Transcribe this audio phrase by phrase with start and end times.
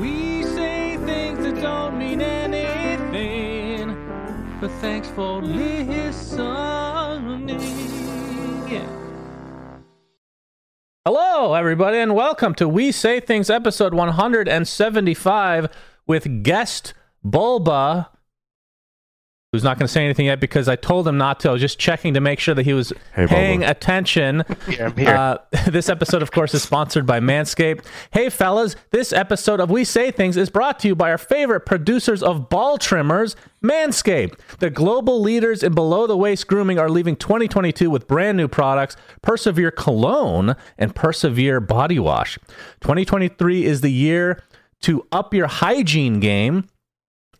[0.00, 3.88] We say things that don't mean anything,
[4.58, 6.80] but thanks for listening.
[11.04, 15.68] Hello, everybody, and welcome to We Say Things episode 175
[16.06, 18.08] with guest Bulba,
[19.52, 21.48] who's not going to say anything yet because I told him not to.
[21.48, 23.70] I was just checking to make sure that he was Hey, paying Bulba.
[23.72, 24.44] attention.
[24.66, 25.08] Here, I'm here.
[25.08, 25.38] Uh,
[25.70, 27.84] this episode, of course, is sponsored by Manscaped.
[28.12, 31.66] Hey, fellas, this episode of We Say Things is brought to you by our favorite
[31.66, 33.34] producers of ball trimmers,
[33.64, 34.38] Manscaped.
[34.60, 38.96] The global leaders in below the waist grooming are leaving 2022 with brand new products
[39.20, 42.38] Persevere Cologne and Persevere Body Wash.
[42.82, 44.44] 2023 is the year
[44.82, 46.68] to up your hygiene game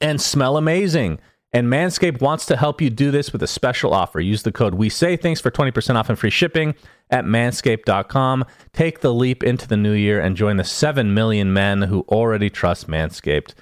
[0.00, 1.20] and smell amazing.
[1.53, 4.20] And Manscaped wants to help you do this with a special offer.
[4.20, 6.77] Use the code We Say Things for 20% off and free shipping
[7.11, 8.45] at manscaped.com.
[8.73, 12.51] Take the leap into the new year and join the 7 million men who already
[12.51, 13.55] trust Manscaped.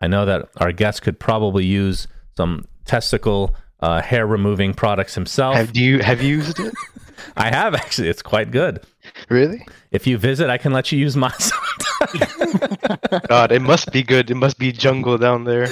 [0.00, 5.54] I know that our guest could probably use some testicle uh, hair removing products himself.
[5.54, 6.74] have you have you used it?
[7.36, 8.08] I have actually.
[8.08, 8.84] It's quite good.
[9.28, 9.64] Really?
[9.90, 11.32] If you visit, I can let you use mine.
[13.28, 14.30] God, it must be good.
[14.30, 15.66] It must be jungle down there.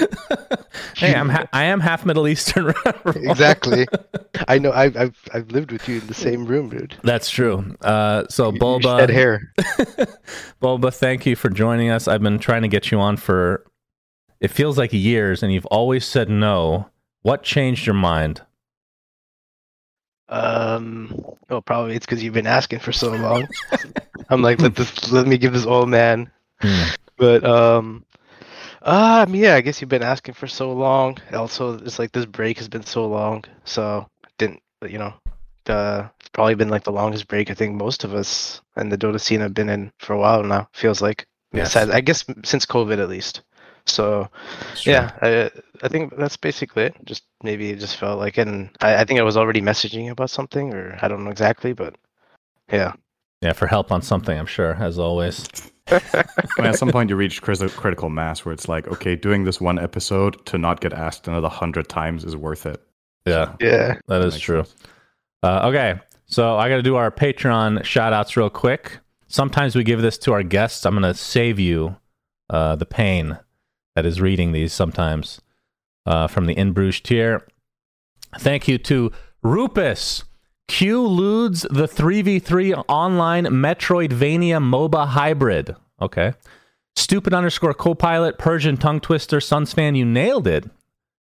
[0.96, 2.74] hey, I'm ha- I am half Middle Eastern.
[3.06, 3.86] exactly.
[4.48, 4.72] I know.
[4.72, 6.96] I've, I've I've lived with you in the same room, dude.
[7.02, 7.76] That's true.
[7.80, 9.52] Uh, so You- Bulba, You hair.
[10.60, 12.08] Bulba, thank you for joining us.
[12.08, 13.64] I've been trying to get you on for
[14.40, 16.90] it feels like years, and you've always said no.
[17.22, 18.42] What changed your mind?
[20.28, 21.24] Um.
[21.48, 23.46] Oh, probably it's because you've been asking for so long.
[24.28, 25.12] I'm like, let this.
[25.12, 26.30] Let me give this old man.
[26.60, 26.84] Hmm.
[27.16, 28.04] But um.
[28.82, 29.34] Um.
[29.34, 29.54] Yeah.
[29.54, 31.18] I guess you've been asking for so long.
[31.32, 35.14] Also, it's like this break has been so long, so didn't you know?
[35.66, 38.98] Uh, it's probably been like the longest break I think most of us in the
[38.98, 40.68] Dota scene have been in for a while now.
[40.72, 41.26] Feels like.
[41.52, 41.76] Yes.
[41.76, 43.42] I guess since COVID at least.
[43.86, 44.28] So
[44.84, 45.50] yeah, I,
[45.82, 46.96] I think that's basically it.
[47.04, 50.30] Just maybe it just felt like, and I, I think I was already messaging about
[50.30, 51.96] something, or I don't know exactly, but
[52.72, 52.92] yeah.
[53.42, 55.46] Yeah, for help on something, I'm sure, as always.
[55.88, 56.00] I
[56.58, 59.60] mean, at some point, you reach criti- critical mass where it's like, okay, doing this
[59.60, 62.80] one episode to not get asked another hundred times is worth it.
[63.26, 63.98] Yeah, Yeah.
[64.08, 64.64] that is true.
[65.42, 68.98] Uh, okay, so I got to do our Patreon shout outs real quick.
[69.28, 70.84] Sometimes we give this to our guests.
[70.86, 71.96] I'm going to save you
[72.50, 73.38] uh, the pain
[73.94, 75.40] that is reading these sometimes
[76.06, 77.46] uh, from the In Bruges tier.
[78.38, 79.12] Thank you to
[79.42, 80.24] Rupus.
[80.68, 85.76] Q Ludes, the 3v3 online Metroidvania MOBA hybrid.
[86.02, 86.32] Okay.
[86.96, 90.68] Stupid underscore co-pilot, Persian tongue twister, Suns fan, you nailed it.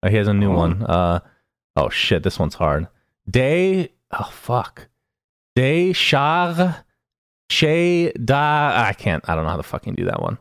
[0.03, 0.55] Oh, he has a new Oh.
[0.57, 0.83] one.
[0.83, 1.19] Uh,
[1.75, 2.87] oh shit, this one's hard.
[3.29, 4.87] Day, oh fuck.
[5.55, 6.83] Day Shar
[7.49, 8.83] Che Da.
[8.87, 9.27] I can't.
[9.27, 10.37] I don't know how to fucking do that one.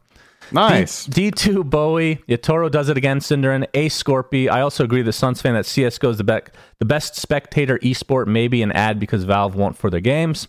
[0.53, 1.07] Nice.
[1.07, 2.17] D- D2 Bowie.
[2.29, 3.21] Yatoro does it again.
[3.21, 3.67] Cinderin.
[3.75, 4.51] A Scorpy.
[4.51, 7.79] I also agree with the Suns fan that CSGO is the, bec the best spectator
[7.79, 10.49] esport, maybe an ad because Valve won't for their games.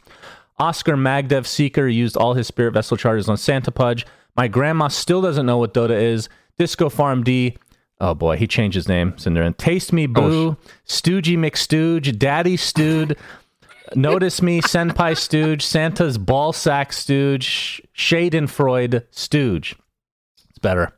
[0.59, 4.05] Oscar Magdev Seeker used all his Spirit Vessel charges on Santa Pudge.
[4.35, 6.29] My grandma still doesn't know what Dota is.
[6.57, 7.57] Disco Farm D.
[7.99, 9.13] Oh boy, he changed his name.
[9.13, 9.57] Cinderin.
[9.57, 10.57] Taste Me oh, Boo.
[10.85, 12.17] Stoogey McStooge.
[12.17, 13.17] Daddy Stooge.
[13.95, 19.75] Notice Me, Senpai Stooge, Santa's Ballsack Stooge, Schadenfreude Stooge.
[20.63, 20.91] Better.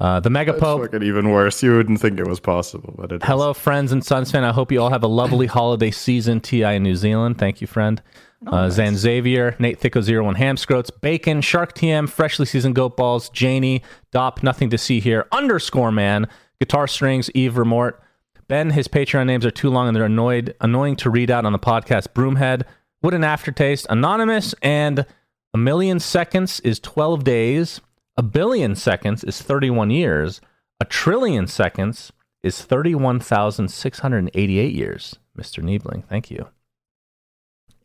[0.00, 0.82] Uh, the Mega That's Pope.
[0.82, 1.60] fucking even worse.
[1.62, 3.26] You wouldn't think it was possible, but it is.
[3.28, 4.44] Hello, friends and Suns fan.
[4.44, 6.40] I hope you all have a lovely holiday season.
[6.40, 7.38] Ti in New Zealand.
[7.38, 8.00] Thank you, friend.
[8.46, 14.44] uh, Zan Xavier, Nate Thicko01, Hamscroats, Bacon, Shark TM, Freshly Seasoned Goat Balls, Janie, Dop,
[14.44, 16.28] Nothing to See Here, Underscore Man,
[16.60, 18.00] Guitar Strings, Eve Remort,
[18.46, 18.70] Ben.
[18.70, 21.58] His Patreon names are too long and they're annoyed, annoying to read out on the
[21.58, 22.10] podcast.
[22.14, 22.62] Broomhead,
[23.00, 25.04] What an Aftertaste, Anonymous, and
[25.52, 27.80] A Million Seconds is 12 days.
[28.18, 30.40] A billion seconds is 31 years.
[30.80, 32.12] A trillion seconds
[32.42, 35.14] is 31,688 years.
[35.38, 35.62] Mr.
[35.62, 36.48] Niebling, thank you.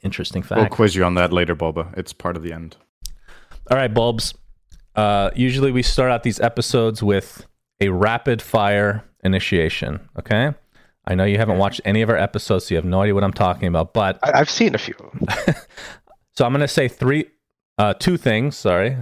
[0.02, 0.60] Interesting fact.
[0.60, 1.96] We'll quiz you on that later, Boba.
[1.96, 2.78] It's part of the end.
[3.70, 4.34] All right, bulbs.
[4.96, 7.46] Uh, usually we start out these episodes with
[7.80, 10.00] a rapid fire initiation.
[10.18, 10.52] Okay.
[11.06, 13.24] I know you haven't watched any of our episodes, so you have no idea what
[13.24, 13.94] I'm talking about.
[13.94, 15.28] But I, I've seen a few of them.
[16.34, 17.26] so I'm going to say three,
[17.78, 18.58] uh, two things.
[18.58, 18.98] Sorry,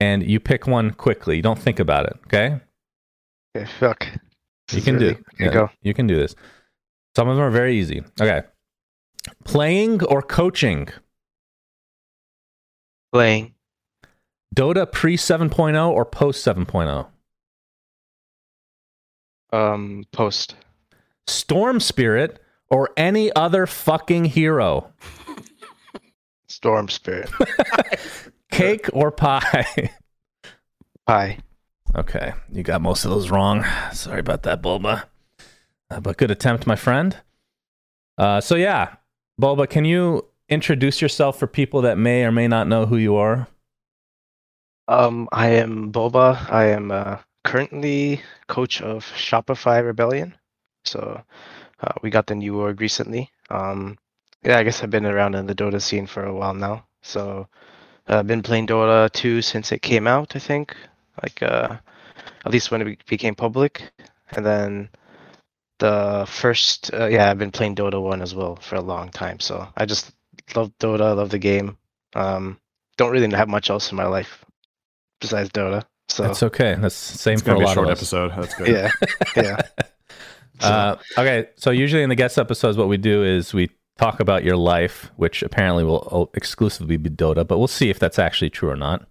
[0.00, 1.36] and you pick one quickly.
[1.36, 2.16] You don't think about it.
[2.26, 2.58] Okay.
[3.56, 4.00] Okay, fuck.
[4.68, 5.00] This You is can do.
[5.06, 5.70] really- Okay, yeah, go.
[5.82, 6.34] You can do this.
[7.16, 8.02] Some of them are very easy.
[8.20, 8.42] Okay.
[9.44, 10.88] Playing or coaching?
[13.12, 13.54] Playing.
[14.54, 16.54] Dota pre 7.0 or post oh?
[16.54, 17.06] 7.0?
[19.52, 20.54] Um, post.
[21.26, 24.92] Storm Spirit or any other fucking hero?
[26.46, 27.30] Storm Spirit.
[28.50, 29.90] Cake or pie?
[31.06, 31.38] Pie.
[31.96, 32.34] okay.
[32.52, 33.64] You got most of those wrong.
[33.92, 35.08] Sorry about that, Bulba.
[35.90, 37.16] Uh, but good attempt, my friend.
[38.16, 38.94] Uh, so, yeah.
[39.38, 43.16] Bulba, can you introduce yourself for people that may or may not know who you
[43.16, 43.48] are?
[44.88, 46.50] Um, I am Boba.
[46.50, 50.34] I am uh, currently coach of Shopify Rebellion.
[50.84, 51.22] So
[51.80, 53.30] uh, we got the new org recently.
[53.50, 53.98] Um,
[54.42, 56.86] yeah, I guess I've been around in the Dota scene for a while now.
[57.02, 57.48] So
[58.18, 60.74] I've been playing Dota 2 since it came out, I think.
[61.22, 61.76] Like, uh,
[62.44, 63.90] at least when it be- became public.
[64.32, 64.88] And then
[65.78, 69.40] the first, uh, yeah, I've been playing Dota 1 as well for a long time.
[69.40, 70.12] So I just
[70.54, 71.76] love Dota, I love the game.
[72.14, 72.58] Um,
[72.96, 74.44] don't really have much else in my life
[75.20, 75.84] besides Dota.
[76.08, 76.74] So That's okay.
[76.78, 77.98] That's the same It's for a gonna a short of us.
[77.98, 78.32] episode.
[78.36, 78.68] That's good.
[78.68, 78.90] yeah,
[79.36, 79.60] yeah.
[80.62, 83.70] Uh, okay, so usually in the guest episodes, what we do is we
[84.00, 87.98] talk about your life, which apparently will oh, exclusively be Dota, but we'll see if
[87.98, 89.02] that's actually true or not.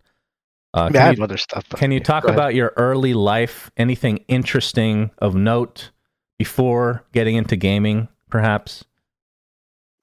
[0.74, 1.70] Uh, I, mean, I can, have you, other stuff.
[1.70, 3.72] can you talk about your early life?
[3.78, 5.92] Anything interesting of note
[6.38, 8.84] before getting into gaming, perhaps?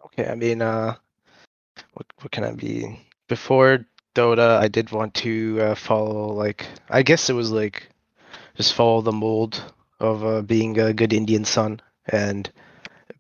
[0.06, 0.96] Okay, I mean, uh,
[1.94, 3.00] what what can I be?
[3.28, 3.84] Before
[4.14, 7.88] Dota, I did want to uh, follow like I guess it was like
[8.56, 9.62] just follow the mold
[10.00, 12.50] of uh, being a good Indian son and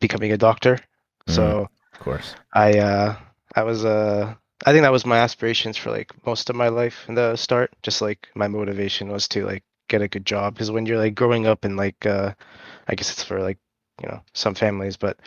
[0.00, 0.78] becoming a doctor.
[1.26, 2.34] So Of course.
[2.54, 3.16] I uh
[3.54, 4.34] I was uh
[4.64, 7.72] I think that was my aspirations for like most of my life in the start.
[7.82, 11.14] Just like my motivation was to like get a good job because when you're like
[11.14, 12.32] growing up and like uh
[12.88, 13.58] I guess it's for like
[14.02, 15.18] you know some families, but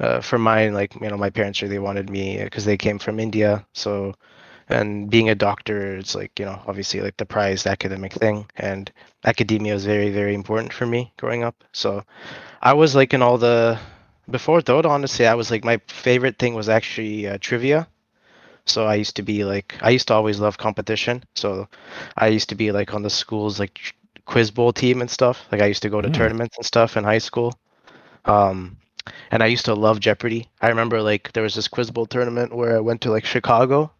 [0.00, 3.20] uh, for mine like you know my parents really wanted me because they came from
[3.20, 4.14] India, so
[4.68, 8.92] and being a doctor it's like you know obviously like the prized academic thing and
[9.24, 11.64] academia was very very important for me growing up.
[11.72, 12.02] So
[12.62, 13.78] I was like in all the
[14.32, 17.88] before Dota, honestly, I was like my favorite thing was actually uh, trivia.
[18.66, 21.24] So I used to be like I used to always love competition.
[21.36, 21.68] So
[22.16, 23.80] I used to be like on the school's like
[24.26, 25.46] quiz bowl team and stuff.
[25.52, 26.14] Like I used to go to Mm.
[26.14, 27.54] tournaments and stuff in high school.
[28.24, 28.78] Um,
[29.30, 30.48] and I used to love Jeopardy.
[30.60, 33.92] I remember like there was this quiz bowl tournament where I went to like Chicago,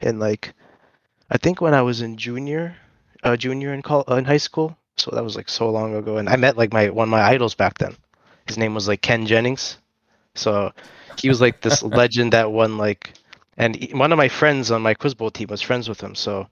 [0.00, 0.54] in like
[1.30, 2.76] I think when I was in junior,
[3.22, 4.76] uh, junior in col- uh, in high school.
[4.96, 7.22] So that was like so long ago, and I met like my one of my
[7.22, 7.96] idols back then.
[8.46, 9.78] His name was like Ken Jennings.
[10.34, 10.72] So
[11.18, 13.12] he was like this legend that won like,
[13.56, 16.14] and one of my friends on my quiz bowl team was friends with him.
[16.14, 16.48] So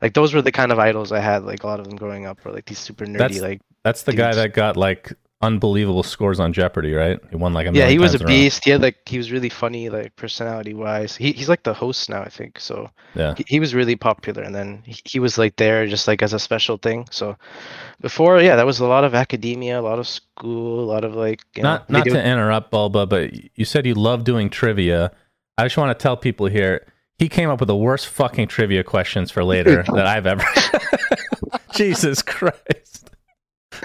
[0.00, 1.44] like those were the kind of idols I had.
[1.44, 3.60] Like a lot of them growing up were like these super nerdy That's- like.
[3.84, 7.20] That's the guy that got like unbelievable scores on Jeopardy, right?
[7.30, 8.34] He won like a Yeah, he was a times in row.
[8.34, 8.64] beast.
[8.64, 11.16] He had like he was really funny like personality wise.
[11.16, 12.58] He he's like the host now, I think.
[12.58, 13.34] So Yeah.
[13.36, 16.32] he, he was really popular and then he, he was like there just like as
[16.32, 17.06] a special thing.
[17.10, 17.36] So
[18.00, 21.14] before, yeah, that was a lot of academia, a lot of school, a lot of
[21.14, 25.12] like you know, not not to interrupt Bulba, but you said you love doing trivia.
[25.56, 26.86] I just want to tell people here
[27.18, 30.44] he came up with the worst fucking trivia questions for later that I've ever.
[31.74, 33.10] Jesus Christ!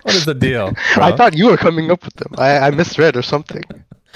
[0.01, 0.73] What is the deal?
[0.95, 2.33] I thought you were coming up with them.
[2.37, 3.63] I, I misread or something.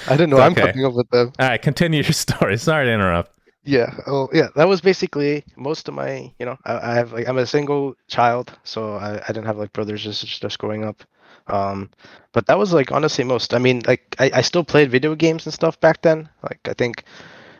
[0.06, 1.32] I didn't know It's I'm coming up with them.
[1.38, 2.56] All right, continue your story.
[2.58, 3.32] Sorry to interrupt.
[3.64, 3.94] Yeah.
[4.06, 4.48] Oh, yeah.
[4.56, 6.32] That was basically most of my.
[6.38, 9.58] You know, I, I have like I'm a single child, so I, I didn't have
[9.58, 11.02] like brothers or sisters growing up.
[11.48, 11.90] Um,
[12.32, 13.54] but that was like honestly most.
[13.54, 16.28] I mean, like I, I still played video games and stuff back then.
[16.42, 17.04] Like I think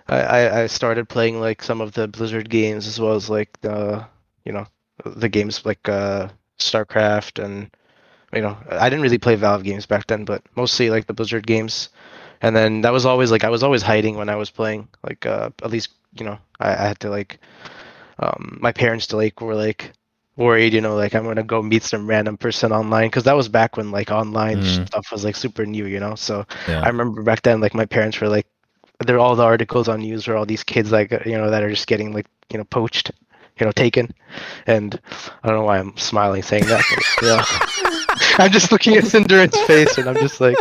[0.09, 3.61] I, I I started playing like some of the Blizzard games as well as like
[3.61, 4.07] the
[4.45, 4.67] you know
[5.05, 7.71] the games like uh StarCraft and
[8.33, 11.47] you know I didn't really play Valve games back then, but mostly like the Blizzard
[11.47, 11.89] games.
[12.43, 14.89] And then that was always like I was always hiding when I was playing.
[15.03, 17.39] Like uh, at least you know I, I had to like
[18.19, 19.93] um, my parents to like were like
[20.37, 23.49] worried you know like I'm gonna go meet some random person online because that was
[23.49, 24.87] back when like online Mm.
[24.87, 26.81] stuff was like super new you know so Yeah.
[26.83, 28.47] I remember back then like my parents were like
[29.05, 31.71] there all the articles on news were all these kids like you know that are
[31.71, 33.11] just getting like you know poached
[33.59, 34.13] you know taken
[34.67, 35.01] and
[35.43, 37.45] I don't know why I'm smiling saying that but, yeah
[38.39, 40.57] I'm just looking at SyndereN's face and I'm just like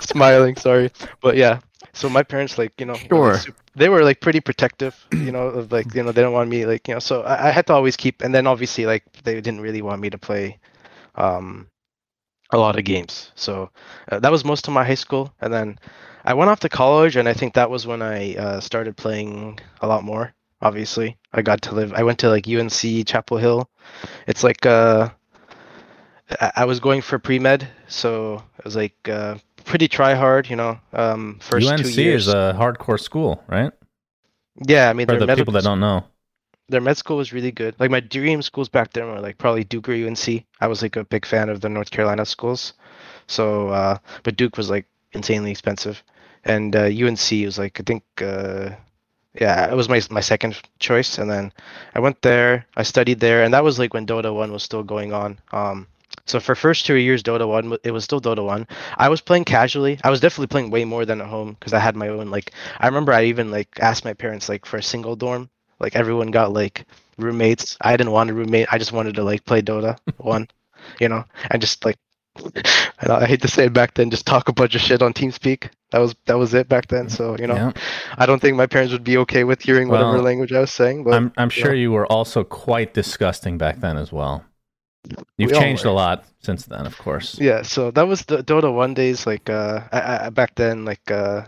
[0.00, 1.60] smiling sorry but yeah
[1.92, 3.38] so my parents like you know like, Sure.
[3.74, 6.66] they were like pretty protective you know of like you know they don't want me
[6.66, 9.34] like you know so I, I had to always keep and then obviously like they
[9.34, 10.58] didn't really want me to play
[11.14, 11.68] um
[12.50, 13.70] a lot of games so
[14.10, 15.78] uh, that was most of my high school and then
[16.24, 19.58] I went off to college and I think that was when I uh, started playing
[19.80, 21.16] a lot more obviously.
[21.32, 21.92] I got to live.
[21.92, 23.68] I went to like UNC Chapel Hill.
[24.26, 25.10] It's like uh,
[26.40, 30.48] I, I was going for pre med, so it was like uh, pretty try hard,
[30.48, 30.78] you know.
[30.92, 32.28] Um, first UNC two years.
[32.28, 33.72] is a hardcore school, right?
[34.66, 36.04] yeah, I mean, For the medical people that don't know.
[36.68, 37.74] their med school was really good.
[37.78, 40.44] Like my dream schools back then were like probably Duke or UNC.
[40.60, 42.74] I was like a big fan of the North Carolina schools.
[43.26, 46.02] So, uh, but Duke was like insanely expensive,
[46.44, 48.70] and uh, UNC was like I think, uh,
[49.40, 51.18] yeah, it was my my second choice.
[51.18, 51.52] And then
[51.94, 54.82] I went there, I studied there, and that was like when Dota One was still
[54.82, 55.38] going on.
[55.52, 55.86] Um,
[56.28, 58.66] so for first two years, Dota One, it was still Dota One.
[58.96, 59.98] I was playing casually.
[60.04, 62.52] I was definitely playing way more than at home because I had my own like.
[62.78, 65.48] I remember I even like asked my parents like for a single dorm.
[65.80, 66.86] Like everyone got like
[67.16, 67.76] roommates.
[67.80, 68.68] I didn't want a roommate.
[68.70, 70.48] I just wanted to like play Dota one,
[71.00, 71.96] you know, and just like.
[73.00, 75.12] I I hate to say it back then, just talk a bunch of shit on
[75.12, 75.70] TeamSpeak.
[75.90, 77.08] That was that was it back then.
[77.08, 77.72] So you know, Yeah.
[78.16, 81.04] I don't think my parents would be okay with hearing whatever language I was saying.
[81.04, 84.44] But I'm I'm sure you were also quite disgusting back then as well.
[85.36, 87.38] You've We changed a lot since then, of course.
[87.40, 89.26] Yeah, so that was the Dota one days.
[89.26, 91.44] Like uh, I, I, back then, like uh,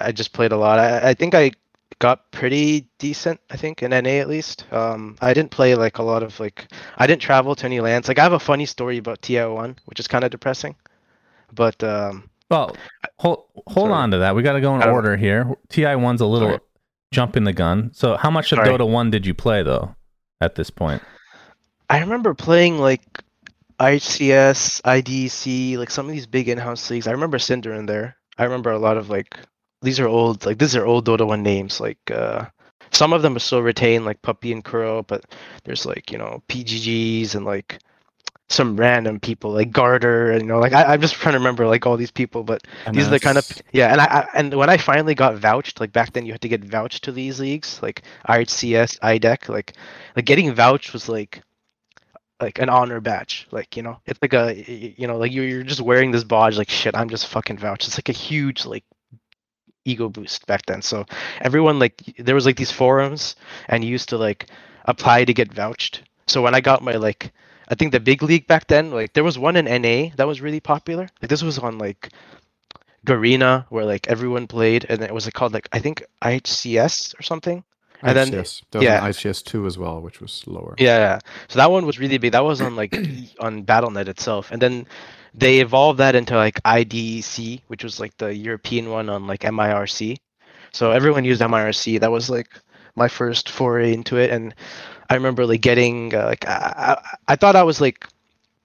[0.00, 0.78] I just played a lot.
[0.78, 1.52] I, I think I
[1.98, 3.40] got pretty decent.
[3.50, 4.66] I think in NA at least.
[4.72, 6.68] Um, I didn't play like a lot of like
[6.98, 8.08] I didn't travel to any lands.
[8.08, 10.74] Like I have a funny story about TI one, which is kind of depressing.
[11.54, 12.76] But um, Well,
[13.18, 13.92] hold hold Sorry.
[13.94, 14.34] on to that.
[14.36, 15.54] We got to go in order here.
[15.70, 16.60] Ti one's a little Sorry.
[17.12, 17.90] jumping the gun.
[17.94, 18.68] So, how much of Sorry.
[18.68, 19.94] Dota one did you play though?
[20.40, 21.02] At this point,
[21.92, 23.02] I remember playing like
[23.78, 27.06] ICS, IDC, like some of these big in-house leagues.
[27.06, 28.16] I remember Cinder in there.
[28.38, 29.36] I remember a lot of like
[29.82, 31.80] these are old like these are old Dota 1 names.
[31.80, 32.46] Like uh
[32.92, 35.22] some of them are still retained like Puppy and Kuro, but
[35.64, 37.78] there's like, you know, PGGs and like
[38.48, 41.66] some random people like Garter and you know like I, I'm just trying to remember
[41.66, 44.54] like all these people, but these are the kind of yeah and I, I and
[44.54, 47.40] when i finally got vouched like back then you had to get vouched to these
[47.40, 49.72] leagues like ihcs idec like
[50.16, 51.42] like getting vouched was like
[52.42, 53.98] like an honor badge like you know?
[54.06, 54.54] It's like a
[54.98, 57.98] you know like you're, just wearing this badge like shit i'm just fucking vouched it's
[57.98, 58.84] like a huge like
[59.84, 60.82] ego boost back then.
[60.82, 61.04] So
[61.40, 63.36] everyone like there was like these forums
[63.68, 64.46] and you used to like
[64.84, 66.02] apply to get vouched.
[66.26, 67.32] So when i got my like
[67.68, 70.40] i think the big league back then like there was one in na that was
[70.40, 71.08] really popular.
[71.20, 72.10] Like this was on like
[73.06, 77.22] Garena where like everyone played and it was like, called like I think IHCS or
[77.22, 77.64] something.
[78.02, 78.62] And then ICS.
[78.72, 79.00] Was yeah.
[79.00, 80.74] ICS two as well, which was lower.
[80.78, 81.18] yeah, yeah.
[81.48, 82.32] So that one was really big.
[82.32, 82.94] That was on like
[83.40, 84.50] on BattleNet itself.
[84.50, 84.86] And then
[85.34, 90.18] they evolved that into like IDC, which was like the European one on like MIRC.
[90.72, 92.00] So everyone used MIRC.
[92.00, 92.48] That was like
[92.94, 94.54] my first foray into it and
[95.08, 98.06] I remember like getting uh, like I, I, I thought I was like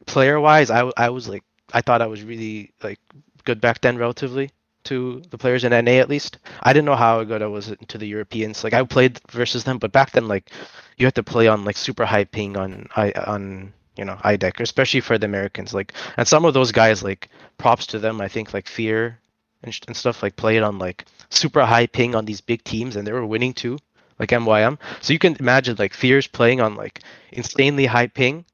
[0.06, 3.00] player wise I I was like I thought I was really like
[3.46, 4.50] good back then relatively
[4.88, 6.38] to the players in NA at least.
[6.64, 8.64] I didn't know how good I was to the Europeans.
[8.64, 10.52] Like I played versus them, but back then like
[10.98, 15.02] you had to play on like super high ping on on you know IDEC, especially
[15.02, 15.74] for the Americans.
[15.74, 18.22] Like and some of those guys like props to them.
[18.22, 19.20] I think like Fear
[19.64, 23.06] and, and stuff like played on like super high ping on these big teams and
[23.06, 23.78] they were winning too,
[24.20, 24.78] like MYM.
[25.02, 27.02] So you can imagine like Fear's playing on like
[27.32, 28.46] insanely high ping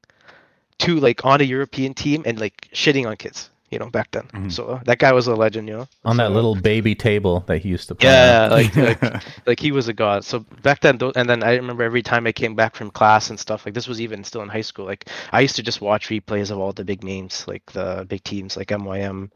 [0.78, 3.50] to like on a European team and like shitting on kids.
[3.74, 4.26] You know, back then.
[4.32, 4.52] Mhm.
[4.56, 5.86] So that guy was a legend, you know.
[6.10, 8.08] on that little baby table that he used to play.
[8.08, 9.02] yeah, like, like
[9.50, 10.24] like he was a god.
[10.24, 13.30] So back then, tho- and then I remember every time I came back from class
[13.30, 13.66] and stuff.
[13.66, 14.86] Like this was even still in high school.
[14.92, 15.02] Like
[15.32, 18.56] I used to just watch replays of all the big names, like the big teams,
[18.56, 19.30] like MYM,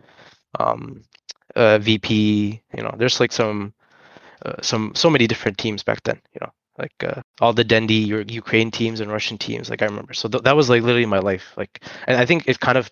[0.60, 1.02] um,
[1.56, 2.62] uh, VP.
[2.76, 3.72] You know, there's like some,
[4.46, 6.20] uh, some so many different teams back then.
[6.34, 9.68] You know, like uh, all the Dendi U- Ukraine teams and Russian teams.
[9.70, 10.14] Like I remember.
[10.14, 11.46] So th- that was like literally my life.
[11.56, 12.90] Like, and I think it kind of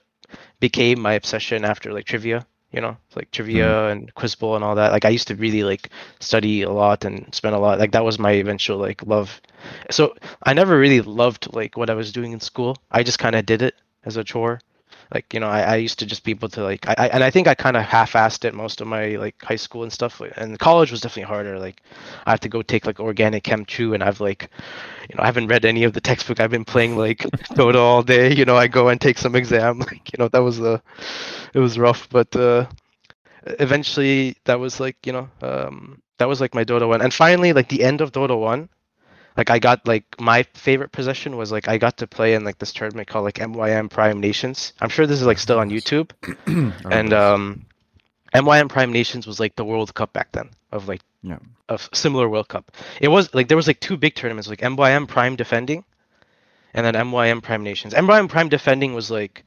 [0.61, 2.47] became my obsession after like trivia.
[2.73, 3.93] You know, like trivia mm-hmm.
[3.93, 4.93] and quiz bowl and all that.
[4.93, 5.89] Like I used to really like
[6.21, 7.79] study a lot and spend a lot.
[7.79, 9.41] Like that was my eventual like love.
[9.91, 12.77] So I never really loved like what I was doing in school.
[12.91, 14.61] I just kind of did it as a chore.
[15.15, 17.23] Like you know, I, I used to just be able to like I, I and
[17.25, 20.21] I think I kind of half-assed it most of my like high school and stuff.
[20.21, 21.59] And college was definitely harder.
[21.59, 21.83] Like
[22.27, 24.51] I had to go take like organic chem two, and I've like,
[25.09, 26.41] you know, I haven't read any of the textbook.
[26.41, 27.19] I've been playing like
[27.55, 28.35] Dota all day.
[28.35, 29.79] You know, I go and take some exam.
[29.87, 30.83] Like you know, that was the,
[31.55, 32.67] it was rough, but uh,
[33.61, 37.53] eventually that was like you know um that was like my Dota one, and finally
[37.53, 38.69] like the end of Dota one,
[39.37, 42.59] like I got like my favorite possession was like I got to play in like
[42.59, 44.73] this tournament called like MYM Prime Nations.
[44.81, 46.11] I'm sure this is like still on YouTube,
[46.91, 47.67] and um,
[48.35, 51.38] MYM Prime Nations was like the World Cup back then of like Yeah.
[51.68, 52.71] of similar World Cup.
[53.00, 55.85] It was like there was like two big tournaments like MYM Prime Defending,
[56.73, 57.95] and then MYM Prime Nations.
[57.95, 59.45] MYM Prime Defending was like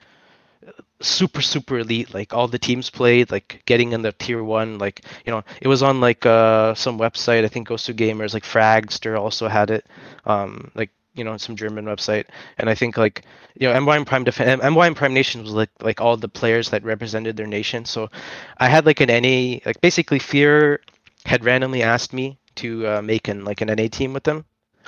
[1.01, 5.01] super super elite like all the teams played like getting in the tier one like
[5.25, 9.17] you know it was on like uh some website i think Gosu gamers like fragster
[9.17, 9.87] also had it
[10.25, 12.25] um like you know some german website
[12.57, 13.23] and i think like
[13.55, 16.83] you know MYM prime Def- MYM prime nation was like like all the players that
[16.83, 18.09] represented their nation so
[18.57, 20.81] i had like an na like basically fear
[21.29, 24.39] had randomly asked me to uh, make an like an na team with them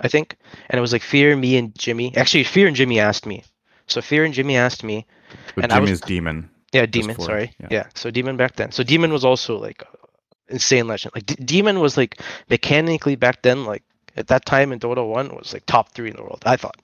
[0.05, 0.27] i think
[0.69, 3.38] and it was like fear me and jimmy actually fear and jimmy asked me
[3.88, 5.05] so fear and jimmy asked me
[5.55, 6.38] But And I was- Jimmy's demon.
[6.77, 7.15] yeah, Demon.
[7.19, 7.48] sorry.
[7.60, 7.67] yeah.
[7.77, 7.86] Yeah.
[7.95, 8.71] So Demon back then.
[8.71, 9.79] So Demon was also like
[10.55, 11.12] insane legend.
[11.15, 12.13] Like D- Demon was like
[12.50, 13.83] mechanically back then, like
[14.19, 16.43] at that time in Dota One was like top three in the world.
[16.45, 16.77] I thought,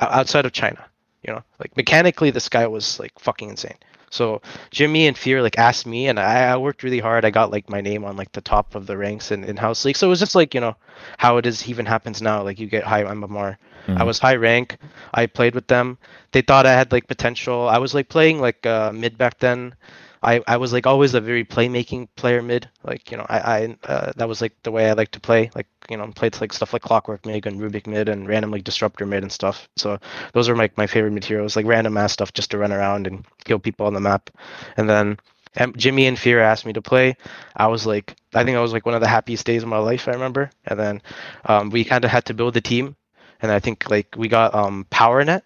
[0.00, 0.80] outside of China.
[1.24, 3.78] You know, like mechanically, this guy was like fucking insane.
[4.14, 7.24] So Jimmy and Fear like asked me, and I, I worked really hard.
[7.24, 9.84] I got like my name on like the top of the ranks in, in house
[9.84, 9.96] league.
[9.96, 10.76] So it was just like you know
[11.18, 12.42] how it is even happens now.
[12.42, 13.58] Like you get high MMR.
[13.96, 14.78] I was high rank.
[15.12, 15.98] I played with them.
[16.32, 17.68] They thought I had like potential.
[17.68, 19.74] I was like playing like uh, mid back then.
[20.22, 22.68] I, I was like always a very playmaking player mid.
[22.82, 25.50] Like you know I, I uh, that was like the way I like to play.
[25.54, 28.64] Like you know played like stuff like Clockwork mid and Rubik mid and random like
[28.64, 29.68] Disruptor mid and stuff.
[29.76, 29.98] So
[30.32, 31.56] those are like my favorite materials.
[31.56, 34.30] Like random ass stuff just to run around and kill people on the map.
[34.76, 35.18] And then
[35.56, 37.16] um, Jimmy and Fear asked me to play.
[37.56, 39.78] I was like I think I was like one of the happiest days of my
[39.78, 40.08] life.
[40.08, 40.50] I remember.
[40.66, 41.02] And then
[41.44, 42.96] um, we kind of had to build the team
[43.42, 45.42] and I think like we got um PowerNet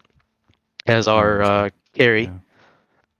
[0.86, 2.24] as our uh, carry.
[2.24, 2.30] Yeah.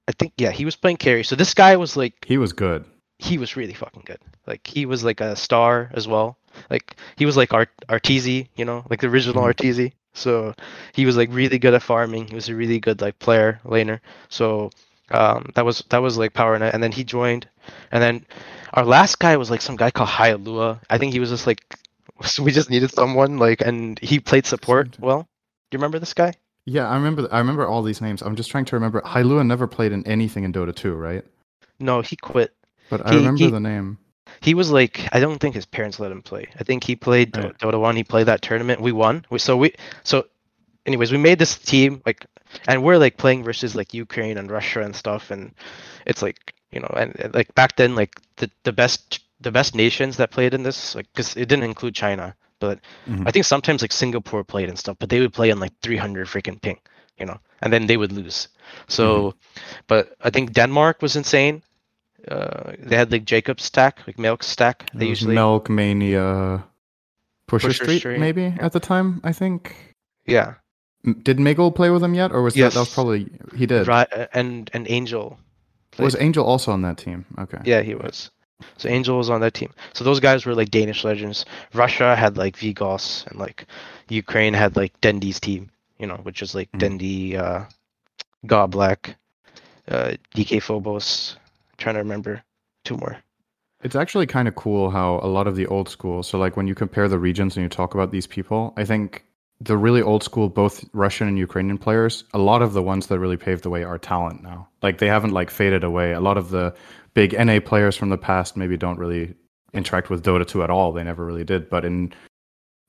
[0.08, 1.22] I think yeah, he was playing carry.
[1.24, 2.84] So this guy was like He was good.
[3.18, 4.20] he was really fucking good.
[4.46, 6.38] Like he was like a star as well.
[6.70, 9.54] Like he was like Art Arteezy, you know, like the original Mhm.
[9.54, 9.92] Arteezy.
[10.14, 10.54] So
[10.94, 12.28] he was like really good at farming.
[12.28, 14.00] He was a really good like player laner.
[14.28, 14.70] So
[15.10, 17.48] um, that was that was like PowerNet, and then he joined,
[17.92, 18.26] and then
[18.74, 20.80] our last guy was like some guy called Hyalua.
[20.90, 21.62] I think he was just like
[22.24, 25.20] so we just needed someone like, and he played support well.
[25.70, 26.34] Do you remember this guy?
[26.64, 27.28] Yeah, I remember.
[27.32, 28.20] I remember all these names.
[28.20, 29.00] I'm just trying to remember.
[29.02, 31.24] Hailua never played in anything in Dota 2, right?
[31.80, 32.52] No, he quit.
[32.90, 33.98] But I remember he- the name.
[34.40, 36.46] He was like, I don't think his parents let him play.
[36.58, 37.58] I think he played Right.
[37.58, 37.96] Dota One.
[37.96, 38.80] He played that tournament.
[38.80, 39.24] We won.
[39.30, 40.26] We, so we, so,
[40.86, 42.26] anyways, we made this team like,
[42.66, 45.52] and we're like playing versus like Ukraine and Russia and stuff, and
[46.06, 49.74] it's like you know, and and, like back then, like the the best the best
[49.74, 53.26] nations that played in this, like, because it didn't include China, but Mhm.
[53.26, 56.26] I think sometimes like Singapore played and stuff, but they would play in like 300
[56.26, 56.78] freaking ping,
[57.18, 58.48] you know, and then they would lose.
[58.88, 59.34] So,
[59.86, 61.62] but I think Denmark was insane.
[62.26, 64.90] Uh, they had like Jacob's stack, like Milk stack.
[64.92, 66.64] They usually Milk Mania,
[67.46, 69.20] Pusher, Pusher Street, Street, maybe at the time.
[69.24, 69.74] I think.
[70.26, 70.54] yeah.
[71.22, 73.86] Did Miguel play with them yet, or was that that was probably he did?
[73.86, 75.38] Right, and and Angel.
[75.98, 76.16] Was.
[76.18, 77.24] Angel also on that team?
[77.38, 77.58] Okay.
[77.64, 78.30] Yeah, he was.
[78.76, 79.72] So Angel was on that team.
[79.94, 81.44] So those guys were like Danish legends.
[81.72, 83.64] Russia had like Vigos, and like
[84.08, 85.70] Ukraine had like Dendi's team.
[85.98, 86.78] You know, which is like Mhm.
[86.80, 87.64] Dendy, uh,
[88.46, 89.14] Goblak,
[89.88, 91.36] uh, DK Phobos.
[91.78, 92.42] Trying to remember
[92.84, 93.16] two more.
[93.82, 96.22] It's actually kind of cool how a lot of the old school.
[96.22, 99.24] So like when you compare the regions and you talk about these people, I think
[99.60, 103.18] the really old school, both Russian and Ukrainian players, a lot of the ones that
[103.18, 104.68] really paved the way are talent now.
[104.82, 106.12] Like they haven't like faded away.
[106.12, 106.74] A lot of the
[107.14, 109.34] big NA players from the past maybe don't really
[109.72, 110.92] interact with Dota 2 at all.
[110.92, 111.68] They never really did.
[111.70, 112.12] But in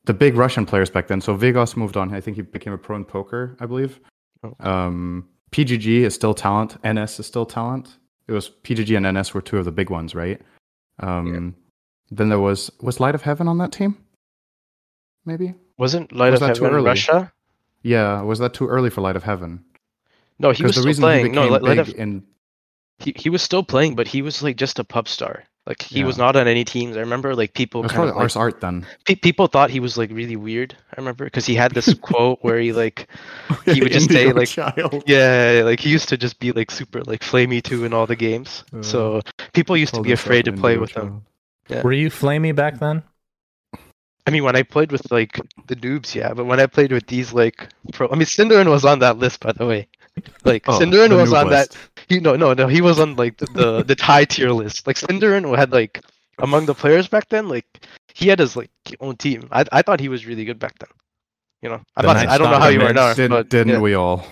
[0.05, 2.13] the big Russian players back then, so Vigos moved on.
[2.13, 3.99] I think he became a pro in poker, I believe.
[4.43, 4.55] Oh.
[4.59, 6.77] Um, PGG is still talent.
[6.85, 7.97] NS is still talent.
[8.29, 10.39] It was PGG and NS were two of the big ones, right?
[10.99, 11.55] Um,
[12.11, 13.97] Then there was was Light of Heaven on that team.
[15.25, 15.55] Maybe.
[15.77, 16.85] Wasn't Light Was of Heaven early?
[16.85, 17.31] Russia?
[17.81, 19.63] Yeah, was that too early for Light of Heaven?
[20.37, 21.25] No, he was the still reason playing.
[21.27, 22.23] he No, Light, Light of, in
[22.99, 25.43] he, he was still playing, but he was like just a pub star.
[25.69, 26.97] Like he was not on any teams.
[26.97, 28.87] I remember like people kind probably of like, Art then.
[29.05, 30.75] pe- people thought he was like really weird.
[30.91, 33.07] I remember because he had this quote where he like
[33.65, 35.03] He would just say, like, child.
[35.05, 38.15] yeah, like he used to just be like super like flamey too in all the
[38.15, 38.63] games.
[38.73, 39.21] Uh, so
[39.53, 41.21] people used to be afraid to play with him.
[41.67, 41.83] Yeah.
[41.83, 43.03] Were you flamey back then?
[44.25, 47.07] I mean, when I played with like the noobs, yeah, but when I played with
[47.07, 49.87] these like pro, I mean, SyndereN was on that list, by the way.
[50.45, 51.75] Like Oh, SyndereN was on that.
[52.07, 54.87] He no no no, he was on like the the, the high tier list.
[54.87, 56.01] Like SyndereN had like
[56.39, 57.65] among the players back then, like
[58.13, 59.47] he had his like own team.
[59.51, 60.89] I I thought he was really good back then.
[61.61, 63.73] You know, I'm The not, I don't know how you are now, Didn't, but didn't
[63.73, 63.79] yeah.
[63.79, 64.25] we all?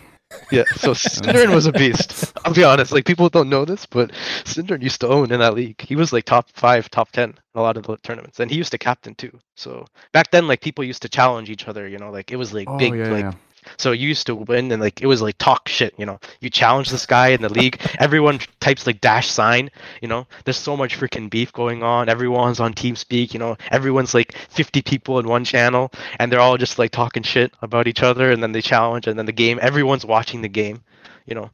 [0.51, 2.33] Yeah, so SyndereN was a beast.
[2.45, 4.11] I'll be honest, like people don't know this, but
[4.43, 5.79] SyndereN used to own in that league.
[5.81, 8.57] He was like top five, top ten in a lot of the tournaments, and he
[8.57, 9.37] used to captain too.
[9.55, 11.87] So back then, like people used to challenge each other.
[11.87, 13.33] You know, like it was like Oh big, yeah, like yeah.
[13.77, 15.93] So you used to win, and like it was like talk shit.
[15.97, 17.81] You know, you challenge this guy in the league.
[17.99, 19.69] Everyone types like dash sign.
[20.01, 22.09] You know, there's so much freaking beef going on.
[22.09, 23.33] Everyone's on TeamSpeak.
[23.33, 27.23] You know, everyone's like 50 people in one channel, and they're all just like talking
[27.23, 29.59] shit about each other, and then they challenge, and then the game.
[29.61, 30.81] Everyone's watching the game.
[31.25, 31.51] You know,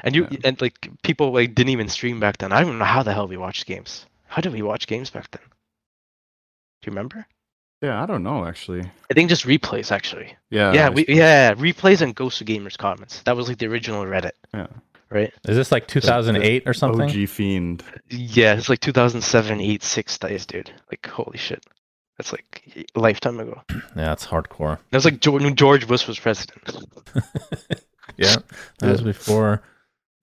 [0.00, 0.38] And you Yeah.
[0.44, 2.52] and like people like didn't even stream back then.
[2.52, 4.06] I don't know how the hell we watched games.
[4.28, 5.42] How did we watch games back then?
[6.82, 7.26] Do you remember?
[7.82, 8.80] Yeah, I don't know actually.
[9.10, 10.34] I think just replays actually.
[10.50, 10.72] Yeah.
[10.72, 13.22] yeah, we yeah replays and GosuGamers comments.
[13.24, 14.66] That was like the original Reddit, Yeah.
[15.10, 15.32] right?
[15.46, 17.02] Is this like 2008 or something?
[17.10, 17.82] OG fiend.
[18.08, 20.70] Yeah, it's like 2007, 8, 6 days, dude.
[20.90, 21.64] Like holy shit,
[22.16, 23.60] that's like a lifetime ago.
[23.96, 24.78] Yeah, it's hardcore.
[24.90, 26.62] That was like George, when George Bush was president.
[28.18, 28.36] Yeah,
[28.78, 29.62] that was before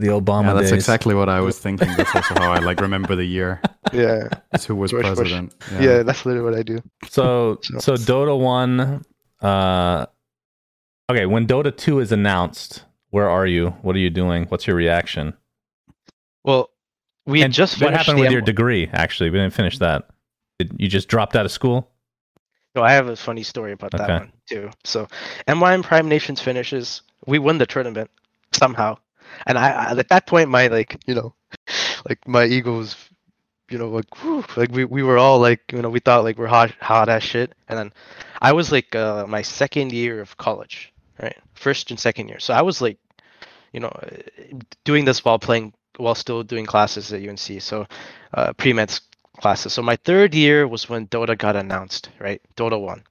[0.04, 0.74] the Obama Yeah, that's days.
[0.74, 1.88] exactly what I was thinking.
[1.98, 3.62] That's also how I like remember the year.
[3.94, 5.54] yeah, It's who was George president.
[5.80, 6.80] yeah, that's literally what I do.
[7.10, 9.04] So So- so Dota one.
[9.42, 10.06] Uh,
[11.12, 13.72] okay, when Dota two is announced, where are you?
[13.82, 14.46] What are you doing?
[14.46, 15.34] What's your reaction?
[16.44, 16.70] Well,
[17.26, 18.90] we had and just what happened the with your degree?
[18.94, 20.10] Actually, we didn't finish that.
[20.60, 21.90] Did you just dropped out of school?
[22.76, 24.18] No, I have a funny story about that Okay.
[24.20, 24.70] one too.
[24.84, 25.08] So,
[25.48, 27.02] MYM Prime Nations finishes.
[27.28, 28.10] We win the tournament
[28.52, 28.98] somehow,
[29.46, 31.34] and I, I at that point my like you know,
[32.08, 32.96] like my ego was,
[33.70, 36.38] you know, like whew, like we, we were all like you know we thought like
[36.38, 37.94] we're hot hot as shit, and then
[38.42, 42.40] I was like uh, my second year of college, right, first and second year.
[42.40, 42.98] So I was like,
[43.72, 43.92] you know,
[44.84, 47.62] doing this while playing while still doing classes at UNC.
[47.62, 47.88] So,
[48.34, 49.00] uh, pre med
[49.40, 49.74] classes.
[49.74, 52.42] So my third year was when Dota got announced, right?
[52.56, 53.04] Dota one,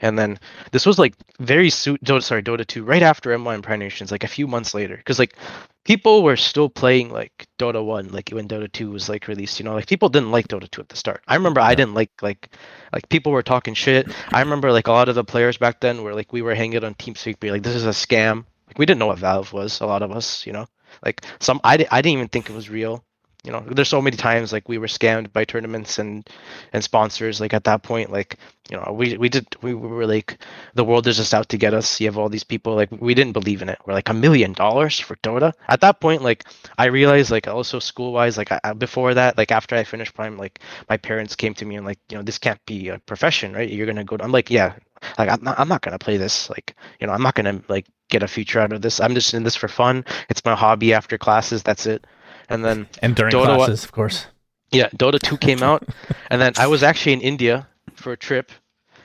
[0.00, 0.38] and then
[0.72, 1.98] this was like very soon.
[1.98, 4.96] Dota, sorry, Dota two, right after M1 and Prime Nations, like a few months later,
[4.96, 5.36] because like
[5.84, 9.58] people were still playing like Dota one, like when Dota two was like released.
[9.58, 11.22] You know, like people didn't like Dota two at the start.
[11.28, 12.54] I remember I didn't like like
[12.92, 14.08] like people were talking shit.
[14.32, 16.84] I remember like a lot of the players back then were like we were hanging
[16.84, 18.44] on TeamSpeak, be like this is a scam.
[18.66, 19.80] Like we didn't know what Valve was.
[19.80, 20.66] A lot of us, you know,
[21.04, 23.04] like some I, I didn't even think it was real
[23.44, 26.28] you know there's so many times like we were scammed by tournaments and
[26.72, 28.36] and sponsors like at that point like
[28.70, 30.38] you know we we did we were like
[30.74, 32.00] the world is just out to get us.
[32.00, 33.78] You have all these people like we didn't believe in it.
[33.86, 35.52] We're like a million dollars for dota?
[35.68, 36.44] At that point like
[36.78, 40.36] i realized like also school wise like I, before that like after i finished prime
[40.36, 43.52] like my parents came to me and like you know this can't be a profession
[43.52, 43.68] right?
[43.68, 44.74] You're gonna go to, i'm like yeah
[45.18, 47.86] like I'm not, I'm not gonna play this like you know i'm not gonna like
[48.10, 49.00] get a future out of this.
[49.00, 50.04] I'm just in this for fun.
[50.28, 51.62] It's my hobby after classes.
[51.62, 52.04] That's it
[52.50, 54.26] and then And during Dota classes, of course.
[54.72, 55.88] yeah, Dota 2 came out,
[56.30, 58.52] and then I was actually in India for a trip,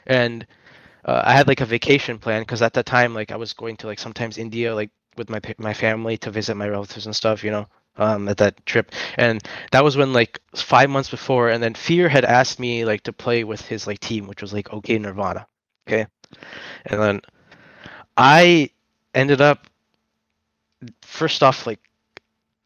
[0.06, 0.46] and
[1.06, 3.78] uh, I had like a vacation plan because at that time, like I was going
[3.78, 7.44] to like sometimes India, like with my my family to visit my relatives and stuff,
[7.44, 11.64] you know, um, at that trip, and that was when like five months before, and
[11.64, 14.74] then Fear had asked me like to play with his like team, which was like
[14.74, 15.48] OK Nirvana,
[15.88, 16.08] okay,
[16.86, 17.22] and then
[18.18, 18.70] I
[19.14, 19.68] ended up
[21.02, 21.80] first off like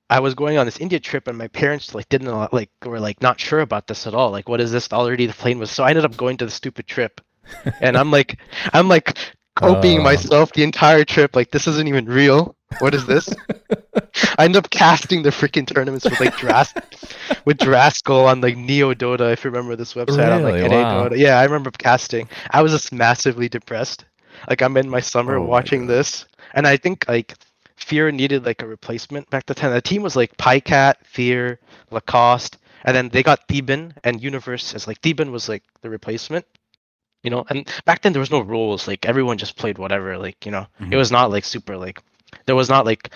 [0.09, 3.21] I was going on this India trip and my parents like didn't like were like
[3.21, 4.31] not sure about this at all.
[4.31, 6.51] Like what is this already the plane was so I ended up going to the
[6.51, 7.21] stupid trip.
[7.81, 8.39] and I'm like
[8.73, 9.17] I'm like
[9.55, 10.01] copying Oh.
[10.01, 10.03] Uh.
[10.05, 12.55] myself the entire trip like this isn't even real.
[12.79, 13.27] What is this?
[14.37, 16.73] I end up casting the freaking tournaments with like Dras
[17.45, 20.69] with Draskyl on like Neo Dota if you remember this website on like Really?
[20.69, 21.09] NA Wow.
[21.09, 21.17] Dota.
[21.17, 22.29] Yeah, I remember casting.
[22.51, 24.05] I was just massively depressed.
[24.49, 25.89] Like I'm in my summer Oh watching God.
[25.95, 27.33] this and I think like
[27.79, 29.71] Fear needed like a replacement back the time.
[29.73, 31.59] The team was like Pycat, Fear,
[31.91, 36.45] Lacoste, and then they got Theban and Universe as like Theban was like the replacement.
[37.23, 38.87] You know, and back then there was no rules.
[38.87, 40.17] Like everyone just played whatever.
[40.17, 40.97] Like you know, it Mhm.
[40.97, 41.99] was not like super like
[42.45, 43.09] there was not like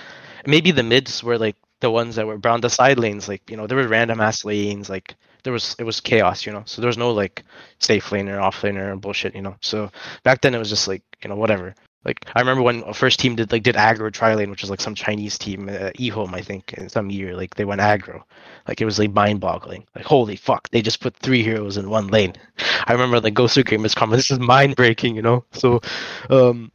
[0.46, 3.28] maybe the mids were like the ones that were brown the side lanes.
[3.28, 4.90] Like you know, there were random ass lanes.
[4.90, 6.46] Like there was it was chaos.
[6.46, 7.44] You know, so there was no like
[7.80, 9.36] safe laner, off laner, and bullshit.
[9.36, 9.92] You know, so
[10.24, 11.74] back then it was just like you know whatever.
[12.06, 14.82] Like I remember when first team did like did aggro tri lane, which was like
[14.82, 17.36] some Chinese team, uh, eHome I think, in some year.
[17.36, 18.24] Like they went aggro,
[18.68, 19.86] like it was like mind boggling.
[19.96, 22.34] Like holy fuck, they just put three heroes in one lane.
[22.88, 25.46] I remember like GosuGamers comment, this is mind breaking, you know.
[25.54, 25.82] So,
[26.30, 26.72] um,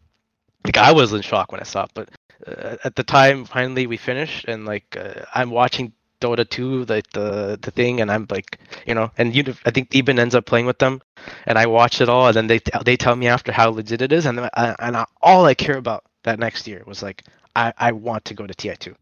[0.64, 2.08] like I was in shock when I saw it, but
[2.46, 7.11] uh, at the time, finally we finished, and like uh, I'm watching Dota 2, like
[7.12, 10.46] the the thing, and I'm like, you know, and you, I think Theban ends up
[10.46, 11.00] playing with them,
[11.46, 14.12] and I watch it all, and then they they tell me after how legit it
[14.12, 17.24] is, and I, and I, all I care about that next year was like,
[17.57, 18.94] I I want to go to TI2,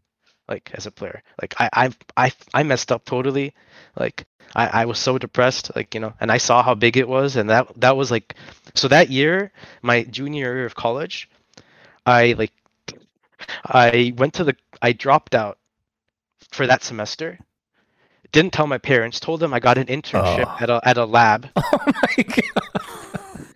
[0.47, 3.53] like as a player, like I I I I messed up totally,
[3.95, 4.25] like.
[4.55, 7.35] I, I was so depressed, like you know, and I saw how big it was,
[7.35, 8.35] and that that was like,
[8.75, 9.51] so that year,
[9.81, 11.29] my junior year of college,
[12.05, 12.53] I like
[13.65, 15.57] I went to the I dropped out
[16.51, 17.39] for that semester.
[18.31, 20.57] Didn't tell my parents, told them I got an internship Oh.
[20.59, 21.49] at a at a lab.
[21.57, 23.47] Oh my god.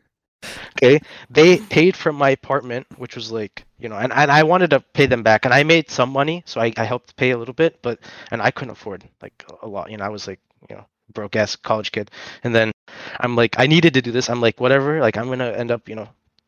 [0.77, 0.99] Okay.
[1.29, 4.79] They paid for my apartment, which was like, you know, and, and I wanted to
[4.79, 7.53] pay them back and I made some money, so I, I helped pay a little
[7.53, 7.99] bit, but
[8.31, 9.91] and I couldn't afford like a lot.
[9.91, 12.09] You know, I was like, you know, broke ass college kid.
[12.43, 12.71] And then
[13.19, 14.29] I'm like, I needed to do this.
[14.29, 16.07] I'm like, whatever, like I'm gonna end up, you know,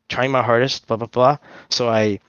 [0.09, 1.37] trying my hardest, blah blah blah.
[1.69, 2.19] So I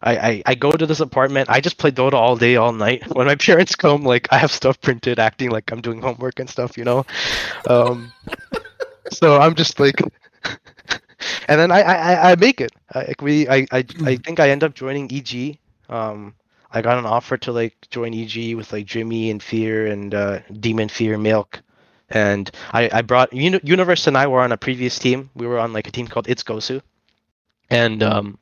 [0.00, 1.48] I, I I go to this apartment.
[1.50, 3.02] I just play Dota all day, all night.
[3.14, 6.48] When my parents come, like I have stuff printed, acting like I'm doing homework and
[6.48, 7.04] stuff, you know.
[7.68, 8.12] Um,
[9.12, 10.00] so I'm just like,
[11.48, 12.72] and then I I, I make it.
[12.92, 15.58] I, like we I, I I think I end up joining EG.
[15.88, 16.34] Um,
[16.70, 20.38] I got an offer to like join EG with like Jimmy and Fear and uh,
[20.58, 21.60] Demon Fear Milk,
[22.10, 25.30] and I I brought Uni- Universe and I were on a previous team.
[25.34, 26.80] We were on like a team called It's Gosu,
[27.70, 28.38] and um,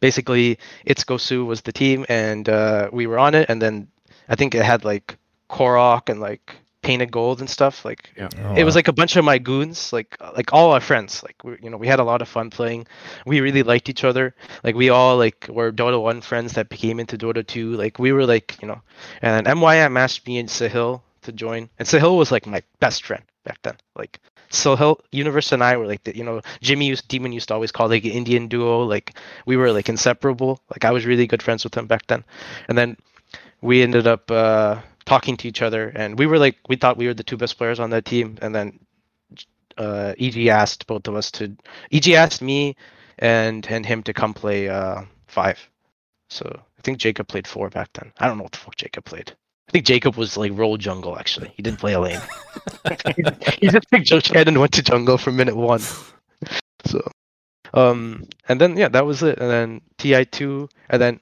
[0.00, 3.48] basically It's Gosu was the team, and uh, we were on it.
[3.48, 3.88] And then
[4.28, 5.18] I think it had like
[5.50, 7.84] Korok and like Painted Gold and stuff.
[7.84, 8.28] Like Yeah.
[8.44, 8.78] Oh, it was wow.
[8.78, 11.22] like a bunch of my goons, like like all our friends.
[11.22, 12.86] Like we, you know, we had a lot of fun playing.
[13.26, 14.34] We really liked each other.
[14.62, 17.72] Like we all like were Dota one friends that became into Dota two.
[17.72, 18.82] Like we were like you know,
[19.22, 23.24] and MYM asked me and Sahil to join, and Sahil was like my best friend
[23.44, 23.76] back then.
[23.96, 27.54] Like Sahil, Universe, and I were like the you know Jimmy used Demon used to
[27.54, 28.82] always call like Indian duo.
[28.82, 29.14] Like
[29.46, 30.60] we were like inseparable.
[30.70, 32.24] Like I was really good friends with him back then,
[32.68, 32.96] and then
[33.60, 37.06] we ended up uh, talking to each other, and we were like we thought we
[37.06, 38.78] were the two best players on that team, and then
[39.78, 41.56] uh, EG asked both of us to
[41.92, 42.76] EG asked me
[43.18, 45.58] and and him to come play uh, five.
[46.28, 48.12] So I think Jacob played four back then.
[48.18, 49.32] I don't know what the fuck Jacob played.
[49.68, 51.52] I think Jacob was like roll jungle actually.
[51.56, 52.20] He didn't play a lane.
[53.58, 55.80] he just picked Joe Chen and went to jungle from minute one.
[56.84, 57.00] So
[57.74, 59.38] um and then yeah, that was it.
[59.38, 61.20] And then TI two and then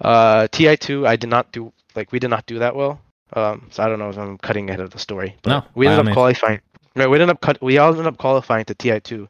[0.00, 3.00] uh TI two I did not do like we did not do that well.
[3.34, 5.36] Um so I don't know if I'm cutting ahead of the story.
[5.42, 6.14] But No, we by all ended up means.
[6.14, 6.60] qualifying.
[6.96, 9.28] Right, we ended up cut we all ended up qualifying to TI two.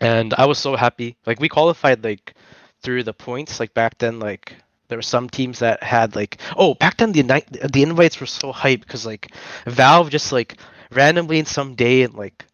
[0.00, 1.16] And I was so happy.
[1.26, 2.34] Like we qualified like
[2.82, 4.54] through the points, like back then like
[4.88, 7.22] there were some teams that had like oh back then the
[7.72, 9.32] the invites were so hype because like
[9.66, 10.56] Valve just like
[10.92, 12.44] randomly in some day in like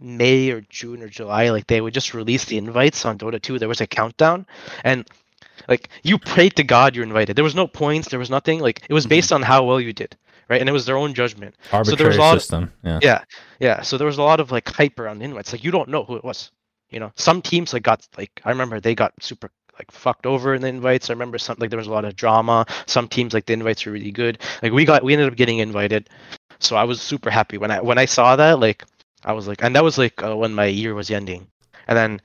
[0.00, 3.58] May or June or July like they would just release the invites on Dota 2
[3.58, 4.46] there was a countdown
[4.82, 5.06] and
[5.68, 7.36] like you prayed to God you're invited.
[7.36, 8.60] There was no points there was nothing.
[8.60, 9.36] Like it was based mm-hmm.
[9.36, 10.16] on how well you did
[10.50, 10.60] right?
[10.60, 11.54] And it was their own judgment.
[11.72, 12.72] Arbitrary there was a lot of- system.
[12.82, 12.98] Yeah.
[13.02, 13.24] yeah
[13.60, 13.82] yeah.
[13.82, 15.52] So there was a lot of like hype around the invites.
[15.52, 16.50] Like you don't know who it was
[16.94, 17.12] you know?
[17.16, 20.68] Some teams like got like i remember they got super like fucked over in the
[20.68, 21.10] invites.
[21.10, 22.66] I remember something like there was a lot of drama.
[22.86, 24.40] Some teams like the invites were really good.
[24.62, 26.08] Like we got we ended up getting invited.
[26.60, 27.58] So i was super happy.
[27.58, 28.84] When i when i saw that like
[29.24, 31.48] i was like and that was like uh, when my year was ending.
[31.88, 32.20] And then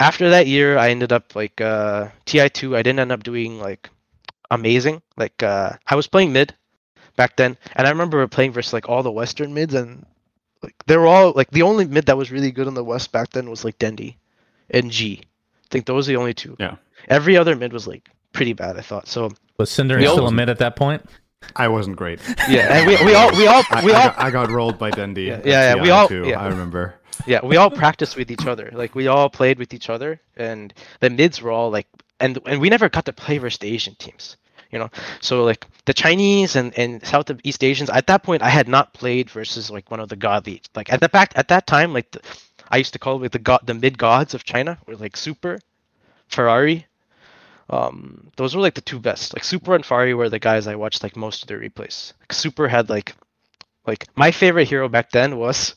[0.00, 3.90] after that year i ended up like uh ti2 i didn't end up doing like
[4.50, 5.02] amazing.
[5.16, 6.54] Like uh i was playing mid
[7.16, 7.56] back then.
[7.76, 10.06] And i remember playing versus like all the western mids and
[10.62, 13.12] like they were all like the only mid that was really good in the west
[13.12, 14.16] back then was like Dendi
[14.70, 15.22] and G.
[15.68, 16.56] I think those were the only two.
[16.58, 16.76] Yeah.
[17.08, 19.06] Every other mid was like pretty bad, I thought.
[19.06, 21.04] So Was Cinder We still a mid at that point?
[21.56, 22.20] I wasn't great.
[22.48, 24.78] yeah, and we, we all we all I, we I all got, I got rolled
[24.78, 25.26] by Dendi.
[25.26, 26.40] Yeah, yeah, yeah, we all- too, yeah.
[26.40, 26.94] I remember.
[27.26, 28.70] yeah we all practiced with each other.
[28.72, 31.86] Like we all played with each other, and the mids were all like
[32.18, 34.36] and and we never got to play versus the Asian teams.
[34.70, 37.88] You know, so like the Chinese and, and South of East Asians.
[37.88, 40.60] At that point, I had not played versus like one of the godly.
[40.74, 42.20] Like at the back at that time, like the,
[42.70, 45.16] I used to call it like the god the mid gods of China were like
[45.16, 45.58] Super,
[46.28, 46.86] Ferrari.
[47.70, 49.34] Um, those were like the two best.
[49.34, 52.12] Like Super and Ferrari were the guys I watched like most of their replays.
[52.20, 53.14] Like, Super had like,
[53.86, 55.74] like my favorite hero back then was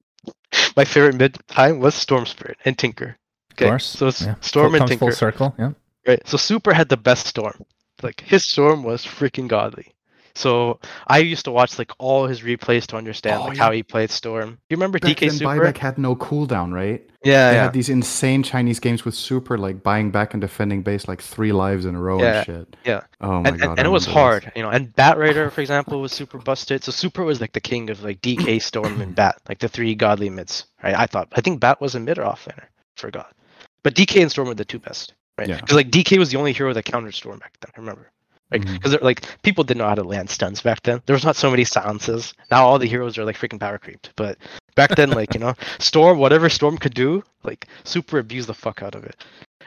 [0.76, 3.16] my favorite mid time was Storm Spirit and Tinker.
[3.50, 3.86] Of course.
[3.86, 4.34] so it's yeah.
[4.40, 5.16] Storm Full- and comes full Tinker.
[5.16, 5.54] circle.
[5.58, 5.72] Yeah.
[6.06, 6.26] Right.
[6.26, 7.64] So Super had the best storm.
[8.02, 9.94] Like his storm was freaking godly.
[10.38, 13.64] So I used to watch like all his replays to understand Oh, like yeah.
[13.64, 14.58] how he played storm.
[14.70, 15.50] You remember Back DK then, Super?
[15.50, 17.02] buyback had no cooldown, right?
[17.24, 17.62] Yeah, they yeah.
[17.64, 21.50] had these insane Chinese games with super, like buying back and defending base like three
[21.50, 22.76] lives in a row Yeah, and shit.
[22.84, 23.00] yeah.
[23.20, 23.70] Oh my and, god.
[23.70, 24.70] and, and it was hard, you know.
[24.70, 26.84] And Batrider, for example, was super busted.
[26.84, 29.96] So Super was like the king of like DK, Storm, and Bat, like the three
[29.96, 30.66] godly mids.
[30.84, 30.94] Right?
[30.94, 31.28] I thought.
[31.32, 32.66] I think Bat was a mid or offlaner.
[32.96, 33.34] Forgot.
[33.82, 35.14] But DK and Storm were the two best.
[35.36, 35.48] Right?
[35.48, 35.56] Yeah.
[35.56, 37.72] Because like DK was the only hero that countered Storm back then.
[37.76, 38.12] I remember.
[38.50, 41.02] Like, because like people didn't know how to land stuns back then.
[41.06, 42.32] There was not so many silences.
[42.50, 44.12] Now all the heroes are like freaking power creeped.
[44.16, 44.38] But
[44.74, 48.82] back then, like you know, Storm, whatever Storm could do, like super abused the fuck
[48.82, 49.16] out of it.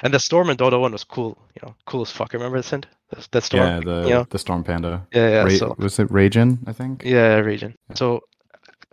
[0.04, 1.38] And the Storm in Dota one was cool.
[1.56, 2.34] You know, cool as fuck.
[2.34, 2.65] Remember that?
[2.65, 2.88] Sind?
[3.32, 3.63] That, Storm.
[3.63, 4.26] Yeah, the you know?
[4.30, 5.06] the Storm Panda.
[5.13, 5.44] Yeah, yeah.
[5.44, 6.58] Ra- so was it Ragin?
[6.65, 7.04] I think.
[7.04, 7.76] yeah, region.
[7.94, 8.22] So,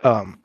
[0.03, 0.39] um,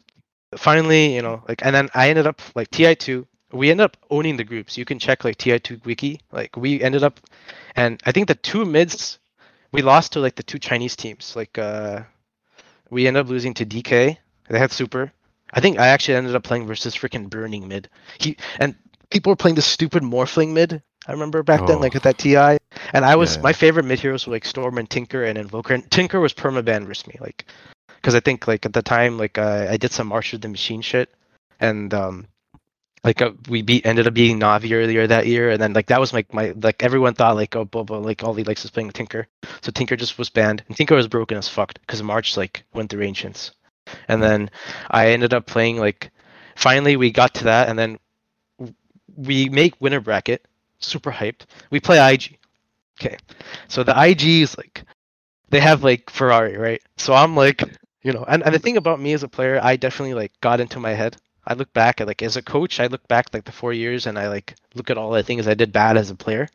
[0.56, 3.26] finally, you know, like, and then I ended up like TI two.
[3.52, 4.78] We ended up owning the groups.
[4.78, 6.20] You can check like TI two wiki.
[6.32, 7.20] Like we ended up,
[7.76, 9.18] and I think the two mids,
[9.74, 11.34] we lost to like the two Chinese teams.
[11.36, 12.02] Like uh,
[12.90, 14.16] we ended up losing to DK.
[14.48, 15.12] They had super.
[15.52, 17.88] I think I actually ended up playing versus freaking burning mid.
[18.18, 18.74] He and
[19.10, 20.82] people were playing this stupid morphling mid.
[21.06, 21.80] I remember back then, Oh.
[21.80, 22.56] like at that TI,
[22.94, 23.42] and I was Yeah.
[23.42, 25.74] my favorite mid heroes were like Storm and Tinker and Invoker.
[25.74, 27.44] And Tinker was permaban versus me, like
[27.96, 30.48] because I think like at the time like uh, I did some March of the
[30.48, 31.12] Machine shit,
[31.60, 32.26] and um,
[33.04, 36.00] like uh, we beat ended up beating Navi earlier that year, and then like that
[36.00, 38.90] was like my like everyone thought like oh Boba like all he likes is playing
[38.92, 39.26] Tinker,
[39.62, 42.90] so Tinker just was banned, and Tinker was broken as fucked because March like went
[42.90, 43.52] through Ancients,
[44.08, 44.50] and then
[44.90, 46.10] I ended up playing like
[46.56, 47.98] finally we got to that, and then
[49.16, 50.46] we make winner bracket,
[50.78, 51.42] super hyped.
[51.70, 52.38] We play IG,
[53.00, 53.16] okay,
[53.68, 54.84] so the IG is like
[55.50, 56.82] they have like Ferrari, right?
[56.96, 57.62] So I'm like
[58.02, 60.60] you know, and, and the thing about me as a player, I definitely like got
[60.60, 61.16] into my head.
[61.46, 64.06] I look back at like as a coach, I look back like the four years
[64.06, 66.48] and I like look at all the things I did bad as a player,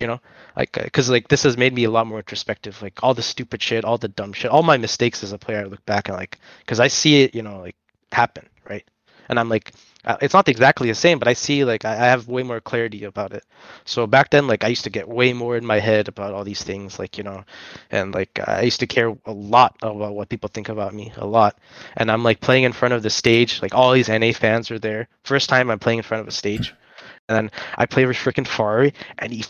[0.00, 0.20] you know,
[0.56, 2.80] like uh, because like this has made me a lot more introspective.
[2.82, 5.60] Like all the stupid shit, all the dumb shit, all my mistakes as a player,
[5.60, 7.76] I look back and like because I see it, you know, like
[8.10, 8.84] happen, right?
[9.32, 9.72] And I'm like,
[10.04, 12.60] uh, it's not exactly the same, but I see like I I have way more
[12.60, 13.44] clarity about it.
[13.86, 16.44] So back then, like I used to get way more in my head about all
[16.44, 17.42] these things, like you know,
[17.90, 21.26] and like I used to care a lot about what people think about me, a
[21.26, 21.56] lot.
[21.96, 24.78] And I'm like playing in front of the stage, like all these NA fans are
[24.78, 25.08] there.
[25.24, 26.74] First time I'm playing in front of a stage,
[27.28, 29.44] and then I play with freaking Ferrari, and he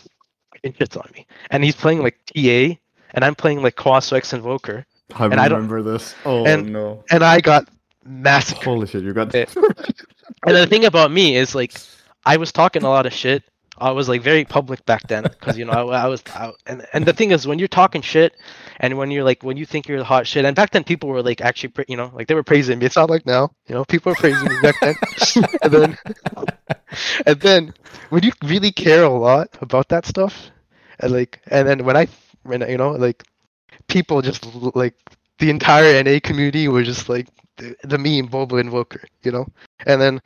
[0.53, 2.79] fucking hits on me, and he's playing like TA,
[3.13, 6.15] and I'm playing like Quaso X Invoker, I And I don't- remember this.
[6.23, 7.03] Oh and- no!
[7.11, 7.67] and I got
[8.05, 8.63] massacred.
[8.65, 9.03] Holy shit!
[9.03, 9.45] You got Eh.
[10.45, 11.73] And the thing about me is like
[12.25, 13.43] I was talking a lot of shit.
[13.77, 16.85] I was like very public back then because you know I, I was out and
[16.93, 18.35] and the thing is when you're talking shit
[18.79, 21.09] and when you're like when you think you're the hot shit and back then people
[21.09, 22.85] were like actually you know like they were praising me.
[22.85, 24.95] It's not like now you know people are praising me back then.
[25.63, 25.97] and then
[27.25, 27.73] and then
[28.09, 30.51] when you really care a lot about that stuff
[30.99, 32.07] and like and then when I
[32.43, 33.23] when I- you know like
[33.87, 34.93] people just like
[35.39, 39.45] the entire NA community were just like the, meme Bobo Invoker, you know?
[39.85, 40.21] And then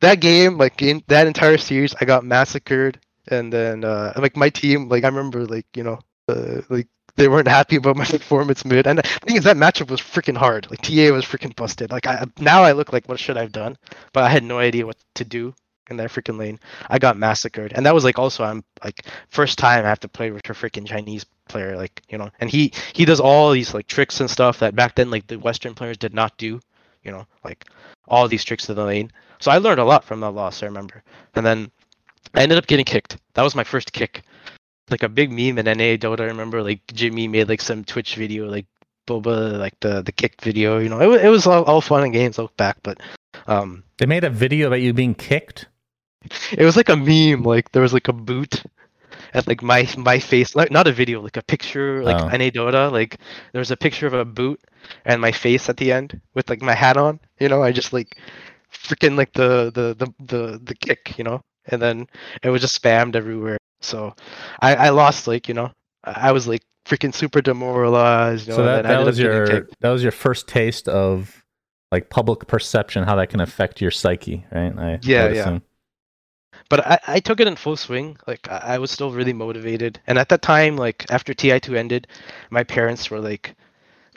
[0.00, 3.00] that game, like in that entire series, I got massacred.
[3.28, 7.28] And then uh, like my team, like I remember, like you know, uh, like they
[7.28, 8.86] weren't happy about my performance mid.
[8.86, 10.68] And the thing is, that matchup was freaking hard.
[10.70, 11.90] Like TA was freaking busted.
[11.90, 13.76] Like I now I look like what should I've done,
[14.12, 15.54] but I had no idea what to do
[15.90, 16.58] in that freaking lane.
[16.88, 20.08] I got massacred, and that was like also I'm like first time I have to
[20.08, 23.74] play with a freaking Chinese player, like you know, and he he does all these
[23.74, 26.60] like tricks and stuff that back then like the Western players did not do,
[27.02, 27.64] you know, like
[28.08, 29.10] all these tricks to the lane.
[29.40, 30.62] So I learned a lot from that loss.
[30.62, 31.02] I remember,
[31.34, 31.70] and then
[32.34, 33.18] I ended up getting kicked.
[33.34, 34.22] That was my first kick.
[34.90, 36.20] Like a big meme in NA Dota.
[36.20, 38.66] I remember like Jimmy made like some Twitch video, like
[39.06, 40.78] Boba, like the the kick video.
[40.78, 42.38] You know, it, it was all, all fun and games.
[42.38, 43.00] Look back, but
[43.46, 45.66] um, They made a video about you being kicked.
[46.52, 47.42] it was like a meme.
[47.42, 48.62] Like there was like a boot
[49.34, 52.28] at like my my face, like not a video, like a picture, like Oh.
[52.28, 52.50] NA
[52.90, 53.18] Like
[53.52, 54.60] there was a picture of a boot
[55.04, 57.20] and my face at the end with like my hat on.
[57.40, 58.18] You know, I just like
[58.72, 61.18] freaking like the the the the the kick.
[61.18, 62.06] You know, and then
[62.42, 63.58] it was just spammed everywhere.
[63.80, 64.14] So
[64.60, 65.72] I I lost like you know
[66.04, 68.46] I I was like freaking super demoralized.
[68.48, 69.74] You know, so that, that was your kicked.
[69.80, 71.44] that was your first taste of
[71.92, 74.72] like public perception, how that can affect your psyche, right?
[74.78, 75.32] I, I Yeah, would yeah.
[75.32, 75.62] assume.
[76.68, 78.16] But I, I took it in full swing.
[78.26, 81.76] Like I, I was still really motivated, and at that time, like after Ti two
[81.76, 82.06] ended,
[82.50, 83.54] my parents were like,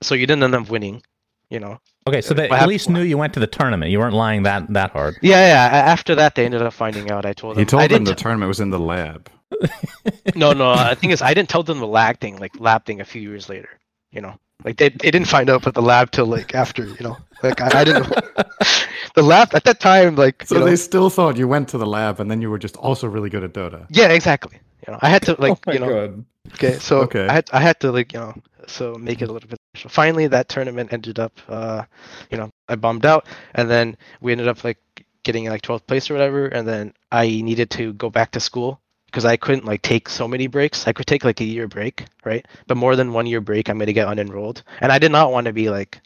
[0.02, 1.04] "So you didn't end up winning,
[1.50, 3.48] you know?" Okay, so uh, they What at hap- least knew you went to the
[3.48, 3.92] tournament.
[3.92, 5.18] You weren't lying that that hard.
[5.22, 5.78] Yeah, yeah.
[5.78, 7.26] After that, they ended up finding out.
[7.26, 7.60] I told them.
[7.62, 9.30] He told I them didn't the tournament was in the lab.
[10.36, 10.76] no, no.
[10.90, 13.22] The thing is, I didn't tell them the lag thing, like lab thing, a few
[13.22, 13.70] years later.
[14.12, 16.84] You know, like they they didn't find out about the lab till like after.
[16.86, 18.08] You know, like I, I didn't.
[19.16, 21.78] the lab at that time, like So you know, they still thought you went to
[21.78, 23.86] the lab, and then you were just also really good at Dota.
[23.90, 24.60] yeah, exactly.
[24.86, 25.90] You know, I had to like oh my you know.
[25.90, 26.26] god!
[26.54, 27.28] Okay, so Okay.
[27.28, 28.34] I had I had to like you know
[28.68, 29.90] so make it a little bit special.
[29.90, 31.84] Finally, that tournament ended up, uh,
[32.32, 33.26] you know, I bombed out,
[33.56, 34.80] and then we ended up like
[35.24, 38.82] getting like 12th place or whatever, and then I needed to go back to school
[39.08, 40.88] because I couldn't like take so many breaks.
[40.88, 42.46] I could take like a year break, right?
[42.67, 45.48] But more than one year break, I'm gonna get unenrolled, and I did not want
[45.48, 46.02] to be like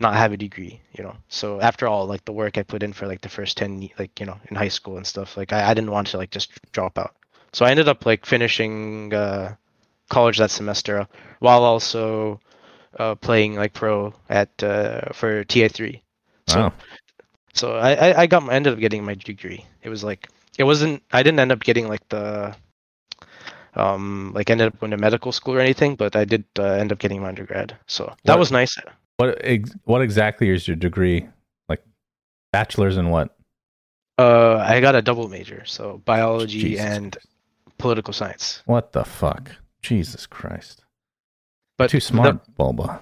[0.00, 1.16] not have a degree, you know.
[1.28, 4.20] So after all, like the work I put in for like the first 10, like
[4.20, 6.50] you know, in high school and stuff, like I, I didn't want to like just
[6.72, 7.14] drop out.
[7.52, 9.54] So I ended up like finishing uh,
[10.10, 11.06] college that semester
[11.40, 12.40] while also
[12.98, 16.02] uh, playing like pro at uh, for TI3.
[16.46, 16.74] So Wow.
[17.54, 19.64] so I, I I got my, ended up getting my degree.
[19.82, 22.54] It was like it wasn't I didn't end up getting like the
[23.74, 26.92] um like ended up going to medical school or anything, but I did uh, end
[26.92, 27.76] up getting my undergrad.
[27.86, 28.76] So that What- was nice.
[29.18, 31.26] What ex- what exactly is your degree?
[31.68, 31.82] Like
[32.52, 33.36] bachelor's in what?
[34.16, 37.16] Uh, I got a double major, so biology Jesus and
[37.78, 38.62] political science.
[38.66, 39.50] What the fuck?
[39.82, 40.84] Jesus Christ.
[41.76, 43.00] But Too the- smart, Bulba.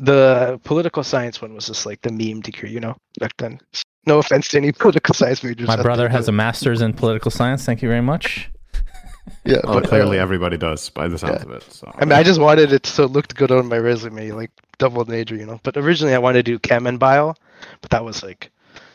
[0.00, 3.60] the political science one was just like the meme degree, you know, back then.
[4.06, 5.66] No offense to any political science majors.
[5.66, 7.64] My brother there, has a master's in political science.
[7.64, 8.50] Thank you very much.
[9.44, 11.50] yeah, Well, but, clearly uh, everybody does by the sounds yeah.
[11.50, 11.62] of it.
[11.72, 14.50] So I mean, I just wanted it so it looked good on my resume, like
[14.78, 15.60] double major, you know.
[15.62, 17.34] But originally, I wanted to do chem and bio,
[17.80, 18.50] but that was like,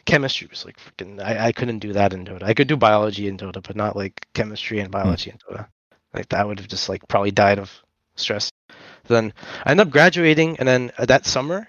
[0.05, 1.21] chemistry was like freaking.
[1.21, 2.43] I, I couldn't do that in Dota.
[2.43, 5.67] I could do biology in Dota, but not like chemistry and biology in Dota.
[6.13, 7.71] Like that would have just like probably died of
[8.15, 8.51] stress.
[9.05, 9.33] Then
[9.65, 11.67] I ended up graduating, and then uh, that summer,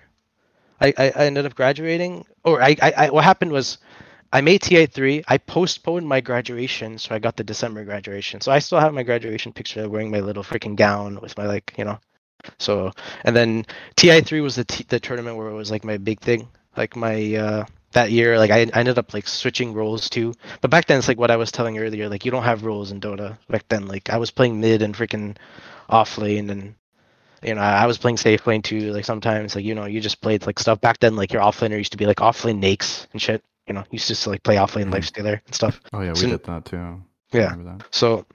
[0.81, 2.27] I, I, I ended up graduating.
[2.45, 3.79] Or I, I, I what happened was,
[4.33, 5.25] I made TI three.
[5.29, 8.41] I postponed my graduation, so I got the December graduation.
[8.43, 11.75] So I still have my graduation picture wearing my little freaking gown with my like
[11.79, 11.99] you know.
[12.59, 12.93] So
[13.25, 13.67] and then
[13.97, 16.49] TI three was the t- the tournament where it was like my big thing.
[16.77, 20.35] Like my uh that year, like I, I ended up like switching roles too.
[20.61, 22.09] But back then, it's like what I was telling earlier.
[22.09, 23.87] Like you don't have roles in Dota back then.
[23.89, 25.37] Like I was playing mid and freaking
[25.89, 26.75] off lane, and
[27.45, 28.93] you know I was playing safe lane too.
[28.93, 31.17] Like sometimes, like you know, you just played like stuff back then.
[31.17, 33.43] Like your off laner used to be like off lane nakes and shit.
[33.67, 34.95] You know, used to just like play off lane Mhm.
[34.95, 35.81] lifestealer and stuff.
[35.93, 37.03] Oh yeah, we did that too.
[37.33, 37.55] Yeah.
[37.57, 37.83] that.
[37.91, 38.27] So,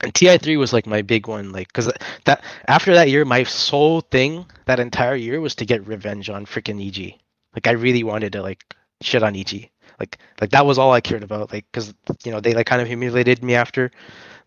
[0.00, 1.90] and TI three was like my big one, like because
[2.24, 6.46] that after that year, my sole thing that entire year was to get revenge on
[6.46, 7.18] freaking EG.
[7.54, 8.64] Like I really wanted to like
[9.02, 9.68] shit on EG.
[10.02, 11.52] Like like that was all I cared about.
[11.52, 11.94] Like because
[12.24, 13.92] you know they like kind of humiliated me after,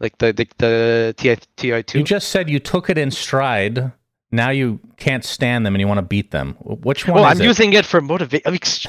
[0.02, 2.00] like the the, the TI TI two.
[2.00, 3.94] You just said you took it in stride.
[4.32, 6.58] Now you can't stand them and you want to beat them.
[6.60, 7.46] Which one well, I'm it?
[7.46, 8.42] using it for motivate.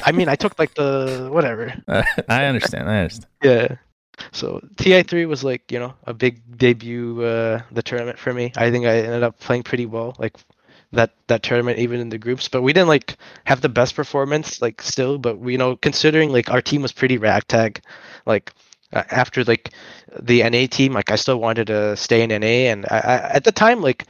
[0.04, 1.72] I mean, I took like the whatever.
[2.28, 2.90] I understand.
[2.90, 3.30] I understand.
[3.44, 3.76] Yeah.
[4.32, 8.50] So TI three was like you know a big debut uh the tournament for me.
[8.56, 10.34] I think I ended up playing pretty well like
[10.92, 14.62] that that tournament even in the groups, but we didn't like have the best performance
[14.62, 15.18] like still.
[15.18, 17.80] But we you know considering like our team was pretty ragtag,
[18.24, 18.52] like
[18.92, 19.70] uh, after like
[20.20, 23.44] the NA team, like I still wanted to stay in NA, and I, I at
[23.44, 24.06] the time like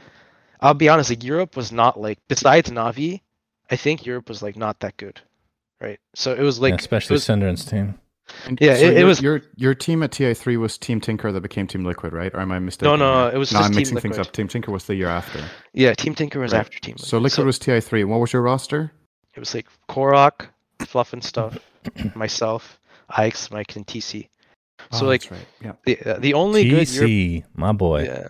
[0.61, 3.21] I'll be honest, like Europe was not like besides Navi,
[3.69, 5.21] I think Europe was like not that good,
[5.81, 5.99] right?
[6.15, 7.95] So it was like Yeah, especially was- SyndereN's team.
[8.45, 11.31] And Yeah, so it- it was- your your team at TI three was Team Tinker
[11.31, 12.33] that became Team Liquid, right?
[12.33, 12.99] Or am I mistaken?
[12.99, 13.35] no, here?
[13.35, 14.31] it was no, just I'm Team mixing things up.
[14.31, 15.39] Team Tinker was the year after.
[15.73, 16.59] yeah, Team Tinker was Right.
[16.59, 16.97] after Team.
[16.97, 18.03] So Liquid was TI three.
[18.03, 18.91] What was your roster?
[19.35, 20.47] It was like Korok,
[20.85, 21.57] Fluff and Stuff,
[22.15, 24.29] myself, Ike's, Mike, and TC.
[24.91, 25.47] So Oh, like that's right.
[25.63, 25.71] Yeah.
[25.85, 28.03] the uh, the only good Europe, TC, my boy.
[28.03, 28.27] yeah,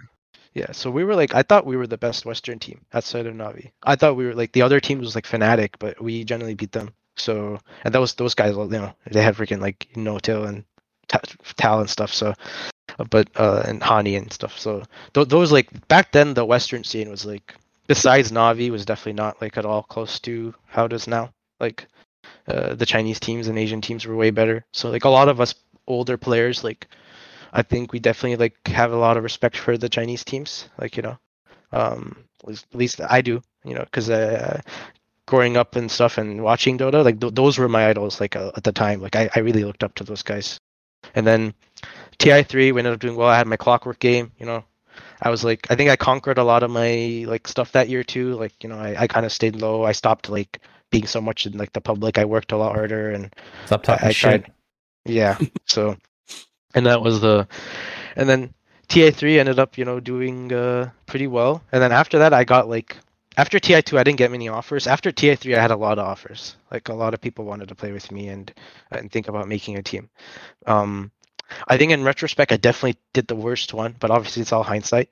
[0.54, 0.72] yeah.
[0.72, 3.72] So we were like, I thought we were the best Western team outside of Navi.
[3.84, 6.72] I thought we were like the other teams was like Fnatic, but we generally beat
[6.72, 6.94] them.
[7.20, 10.64] So and was those guys, you know, they had freaking like N0tail and
[11.08, 11.22] Ta-
[11.56, 12.14] Tal and stuff.
[12.14, 12.34] So,
[13.10, 14.58] but uh and Hani and stuff.
[14.60, 17.56] So th- those like back then the Western scene was like
[17.88, 21.32] besides Navi was definitely not like at all close to how it is now.
[21.60, 21.88] Like
[22.48, 24.66] uh, the Chinese teams and Asian teams were way better.
[24.74, 25.56] So like a lot of us
[25.88, 26.88] older players, like
[27.54, 30.70] I think we definitely like have a lot of respect for the Chinese teams.
[30.80, 31.18] Like you know,
[31.72, 33.42] um, at least, at least I do.
[33.64, 34.62] You know, because uh,
[35.28, 38.20] growing up and stuff and watching Dota, like th- those were my idols.
[38.20, 40.58] Like uh, at the time, like I, I really looked up to those guys.
[41.14, 41.54] And then
[42.18, 43.28] TI three, we ended up doing well.
[43.28, 44.32] I had my Clockwork game.
[44.40, 44.64] You know,
[45.22, 48.04] I was like, I think I conquered a lot of my like stuff that year
[48.04, 48.34] too.
[48.36, 49.84] Like you know, I, I kind of stayed low.
[49.84, 50.60] I stopped like
[50.90, 52.18] being so much in like the public.
[52.18, 53.32] I worked a lot harder and
[53.66, 54.44] Stop talking I- I shit.
[54.44, 54.54] tried.
[55.06, 55.38] yeah.
[55.66, 55.98] So,
[56.74, 57.48] and that was the,
[58.16, 58.54] and then
[58.88, 61.62] TI three ended up you know doing uh pretty well.
[61.72, 62.96] And then after that, I got like
[63.38, 64.88] after TI two, I didn't get many offers.
[64.88, 66.56] After TI three, I had a lot of offers.
[66.72, 68.52] Like a lot of people wanted to play with me and
[68.92, 70.10] and think about making a team.
[70.66, 71.12] Um,
[71.68, 75.10] I think in retrospect, I definitely did the worst one, but obviously it's all hindsight.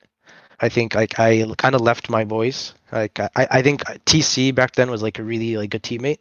[0.60, 2.74] I think like I kind of left my boys.
[2.92, 6.20] Like I, I think TC back then was like a really like good teammate.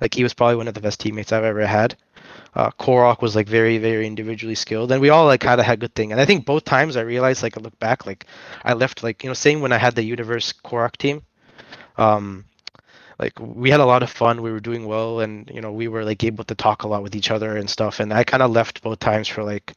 [0.00, 1.96] Like he was probably one of the best teammates I've ever had.
[2.54, 5.78] Uh, Korok was like very very individually skilled, and we all like kind of had
[5.80, 6.10] good thing.
[6.10, 8.26] And I think both times I realized like I look back like
[8.64, 11.22] I left like you know same when I had the Universe Korok team.
[11.98, 12.44] Um,
[13.18, 14.42] like we had a lot of fun.
[14.42, 17.02] We were doing well, and you know we were like able to talk a lot
[17.02, 17.98] with each other and stuff.
[18.00, 19.72] And I kind of left both times for like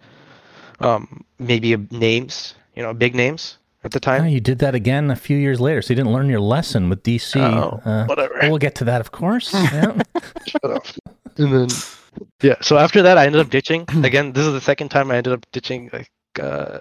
[0.81, 4.27] um maybe names, you know, big names at the time.
[4.27, 7.01] you did that again a few years later, so you didn't learn your lesson with
[7.03, 7.39] DC.
[7.39, 8.37] Oh, Uh, whatever.
[8.43, 9.53] We'll get to that, of course.
[9.53, 10.01] Yeah.
[10.45, 10.85] Shut up.
[11.37, 11.67] And then
[12.41, 13.85] yeah, so after that I ended up ditching.
[14.03, 16.11] Again, this is the second time I ended up ditching like
[16.41, 16.79] uh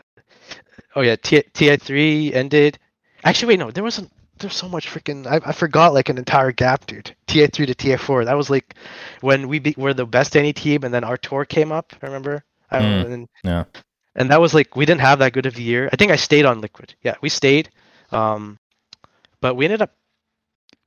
[0.97, 2.78] oh yeah, T TI three ended.
[3.22, 6.53] Actually wait, no, there wasn't there's so much freaking I, I forgot like an entire
[6.53, 7.14] gap, dude.
[7.26, 8.24] TI three to TI four.
[8.24, 8.74] That was like
[9.20, 12.45] when we be, were the best any team and then our tour came up, remember?
[12.70, 13.03] I don't Mm.
[13.03, 13.64] know, and, Yeah.
[14.14, 15.89] and that was like we didn't have that good of a year.
[15.93, 16.95] I think I stayed on liquid.
[17.03, 17.70] Yeah, we stayed.
[18.12, 18.59] Um
[19.41, 19.93] but we ended up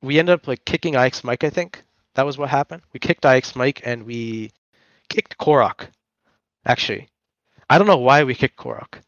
[0.02, 1.82] we ended up like kicking IX Mike, I think.
[2.14, 2.82] That was what happened.
[2.92, 4.50] We kicked IX Mike and we
[5.08, 5.88] kicked Korok.
[6.66, 7.08] Actually.
[7.70, 9.00] I don't know why we kicked Korok.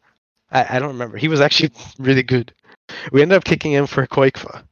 [0.51, 1.17] I, I don't remember.
[1.17, 2.53] He was actually really good.
[3.11, 4.63] We ended up kicking him for qojqva.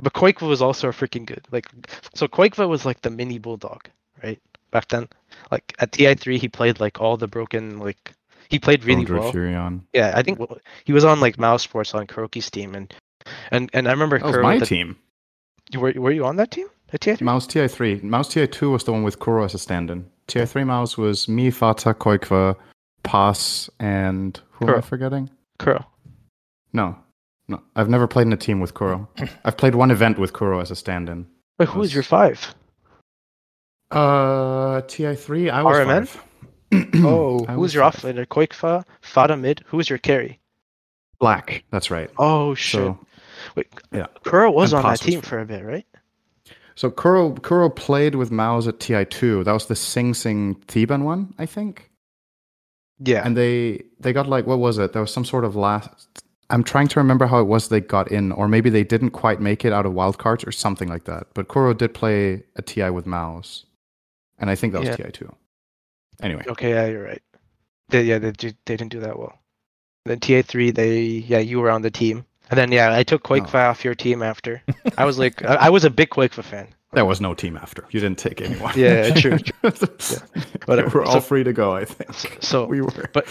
[0.00, 1.46] But qojqva was also freaking good.
[1.50, 1.66] Like
[2.14, 3.88] so qojqva was like the mini bulldog,
[4.22, 4.40] right?
[4.70, 5.08] Back then.
[5.50, 8.12] Like at TI three he played like all the broken like
[8.48, 9.32] he played really Android well.
[9.32, 9.82] Furion.
[9.92, 10.40] Yeah, I think
[10.84, 12.92] he was on like Mouse Sports on Kuroky's team and
[13.50, 14.96] and and I remember That was my the- team.
[15.72, 16.66] you were were you on that team?
[16.94, 17.22] A TI3?
[17.22, 18.02] Mouse TI3.
[18.02, 20.04] Mouse TI2 was the one with Kuro as a stand-in.
[20.28, 22.54] TI3 Mouse was me, Fata, qojqva,
[23.02, 25.30] Pass, and who am I forgetting?
[25.58, 25.86] Kuro.
[26.74, 26.98] No,
[27.48, 27.62] no.
[27.76, 29.08] I've never played in a team with Kuro.
[29.44, 31.26] I've played one event with Kuro as a stand-in.
[31.58, 32.54] Wait, who was your five?
[33.90, 35.50] Uh, TI3.
[35.50, 36.08] I was RMN?
[36.08, 36.24] five.
[37.04, 38.00] Oh, I who was your five.
[38.00, 38.26] offlaner?
[38.26, 39.62] qojqva, Fata mid.
[39.66, 40.40] Who was your carry?
[41.20, 41.64] Black.
[41.70, 42.10] That's right.
[42.18, 42.80] Oh shit!
[42.80, 42.98] So
[43.54, 44.06] Wait, yeah.
[44.24, 45.86] Kuro was And on that Pass was team for a bit, right?
[46.74, 49.44] So Kuro Kuro played with Mao's at TI2.
[49.44, 51.90] That was the Sing Sing Theban one, I think.
[52.98, 53.22] Yeah.
[53.24, 54.94] And they they got like what was it?
[54.94, 56.24] There was some sort of last.
[56.52, 59.40] I'm trying to remember how it was they got in, or maybe they didn't quite
[59.40, 61.26] make it out of wildcards or something like that.
[61.34, 63.64] But Kuro did play a TI with Mouse,
[64.38, 64.96] and I think that was Yeah.
[64.96, 65.34] TI too.
[66.22, 67.22] Anyway, Okay, yeah, you're right.
[67.88, 69.38] They, yeah, they, they didn't do that well.
[70.04, 73.54] Then TI3, they yeah, you were on the team, and then yeah, I took qojqva
[73.54, 73.70] Oh.
[73.70, 74.62] off your team after.
[74.98, 76.68] I was like, I, I was a big qojqva fan.
[76.92, 77.84] there was no team after.
[77.90, 78.72] You didn't take anyone.
[78.76, 79.38] Yeah, true,
[80.66, 80.98] Whatever.
[80.98, 81.72] We're all So- free to go.
[81.74, 82.42] I think.
[82.42, 83.08] So, we were.
[83.12, 83.26] but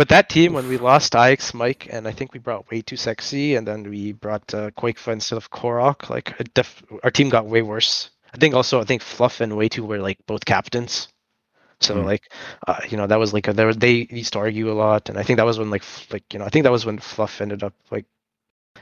[0.00, 3.68] but that team when we lost Ix, Mike, and I think we brought Waytosexy, and
[3.68, 6.08] then we brought uh, qojqva instead of Korok.
[6.08, 8.08] Like, def- our team got way worse.
[8.32, 11.08] I think also I think Fluff and Way Too were like both captains.
[11.80, 12.06] So Mm.
[12.06, 12.32] like,
[12.66, 15.10] uh, you know, that was like a, there was they used to argue a lot,
[15.10, 16.98] and I think that was when like like you know I think that was when
[16.98, 18.06] Fluff ended up like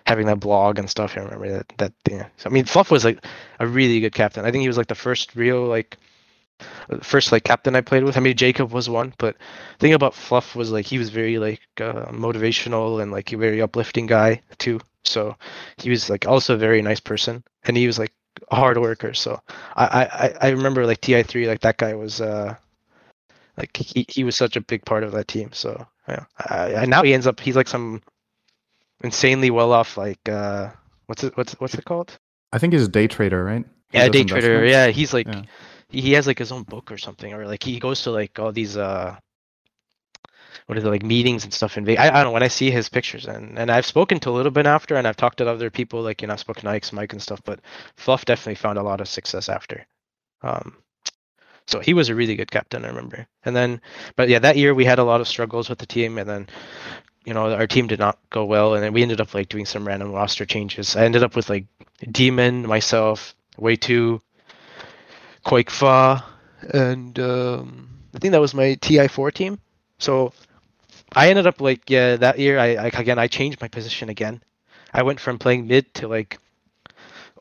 [0.06, 1.16] having that blog and stuff.
[1.16, 2.28] I remember that that yeah.
[2.36, 3.24] So, I mean, Fluff was like
[3.58, 4.44] a really good captain.
[4.44, 5.96] I think he was like the first real like
[7.02, 8.16] first like captain I played with.
[8.16, 9.36] I mean, Jacob was one, but
[9.78, 13.36] the thing about Fluff was like he was very like uh, motivational and like a
[13.36, 14.80] very uplifting guy too.
[15.04, 15.36] So
[15.78, 18.12] he was like also a very nice person, and he was like
[18.50, 19.14] a hard worker.
[19.14, 19.40] So
[19.76, 22.54] I I I- remember like Ti three like that guy was uh
[23.56, 25.50] like he he was such a big part of that team.
[25.52, 28.02] So yeah, I, I, now he ends up he's like some
[29.02, 30.70] insanely well off like uh
[31.06, 32.16] what's it what's what's it called?
[32.52, 33.64] I think he's a day trader, right?
[33.90, 34.64] He Yeah, day trader.
[34.64, 35.42] Yeah, he's like Yeah.
[35.90, 38.52] He, has like his own book or something, or like he goes to like all
[38.52, 39.16] these uh
[40.66, 42.04] what is it like meetings and stuff in Vegas.
[42.04, 44.36] I, I don't know when I see his pictures and and I've spoken to a
[44.36, 46.74] little bit after, and I've talked to other people like you know I've spoken to
[46.74, 47.60] IX Mike and stuff, but
[47.96, 49.86] Fluff definitely found a lot of success after.
[50.42, 50.76] Um,
[51.68, 53.26] so he was a really good captain, I remember.
[53.44, 53.82] And then,
[54.16, 56.46] but yeah, that year we had a lot of struggles with the team, and then
[57.24, 59.66] you know our team did not go well, and then we ended up like doing
[59.66, 60.96] some random roster changes.
[60.96, 61.66] I ended up with like
[62.10, 64.22] Demon, myself, Way Two,
[65.44, 66.22] qojqva,
[66.72, 69.58] and um, I think that was my TI4 team.
[69.98, 70.32] So
[71.14, 74.42] I ended up like yeah that year I, I again I changed my position again.
[74.92, 76.38] I went from playing mid to like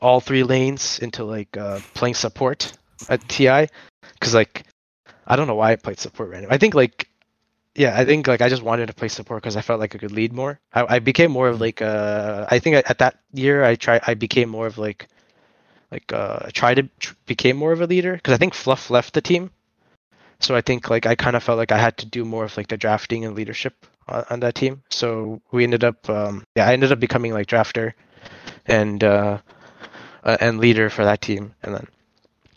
[0.00, 2.72] all three lanes into like uh, playing support
[3.08, 3.68] at TI
[4.14, 4.64] because like
[5.26, 6.50] I don't know why I played support random.
[6.52, 7.08] I think like
[7.74, 9.98] yeah I think like I just wanted to play support because I felt like I
[9.98, 10.58] could lead more.
[10.72, 14.14] I, I became more of like uh I think at that year I try I
[14.14, 15.08] became more of like
[15.90, 18.90] like uh I tried to tr- became more of a leader because I think Fluff
[18.90, 19.50] left the team.
[20.40, 22.56] So I think like I kind of felt like I had to do more of
[22.56, 23.74] like the drafting and leadership
[24.06, 24.82] on, on that team.
[24.90, 27.94] So we ended up um yeah I ended up becoming like drafter
[28.66, 29.38] and uh
[30.24, 31.86] uh, and leader for that team and then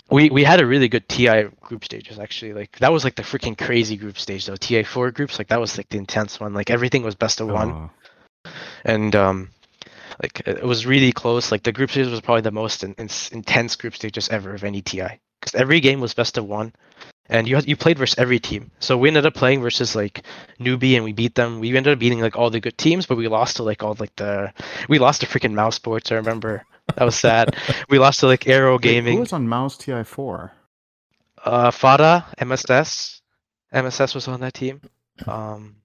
[0.10, 2.54] we we had a really good TI group stages actually.
[2.54, 4.58] Like that was like the freaking crazy group stage though.
[4.58, 6.54] TI four groups like that was like the intense one.
[6.54, 7.90] Like everything was best of one Oh.
[8.84, 9.50] and um
[10.22, 11.52] like it was really close.
[11.52, 14.64] Like the group stage was probably the most in, in, intense group stages ever of
[14.64, 15.02] any ti
[15.40, 16.74] because every game was best of one.
[17.28, 18.72] And you had, you played versus every team.
[18.80, 20.24] So we ended up playing versus like
[20.60, 21.60] Newbee and we beat them.
[21.60, 23.96] We ended up beating like all the good teams but we lost to like all
[24.00, 24.54] like the
[24.90, 26.12] we lost to freaking mouse sports.
[26.12, 26.66] I remember.
[26.96, 27.56] That was sad.
[27.90, 30.52] We lost to like arrow Wait, Who was on Mouse TI4?
[31.44, 33.22] uh Fata mss
[33.74, 34.82] mss was on that team.
[35.26, 35.78] Um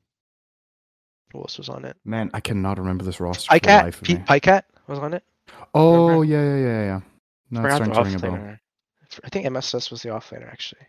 [1.33, 4.25] who else was on it Man, I cannot remember this roster Pycat, Pete me.
[4.25, 5.25] Pycat was on it.
[5.75, 7.01] Oh yeah, yeah, yeah, yeah.
[7.51, 8.59] No, it's Forgot the to ring offlaner.
[9.25, 10.87] I think MSS was the offlaner actually.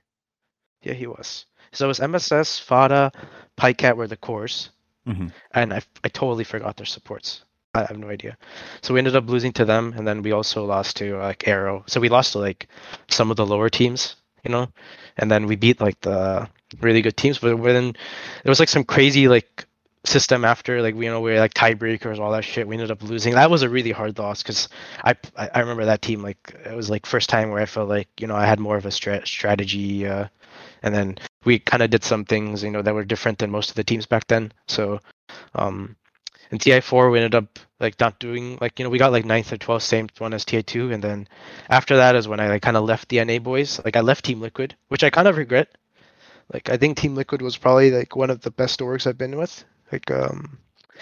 [0.81, 1.45] Yeah, he was.
[1.71, 3.11] So it was MSS, Fata,
[3.57, 4.69] Pycat were the cores,
[5.07, 5.31] Mhm.
[5.51, 7.43] and I I totally forgot their supports.
[7.75, 8.37] I have no idea.
[8.81, 11.83] So we ended up losing to them, and then we also lost to like Arrow.
[11.87, 12.67] So we lost to like
[13.09, 14.69] some of the lower teams, you know,
[15.17, 16.49] and then we beat like the
[16.81, 17.37] really good teams.
[17.37, 17.93] But then
[18.43, 19.66] there was like some crazy like
[20.07, 22.67] system after like you know we were like tiebreakers all that shit.
[22.67, 23.33] We ended up losing.
[23.33, 24.69] That was a really hard loss because
[25.03, 28.07] I, I remember that team like it was like first time where i felt like
[28.19, 30.27] you know i had more of a stra- strategy uh
[30.83, 33.69] and then we kind of did some things you know that were different than most
[33.69, 34.51] of the teams back then.
[34.67, 34.99] So
[35.55, 35.95] um
[36.51, 39.51] in ti4 we ended up like not doing like you know we got like ninth
[39.51, 41.27] or 12th same one as ti2 and then
[41.69, 43.81] after that is when i like kind of left the na boys.
[43.83, 45.67] Like i left team liquid which i kind of regret.
[46.53, 49.35] Like i think team liquid was probably like one of the best orgs i've been
[49.35, 50.57] with like um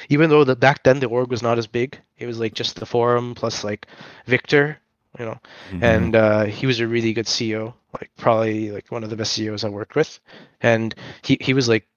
[0.10, 2.76] even though the back then the org was not as big it was like just
[2.78, 3.88] the forum plus like
[4.26, 4.78] victor
[5.18, 5.40] you know,
[5.72, 5.84] Mhm.
[5.84, 9.32] and uh, he was a really good CEO, like probably like one of the best
[9.32, 10.20] CEOs I worked with,
[10.60, 11.88] and he he was like,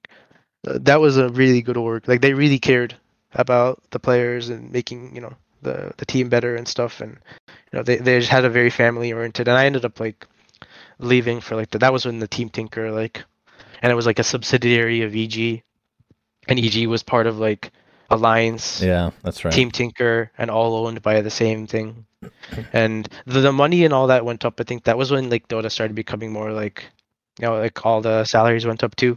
[0.65, 2.07] uh, that was a really good org.
[2.07, 2.95] Like they really cared
[3.33, 7.17] about the players and making you know the the team better and stuff, and
[7.49, 9.49] you know they they just had a very family oriented.
[9.49, 10.25] And I ended up like
[10.99, 13.23] leaving for like the, that was when the Team Tinker like,
[13.81, 15.61] and it was like a subsidiary of EG,
[16.49, 17.71] and EG was part of like
[18.09, 18.81] Alliance.
[18.81, 19.53] Yeah, that's right.
[19.53, 22.05] Team Tinker and all owned by the same thing.
[22.73, 24.59] And the, the money and all that went up.
[24.59, 26.83] I think that was when like Dota started becoming more like,
[27.39, 29.15] you know, like all the salaries went up too,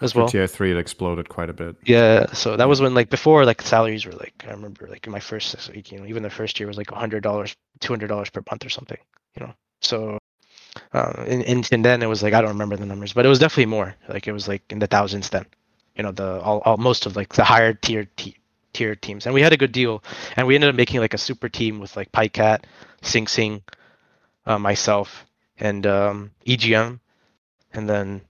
[0.00, 0.28] as For well.
[0.28, 1.76] tier three, it exploded quite a bit.
[1.84, 5.12] Yeah, so that was when like before like salaries were like I remember like in
[5.12, 8.08] my first week, you know, even the first year was like hundred dollars, two hundred
[8.08, 8.98] dollars per month or something,
[9.36, 9.52] you know.
[9.80, 10.18] So,
[10.92, 13.28] uh, and, and and then it was like I don't remember the numbers, but it
[13.28, 13.94] was definitely more.
[14.08, 15.44] Like it was like in the thousands then,
[15.96, 18.06] you know, the all, all most of like the higher tier
[18.72, 20.02] tier teams, and we had a good deal,
[20.36, 22.64] and we ended up making like a super team with like PyCat,
[23.02, 23.62] Sing Sing,
[24.46, 25.26] uh, myself,
[25.58, 27.00] and um, EGM,
[27.72, 28.22] and then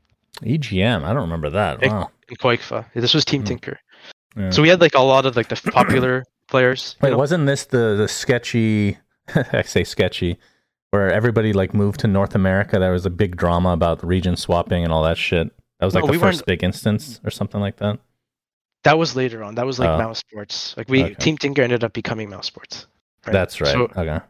[0.42, 1.04] EGM.
[1.04, 1.82] I don't remember that.
[1.82, 2.10] Wow.
[2.28, 2.86] and qojqva.
[2.94, 3.46] This was Team Hmm.
[3.46, 3.78] Tinker.
[4.36, 4.50] Yeah.
[4.50, 6.96] So we had like a lot of like the popular players.
[7.02, 7.18] Wait, know?
[7.18, 8.98] wasn't this the the sketchy?
[9.52, 10.38] I say sketchy,
[10.90, 12.78] where everybody like moved to North America.
[12.78, 15.50] There was a big drama about region swapping and all that shit.
[15.82, 17.98] That was like No, the we first big instance or something like that.
[18.84, 19.56] That was later on.
[19.56, 19.98] That was like Oh.
[19.98, 20.76] Mouse Sports.
[20.76, 21.14] Like we Okay.
[21.14, 22.86] Team Tinker ended up becoming Mouse Sports.
[23.26, 23.32] right?
[23.32, 23.72] That's right.
[23.72, 24.20] So, okay.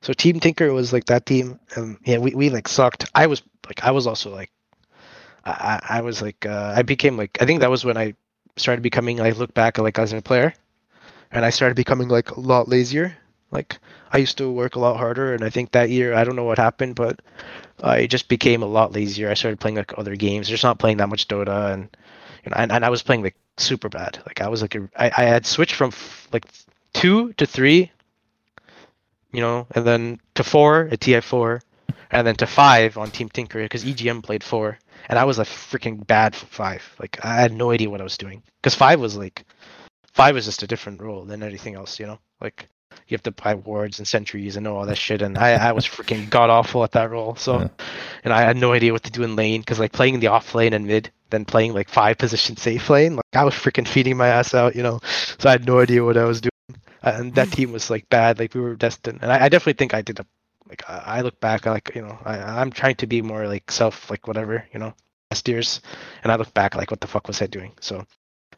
[0.00, 1.58] so Team Tinker was like that team.
[1.76, 3.10] Um, yeah, we, we like sucked.
[3.16, 4.52] I was like I was also like
[5.44, 5.50] I,
[5.90, 8.14] I I was like uh, I became like I think that was when I
[8.56, 10.54] started becoming like look back like as a player,
[11.32, 13.16] and I started becoming like a lot lazier.
[13.50, 13.76] Like
[14.12, 16.44] I used to work a lot harder, and I think that year I don't know
[16.44, 17.18] what happened, but
[17.82, 19.30] Uh, I just became a lot lazier.
[19.30, 21.94] I started playing like other games, just not playing that much Dota, and
[22.44, 24.22] you know, and, and I was playing like super bad.
[24.26, 26.44] Like I was like a, I, I had switched from f- like
[26.92, 27.90] two to three,
[29.32, 31.62] you know, and then to four at TI four,
[32.10, 34.78] and then to five on Team Tinker because EGM played four,
[35.08, 36.82] and I was a freaking bad five.
[37.00, 39.44] Like I had no idea what I was doing because five was like
[40.12, 42.18] five was just a different role than anything else, you know.
[42.40, 42.68] Like
[43.12, 45.86] you have to buy wards and sentries and all that shit, and I I was
[45.86, 47.36] freaking god awful at that role.
[47.36, 47.68] So, Yeah.
[48.24, 50.54] and I had no idea what to do in lane because like playing the off
[50.54, 54.16] lane and mid, then playing like five position safe lane, like I was freaking feeding
[54.16, 54.98] my ass out, you know.
[55.38, 58.38] So I had no idea what I was doing, and that team was like bad.
[58.38, 60.26] Like we were destined, and I, I definitely think I did a
[60.68, 63.70] like I, look back, I like you know, I I'm trying to be more like
[63.70, 64.94] self like whatever, you know,
[65.30, 65.80] last years,
[66.22, 67.72] and I look back like what the fuck was I doing?
[67.80, 68.06] So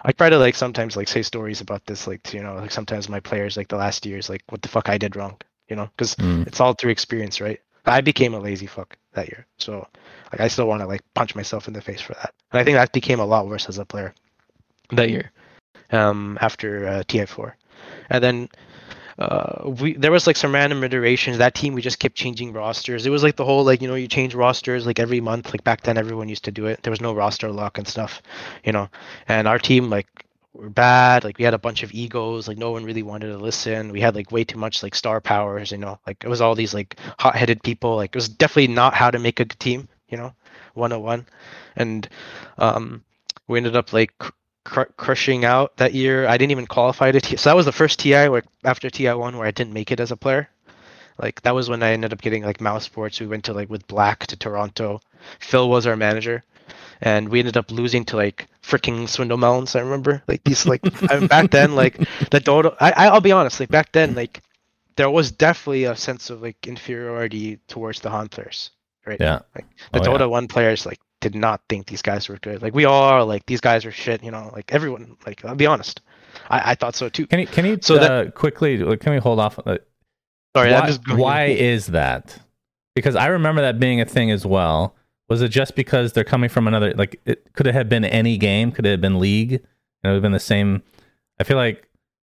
[0.05, 2.71] I try to like sometimes like say stories about this, like to, you know, like
[2.71, 5.37] sometimes my players like the last years, like what the fuck I did wrong,
[5.69, 6.47] you know, because Mm.
[6.47, 7.61] it's all through experience, right?
[7.87, 9.87] I became a lazy fuck that year, so
[10.33, 12.65] like I still want to like punch myself in the face for that, and I
[12.65, 14.15] think that became a lot worse as a player
[14.91, 15.31] that year,
[15.93, 17.53] um, after uh, TI4,
[18.11, 18.49] and then
[19.19, 21.39] uh, we there was like some random iterations.
[21.39, 23.07] That team we just kept changing rosters.
[23.07, 25.53] It was like the whole like you know you change rosters like every month.
[25.53, 26.83] Like back then everyone used to do it.
[26.83, 28.23] There was no roster lock and stuff,
[28.65, 28.89] you know.
[29.29, 30.09] And our team like
[30.53, 31.25] were bad.
[31.25, 32.49] Like we had a bunch of egos.
[32.49, 33.93] Like no one really wanted to listen.
[33.93, 35.71] We had like way too much like star powers.
[35.71, 37.97] You know, like it was all these like hot-headed people.
[37.97, 39.89] Like it was definitely not how to make a good team.
[40.09, 40.35] You know,
[40.75, 41.27] 101.
[41.77, 42.09] And
[42.59, 43.05] um,
[43.49, 44.13] we ended up like
[44.65, 46.27] cr- crushing out that year.
[46.27, 47.37] I didn't even qualify to T.
[47.37, 50.01] So that was the first TI where after TI one where I didn't make it
[50.01, 50.49] as a player.
[51.19, 53.21] Like that was when I ended up getting like Mouse Sports.
[53.21, 55.01] We went to like with Black to Toronto.
[55.39, 56.43] Phil was our manager,
[57.01, 59.77] and we ended up losing to like freaking Swindlemelonzz.
[59.77, 61.97] I remember like these like I mean, back then like
[62.31, 62.77] the Dota.
[62.81, 63.61] I I- I'll be honest.
[63.61, 64.41] Like back then like
[64.97, 68.71] there was definitely a sense of like inferiority towards the HoN players.
[69.07, 69.21] Right.
[69.21, 69.41] Yeah.
[69.55, 70.19] Like oh, the Oh, yeah.
[70.19, 72.63] Dota one players like did not think these guys were good.
[72.63, 74.23] Like we all are like these guys are shit.
[74.23, 74.51] You know.
[74.53, 75.17] Like everyone.
[75.27, 76.01] Like I'll be honest.
[76.51, 77.27] I, I thought so too.
[77.27, 78.77] Can you can you So that- uh, quickly?
[78.99, 79.59] Can we hold off?
[79.59, 79.79] Uh,
[80.57, 82.39] Sorry, why, I'm just why is that?
[82.95, 84.95] Because I remember that being a thing as well.
[85.29, 86.93] Was it just because they're coming from another?
[86.95, 88.71] Like, it could it have been any game?
[88.71, 89.53] Could it have been League?
[89.55, 89.63] And
[90.05, 90.83] it would have been the same.
[91.41, 91.89] I feel like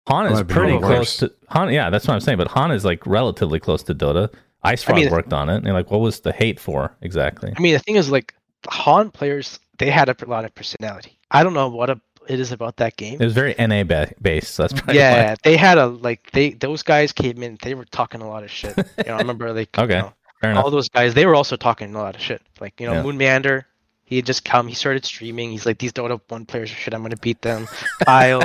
[0.08, 1.72] HoN is pretty close to HoN.
[1.74, 2.38] Yeah, that's what I'm saying.
[2.38, 4.30] But HoN is like relatively close to Dota.
[4.66, 5.64] IceFrog mean- worked on it.
[5.64, 7.54] And like, what was the hate for exactly?
[7.56, 11.18] I mean, the thing is, like, the HoN players, they had a lot of personality.
[11.32, 13.20] I don't know what a, it is about that game.
[13.22, 14.56] It was very NA ba- based.
[14.56, 17.58] So that's probably yeah, they had a like they those guys came in.
[17.62, 18.78] They were talking a lot of shit.
[19.04, 20.14] You know, I remember like you Okay, know,
[20.54, 21.14] all those guys.
[21.14, 22.42] They were also talking a lot of shit.
[22.60, 23.04] Like you know, Yeah.
[23.04, 23.66] Moon Meander.
[24.12, 24.68] He had just come.
[24.68, 25.52] He started streaming.
[25.52, 26.94] He's like, these Dota one players are shit.
[26.94, 27.66] I'm gonna beat them.
[28.06, 28.42] Kyle,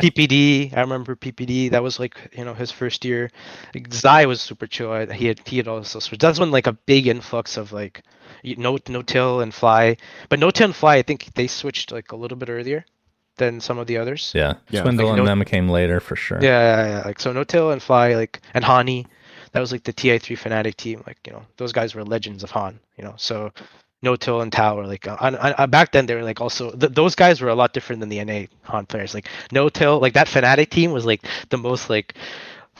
[0.00, 0.74] PPD.
[0.74, 1.70] I remember PPD.
[1.70, 3.30] That was like you know his first year.
[3.74, 5.06] Like, Zai was super chill.
[5.10, 6.22] He had he had also switched.
[6.22, 8.02] That's when like a big influx of like
[8.42, 9.98] you- no N0tail and fly.
[10.30, 10.96] But N0tail and fly.
[10.96, 12.84] I think they switched like a little bit earlier
[13.36, 14.32] than some of the others.
[14.34, 16.38] yeah, Yeah, Swindle like, and no- them came later for sure.
[16.42, 17.02] Yeah, yeah, yeah.
[17.04, 19.04] Like so, N0tail and fly, like and Hani.
[19.52, 21.02] that was like the TI3 Fnatic team.
[21.06, 22.80] Like you know, those guys were legends of HoN.
[22.96, 23.52] You know, so
[24.04, 26.92] N0tail and Tal were like uh, on, on, back then they were like also th-
[26.92, 29.14] those guys were a lot different than the NA HoN players.
[29.14, 32.14] Like N0tail, like that Fnatic team was like the most like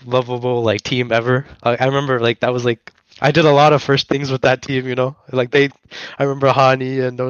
[0.04, 1.46] lovable like team ever.
[1.62, 4.62] I, remember like that was like I did a lot of first things with that
[4.62, 4.86] team.
[4.86, 5.70] You know, like they,
[6.18, 7.20] I remember Hani and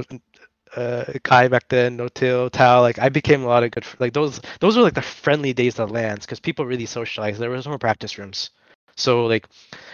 [0.76, 2.82] uh, Kai back then, No Till, Tal.
[2.82, 3.84] Like I became a lot of good.
[3.98, 7.40] Like those, those were like the friendly days of lands because people really socialized.
[7.40, 8.50] There was no practice rooms.
[8.96, 9.48] So like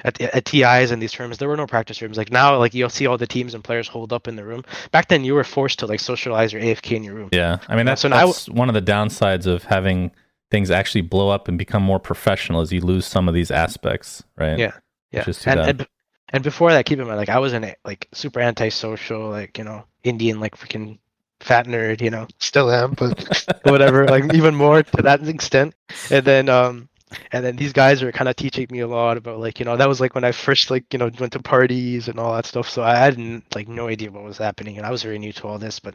[0.05, 2.17] at, at TIs and these terms, there were no practice rooms.
[2.17, 4.65] Like now, like you'll see all the teams and players hold up in the room.
[4.91, 7.29] Back then, you were forced to like socialize or AFK in your room.
[7.33, 10.11] Yeah, I mean that's, So now- that's one of the downsides of having
[10.51, 14.23] things actually blow up and become more professional is you lose some of these aspects,
[14.37, 14.59] right?
[14.59, 14.73] Yeah,
[15.13, 15.87] Yeah, Which and, and
[16.31, 19.65] and before that, keep in mind, like I was an like super antisocial, like you
[19.65, 20.99] know, Indian, like freaking
[21.41, 25.75] fat nerd, you know, still am, but whatever, like even more to that extent.
[26.11, 26.89] And then um
[27.33, 29.77] and then these guys are kind of teaching me a lot about like you know
[29.77, 32.47] that was like when I first like you know went to parties and all that
[32.47, 32.69] stuff.
[32.69, 35.33] So I had n- like no idea what was happening, and I was very new
[35.35, 35.95] to all this, but.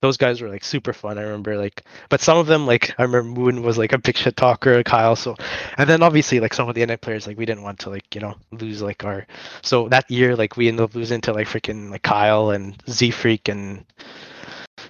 [0.00, 1.16] Those guys were like super fun.
[1.16, 4.16] I remember like, but some of them like I remember Moon was like a big
[4.16, 5.14] shit talker, Kyle.
[5.14, 5.36] So,
[5.78, 8.12] and then obviously like some of the NA players like we didn't want to like
[8.12, 9.28] you know lose like our
[9.62, 13.12] so that year, like we ended up losing to like freaking like Kyle and Z
[13.12, 13.84] Freak and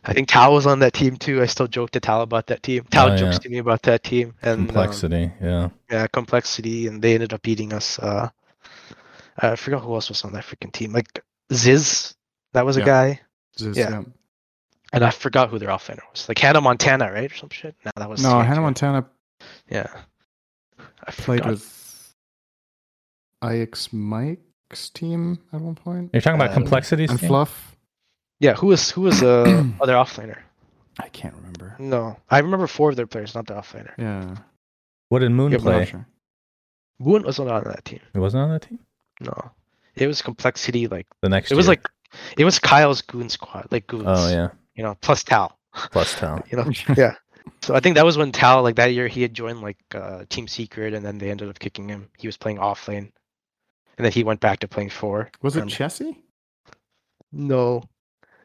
[0.04, 1.40] I think Tal was on that team too.
[1.42, 2.84] I still joke to Tal about that team.
[2.90, 3.38] Tal Oh, jokes yeah.
[3.40, 5.68] to me about that team and um, Complexity, yeah.
[5.90, 7.98] yeah, complexity, and they ended up beating us.
[8.00, 8.28] Uh,
[9.38, 10.92] I forgot who else was on that freaking team.
[10.92, 11.22] Like
[11.52, 12.14] Ziz,
[12.52, 12.86] that was a Yeah.
[12.86, 13.20] guy,
[13.56, 13.90] Just, Yeah.
[13.90, 14.02] yeah.
[14.92, 16.28] and I forgot who their offlaner was.
[16.28, 17.76] Like Hannah Montana, right, or some shit.
[17.84, 18.46] No, that was No, TI2.
[18.46, 19.06] Hannah Montana
[19.70, 19.86] Yeah,
[21.06, 21.50] I played forgot.
[21.50, 22.14] with
[23.42, 26.10] IX Mike's team at one point.
[26.12, 27.28] You're talking about Uh, complexities And team?
[27.28, 27.71] Fluff.
[28.42, 30.38] Yeah, who was who was the other offlaner?
[30.98, 31.76] I can't remember.
[31.78, 33.92] No, I remember four of their players, not the offlaner.
[33.96, 34.36] Yeah.
[35.08, 35.84] What did Moon Yeah, I'm play?
[35.86, 36.06] sure.
[36.98, 38.00] Moon wasn't on that team.
[38.12, 38.78] He wasn't on that team.
[39.20, 39.52] No,
[39.94, 40.88] it was complexity.
[40.88, 41.52] Like The next.
[41.52, 41.88] it was like
[42.36, 44.04] it was Kyle's goon squad, like goons.
[44.06, 45.56] Oh yeah, you know, plus Tal.
[45.92, 46.42] plus Tal.
[46.50, 47.14] You know, yeah.
[47.62, 50.24] So I think that was when Tal, like that year, he had joined like uh,
[50.28, 52.08] Team Secret, and then they ended up kicking him.
[52.18, 53.12] He was playing off lane,
[53.96, 55.30] and then he went back to playing four.
[55.42, 56.18] Was it Chessy?
[57.32, 57.82] No,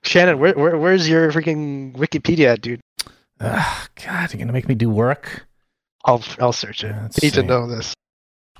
[0.04, 2.82] Shannon, where, where where's your freaking Wikipedia, at, dude?
[3.40, 5.46] Ugh, God, you're gonna make me do work.
[6.06, 6.94] I'll I'll search it.
[6.94, 7.94] I let's need to know this.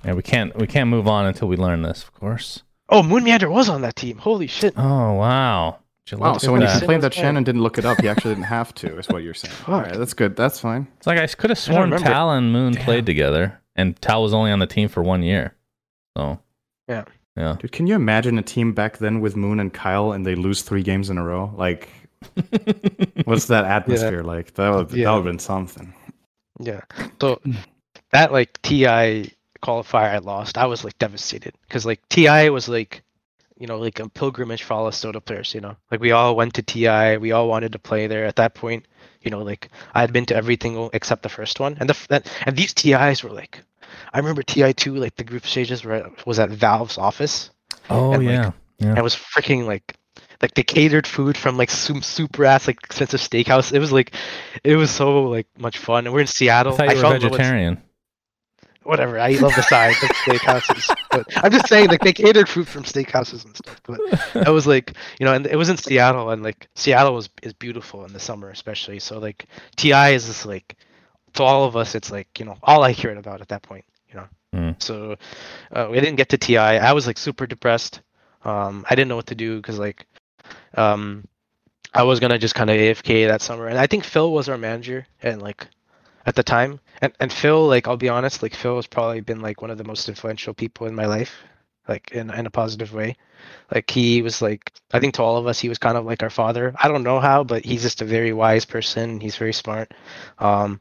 [0.04, 2.64] Yeah, we can't we can't move on until we learn this, of course.
[2.90, 4.18] Oh, Moon Meander was on that team.
[4.18, 4.74] Holy shit!
[4.78, 5.80] Oh wow.
[6.14, 8.36] Wow, oh, so at when you complained that Shannon didn't look it up, he actually
[8.36, 9.54] didn't have to, is what you're saying.
[9.68, 10.38] All right, that's good.
[10.38, 10.88] That's fine.
[10.96, 12.08] It's like I could have sworn remember.
[12.08, 12.84] Tal and Moon Damn.
[12.86, 15.54] played together, and Tal was only on the team for one year.
[16.16, 16.40] So
[16.88, 17.04] Yeah.
[17.38, 17.56] Yeah.
[17.60, 20.64] Dude, can you imagine a team back then with Moon and Kyle and they lose
[20.64, 21.54] three games in a row?
[21.56, 21.88] Like,
[23.26, 24.56] what's that atmosphere like?
[24.56, 25.06] That would, Yeah.
[25.06, 25.94] that would have been something.
[26.60, 26.82] Yeah.
[27.22, 27.40] So
[28.12, 29.32] that like TI
[29.64, 33.04] qualifier I lost, I was like devastated because like TI was like,
[33.60, 35.54] you know, like a pilgrimage for all us Dota players.
[35.54, 38.26] You know, like we all went to TI, we all wanted to play there.
[38.26, 38.88] At that point,
[39.22, 42.56] you know, like I had been to everything except the first one, and the and
[42.56, 43.62] these TIs were like,
[44.14, 47.50] I remember TI two like the group stages were was at Valve's office.
[47.90, 48.52] Oh And, like, yeah.
[48.80, 48.88] yeah.
[48.90, 49.96] and it was freaking like
[50.42, 53.74] like they catered food from like some super ass like expensive steakhouse.
[53.74, 54.14] It was like
[54.64, 56.06] it was so like much fun.
[56.06, 56.74] And we're in I Seattle.
[56.76, 57.82] thought you were love with- vegetarian.
[58.84, 59.20] whatever.
[59.20, 60.94] I love the side of steakhouses.
[61.10, 63.82] But I'm just saying like they catered food from steakhouses and stuff.
[63.84, 67.30] But I was like you know, and it was in Seattle and like Seattle was
[67.42, 69.00] is beautiful in the summer especially.
[69.00, 70.76] So like TI is this like
[71.38, 73.86] to all of us it's like, you know, all I cared about at that point,
[74.10, 74.28] you know.
[74.54, 74.82] Mm.
[74.82, 75.16] So
[75.72, 76.58] uh, we didn't get to TI.
[76.58, 78.02] I was like super depressed.
[78.44, 80.06] Um, I didn't know what to do because like,
[80.76, 81.28] um,
[81.94, 84.58] I was gonna just kind of AFK that summer, and I think Phil was our
[84.58, 85.68] manager, and like,
[86.26, 89.42] at the time, and and Phil, like, I'll be honest, like Phil has probably been
[89.42, 91.34] like one of the most influential people in my life,
[91.88, 93.16] like in in a positive way.
[93.74, 96.24] Like he was like, I think to all of us, he was kind of like
[96.24, 96.74] our father.
[96.82, 99.20] I don't know how, but he's just a very wise person.
[99.20, 99.94] He's very smart.
[100.40, 100.80] Um,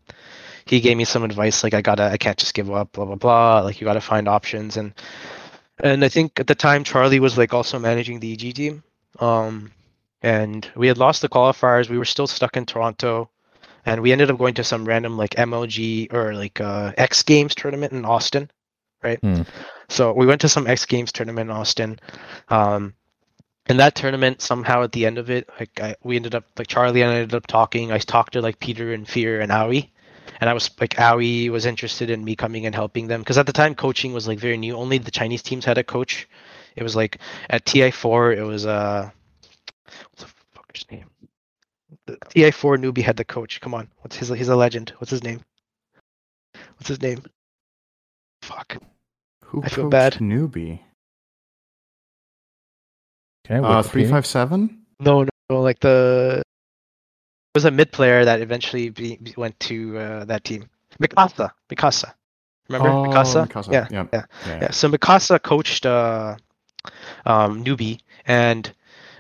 [0.67, 3.15] he gave me some advice like I gotta, I can't just give up, blah blah
[3.15, 3.61] blah.
[3.61, 4.93] Like you gotta find options and
[5.79, 8.83] and I think at the time Charlie was like also managing the EG team.
[9.19, 9.73] Um,
[10.23, 11.89] and we had lost the qualifiers.
[11.89, 13.31] We were still stuck in Toronto,
[13.85, 17.55] and we ended up going to some random like MLG or like uh, X Games
[17.55, 18.51] tournament in Austin,
[19.03, 19.21] right?
[19.21, 19.43] Hmm.
[19.89, 21.99] So we went to some X Games tournament in Austin.
[22.49, 22.95] Um,
[23.69, 26.69] in that tournament, somehow at the end of it, like I, we ended up like
[26.69, 27.93] Charlie and I ended up talking.
[27.93, 29.91] I talked to like Peter and Fear and Aoi,
[30.41, 33.47] and I was like Aoi was interested in me coming and helping them because at
[33.47, 34.77] the time coaching was like very new.
[34.77, 36.29] Only the Chinese teams had a coach.
[36.77, 37.19] It was like
[37.51, 39.11] at TI4, it was uh,
[40.11, 41.07] what's the fucker's name?
[42.07, 43.61] The TI4 Newbee had the coach.
[43.61, 44.29] Come on, what's his?
[44.29, 44.93] He's a legend.
[44.99, 45.41] What's his name?
[46.77, 47.23] What's his name?
[48.43, 48.77] Fuck.
[49.45, 50.13] Who I feel coached bad.
[50.15, 50.81] Newbee?
[53.47, 54.83] Okay, Uh, three five seven.
[55.01, 56.46] No, no, no, like the it
[57.57, 60.69] was a mid player that eventually be, be- went to uh, that team.
[61.01, 62.13] Mikasa, Mikasa.
[62.69, 63.47] Remember Oh, Mikasa?
[63.47, 64.07] Mikasa, Yeah, yeah.
[64.13, 64.59] yeah, Yeah.
[64.63, 64.71] yeah.
[64.71, 66.37] So Mikasa coached uh,
[67.25, 68.73] um, Newbee, and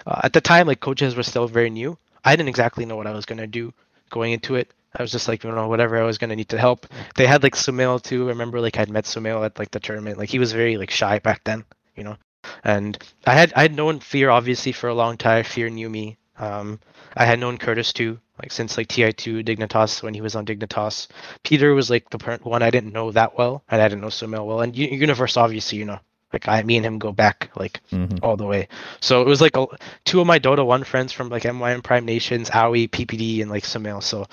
[0.06, 1.96] uh, at the time, like coaches were still very new.
[2.24, 3.72] I didn't exactly know what I was gonna do
[4.10, 4.72] going into it.
[4.98, 6.86] I was just like, you know, whatever I was gonna need to help.
[7.16, 8.26] They had like Sumail too.
[8.26, 10.18] I remember like I'd met Sumail at like the tournament.
[10.18, 11.64] Like he was very like shy back then,
[11.96, 12.16] you know.
[12.64, 15.44] And I had I had known Fear obviously for a long time.
[15.44, 16.16] Fear knew me.
[16.38, 16.80] Um,
[17.16, 21.08] I had known Curtis too, like since like TI2 Dignitas when he was on Dignitas.
[21.42, 24.46] Peter was like the one I didn't know that well, and I didn't know Sumail
[24.46, 24.60] well.
[24.60, 25.98] And U- Universe obviously, you know,
[26.32, 28.18] like I, me and him go back like Mhm.
[28.22, 28.68] all the way.
[29.00, 29.66] So it was like a,
[30.04, 33.64] two of my Dota one friends from like MYM Prime Nations, Aoi, PPD, and like
[33.64, 34.02] Sumail.
[34.02, 34.26] So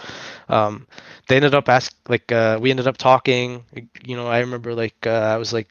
[0.50, 0.88] um,
[1.28, 3.64] they ended up ask like uh, we ended up talking.
[4.04, 5.70] You know, I remember like uh, I was like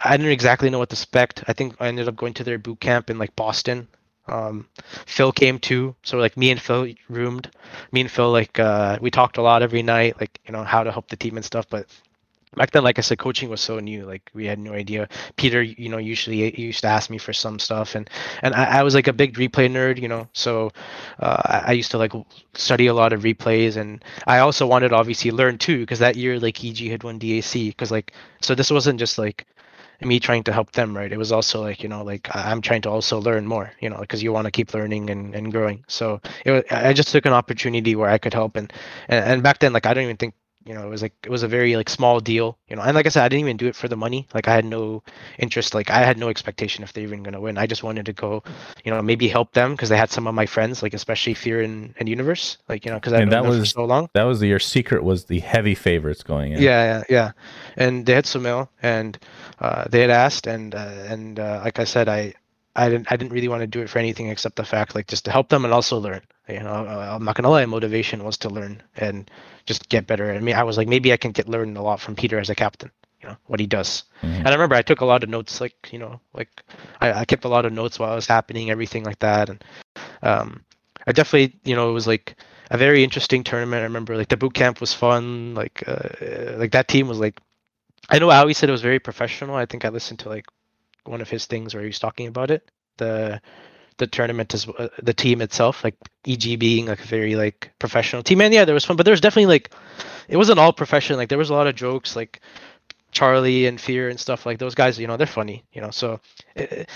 [0.00, 1.44] I didn't exactly know what to expect.
[1.48, 3.88] I think I ended up going to their boot camp in like Boston.
[4.26, 4.66] Um,
[5.06, 7.50] Phil came too, so like me and Phil roomed.
[7.92, 10.82] Me and Phil like uh, we talked a lot every night, like you know how
[10.82, 11.66] to help the team and stuff.
[11.68, 11.86] But
[12.56, 14.04] back then, like I said, coaching was so new.
[14.06, 15.08] Like we had no idea.
[15.36, 18.08] Peter, you know, usually used to ask me for some stuff, and
[18.42, 20.28] and I, I was like a big replay nerd, you know.
[20.32, 20.72] So
[21.18, 22.12] uh, I, I used to like
[22.54, 26.38] study a lot of replays, and I also wanted obviously learn too, because that year
[26.40, 29.46] like EG had won DAC, because like so this wasn't just like
[30.04, 31.12] me trying to help them right?
[31.12, 33.98] It was also like you know like i'm trying to also learn more you know
[33.98, 35.84] because you want to keep learning and, and growing.
[35.88, 38.72] So it wa- i just took an opportunity where i could help and,
[39.08, 40.34] and and back then like i don't even think
[40.64, 42.94] you know it was like it was a very like small deal you know and
[42.94, 45.02] like i said i didn't even do it for the money like i had no
[45.38, 48.06] interest like i had no expectation if they're even going to win i just wanted
[48.06, 48.42] to go
[48.84, 51.60] you know maybe help them because they had some of my friends like especially fear
[51.60, 54.40] and, and universe like you know because i that was- for so long That was
[54.40, 56.62] the, your secret was the heavy favorites going in.
[56.62, 57.30] yeah, yeah, yeah.
[57.76, 59.18] And they had Sumail, and
[59.60, 62.34] uh, they had asked, and uh, and uh, like I said, I
[62.76, 65.06] I didn't I didn't really want to do it for anything except the fact like
[65.06, 66.22] just to help them and also learn.
[66.48, 69.30] You know, I'm not gonna lie, motivation was to learn and
[69.64, 70.32] just get better.
[70.32, 72.50] I mean, I was like maybe I can get learn a lot from Peter as
[72.50, 72.90] a captain.
[73.22, 74.04] You know what he does.
[74.22, 74.38] Mhm.
[74.40, 76.50] And I remember I took a lot of notes, like you know, like
[77.00, 79.64] I, I kept a lot of notes while it was happening, everything like that, and
[80.22, 80.64] um,
[81.06, 82.36] I definitely, you know, it was like
[82.70, 83.80] a very interesting tournament.
[83.80, 87.40] I remember like the boot camp was fun, like uh, like that team was like,
[88.10, 89.54] I know I always said it was very professional.
[89.56, 90.46] I think I listened to like
[91.04, 93.40] one of his things where he was talking about it, the
[93.98, 95.94] the tournament as uh, the team itself, like
[96.26, 98.40] EG being like a very like professional team.
[98.40, 99.70] And yeah, there was fun, but there was definitely like
[100.28, 101.18] it wasn't all professional.
[101.18, 102.40] Like there was a lot of jokes, like
[103.12, 104.98] Charlie and Fear and stuff like those guys.
[104.98, 105.64] You know, they're funny.
[105.72, 106.20] You know, so
[106.56, 106.88] it,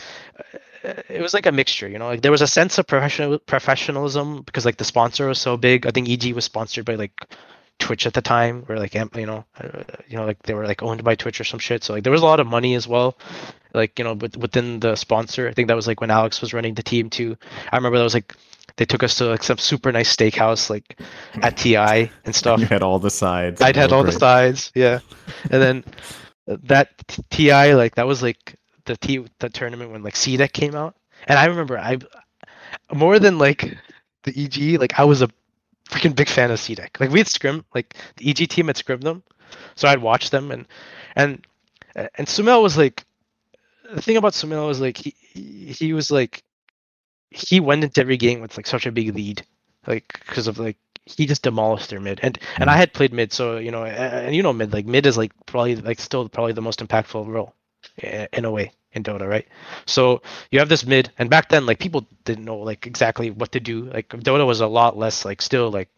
[1.08, 1.88] it was like a mixture.
[1.88, 5.40] You know, like there was a sense of professional professionalism because like the sponsor was
[5.40, 5.86] so big.
[5.86, 7.12] I think EG was sponsored by like
[7.78, 10.82] Twitch at the time, or like you know, uh, you know, like they were like
[10.82, 11.84] owned by Twitch or some shit.
[11.84, 13.16] So like there was a lot of money as well.
[13.74, 16.52] Like you know, with, within the sponsor, I think that was like when Alex was
[16.54, 17.36] running the team too.
[17.70, 18.34] I remember that was like
[18.76, 21.00] they took us to like some super nice steakhouse like
[21.42, 22.60] at TI and stuff.
[22.60, 23.60] You had all the sides.
[23.60, 25.00] I'd had Oh, all the sides, yeah.
[25.50, 25.84] And then
[26.46, 26.90] that
[27.30, 28.54] TI, like that was like
[28.86, 31.98] the T the tournament when like CDEC came out, and I remember I
[32.92, 33.76] more than like
[34.24, 35.28] the EG, like I was a
[35.90, 37.00] freaking big fan of CDEC.
[37.00, 39.22] Like we had scrim, like the EG team had scrimmed them,
[39.76, 40.66] so I'd watch them and
[41.16, 41.46] and
[41.94, 43.04] and Sumail was like
[43.92, 46.42] the thing about Sumail was like he he was like
[47.30, 49.44] he went into every game with like such a big lead,
[49.86, 53.32] like because of like he just demolished their mid and and I had played mid,
[53.32, 56.28] so you know, a- and you know mid like mid is like probably like still
[56.28, 57.54] probably the most impactful role
[57.98, 59.46] in a way in Dota, right?
[59.86, 63.52] So you have this mid, and back then like people didn't know like exactly what
[63.52, 63.84] to do.
[63.84, 65.88] Like Dota was a lot less like still like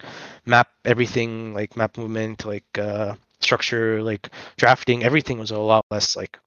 [0.47, 6.17] map everything like map movement like uh structure like drafting everything was a lot less
[6.17, 6.39] like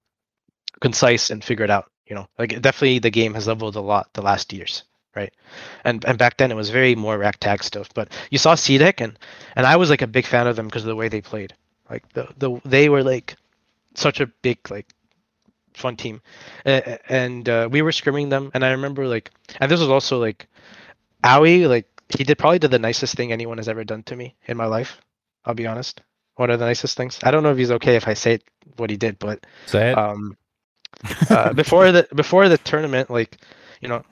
[0.81, 4.21] concise and figured out you know like definitely the game has leveled a lot the
[4.21, 4.83] last years
[5.15, 5.33] right
[5.85, 9.01] and and back then it was very more rack tag stuff but you saw CDEC
[9.01, 9.17] and
[9.55, 11.53] and I was like a big fan of them because of the way they played
[11.89, 13.35] like the the they were like
[13.95, 14.87] such a big like
[15.75, 16.21] fun team.
[16.65, 20.47] And uh, we were scrimming them and I remember like and this was also like
[21.23, 24.35] Aoi like he did probably did the nicest thing anyone has ever done to me
[24.47, 24.99] in my life
[25.45, 26.01] I'll be honest.
[26.35, 27.19] One of the nicest things.
[27.23, 28.43] I don't know if he's okay if I say it,
[28.77, 29.97] what he did but Say it.
[29.97, 30.37] um
[31.29, 33.37] uh, before the before the tournament like
[33.81, 34.03] you know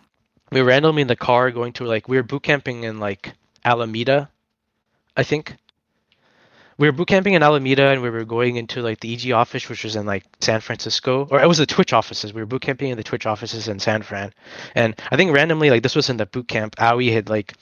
[0.51, 3.33] we were randomly in the car going to like we were boot camping in like
[3.63, 4.29] alameda
[5.15, 5.55] i think
[6.81, 9.69] we were boot camping in alameda and we were going into like the eg office
[9.69, 12.33] which was in like san francisco or it was the twitch offices.
[12.33, 14.33] We were boot camping in the twitch offices in san fran.
[14.73, 17.53] And i think randomly like this was in the boot camp aoi had like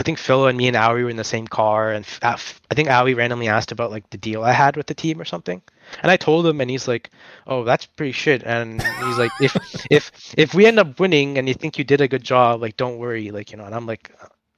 [0.00, 2.88] I think Phil and me and Aoi were in the same car, and I think
[2.88, 5.60] Aoi randomly asked about like the deal I had with the team or something,
[6.00, 7.10] and I told him, and he's like,
[7.48, 9.56] "Oh, that's pretty shit," and he's like, "If
[9.90, 12.76] if if we end up winning and you think you did a good job, like
[12.76, 14.12] don't worry, like you know," and I'm like,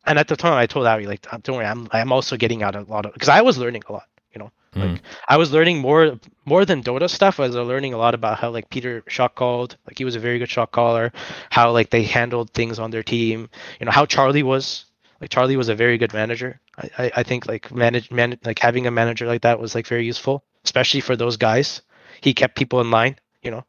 [0.05, 2.77] and at the time I told Aoi like, "Don't worry, I'm I'm also getting out
[2.77, 4.81] a lot of because I was learning a lot, you know, hmm.
[4.81, 7.41] like I was learning more more than Dota stuff.
[7.41, 10.21] I was learning a lot about how like Peter shot called, like he was a
[10.21, 11.13] very good shot caller,
[11.51, 13.49] how like they handled things on their team,
[13.79, 14.87] you know, how Charlie was
[15.21, 16.61] like Charlie was a very good manager.
[16.77, 19.87] I, I, I think like manage man like having a manager like that was like
[19.87, 21.83] very useful, especially for those guys.
[22.21, 23.65] He kept people in line, you know,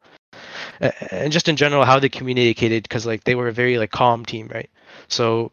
[0.80, 4.24] and just in general how they communicated because like they were a very like calm
[4.24, 4.70] team, right?
[5.08, 5.52] So,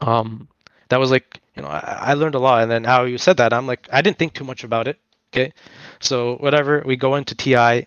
[0.00, 0.48] um,
[0.88, 3.36] that was like you know I, I learned a lot, and then how you said
[3.38, 4.98] that I'm like I didn't think too much about it.
[5.32, 5.52] Okay,
[6.00, 7.86] so whatever we go into TI,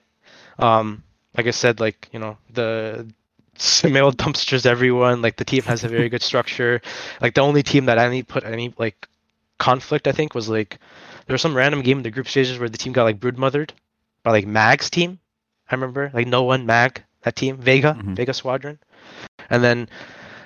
[0.59, 1.03] um,
[1.37, 3.07] like I said, like you know the
[3.83, 5.21] mail dumpsters everyone.
[5.21, 6.81] Like the team has a very good structure.
[7.21, 9.07] Like the only team that any put any like
[9.59, 10.77] conflict I think was like
[11.25, 13.71] there was some random game in the group stages where the team got like broodmothered
[14.23, 15.19] by like Mag's team.
[15.69, 18.15] I remember like no one Mag that team Vega Mhm.
[18.15, 18.79] Vega Squadron,
[19.49, 19.87] and then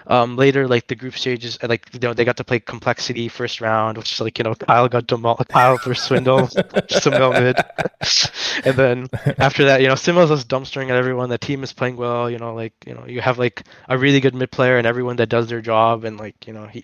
[0.07, 3.61] um, later like the group stages like you know they got to play complexity first
[3.61, 6.47] round which is like you know Kyle got demolished Kyle for swindle
[6.89, 7.57] Sumail mid
[8.65, 9.07] and then
[9.39, 11.29] after that you know Sumail's just dumpstering at everyone.
[11.29, 14.19] The team is playing well you know like you know you have like a really
[14.19, 16.81] good mid player and everyone that does their job and like you know he,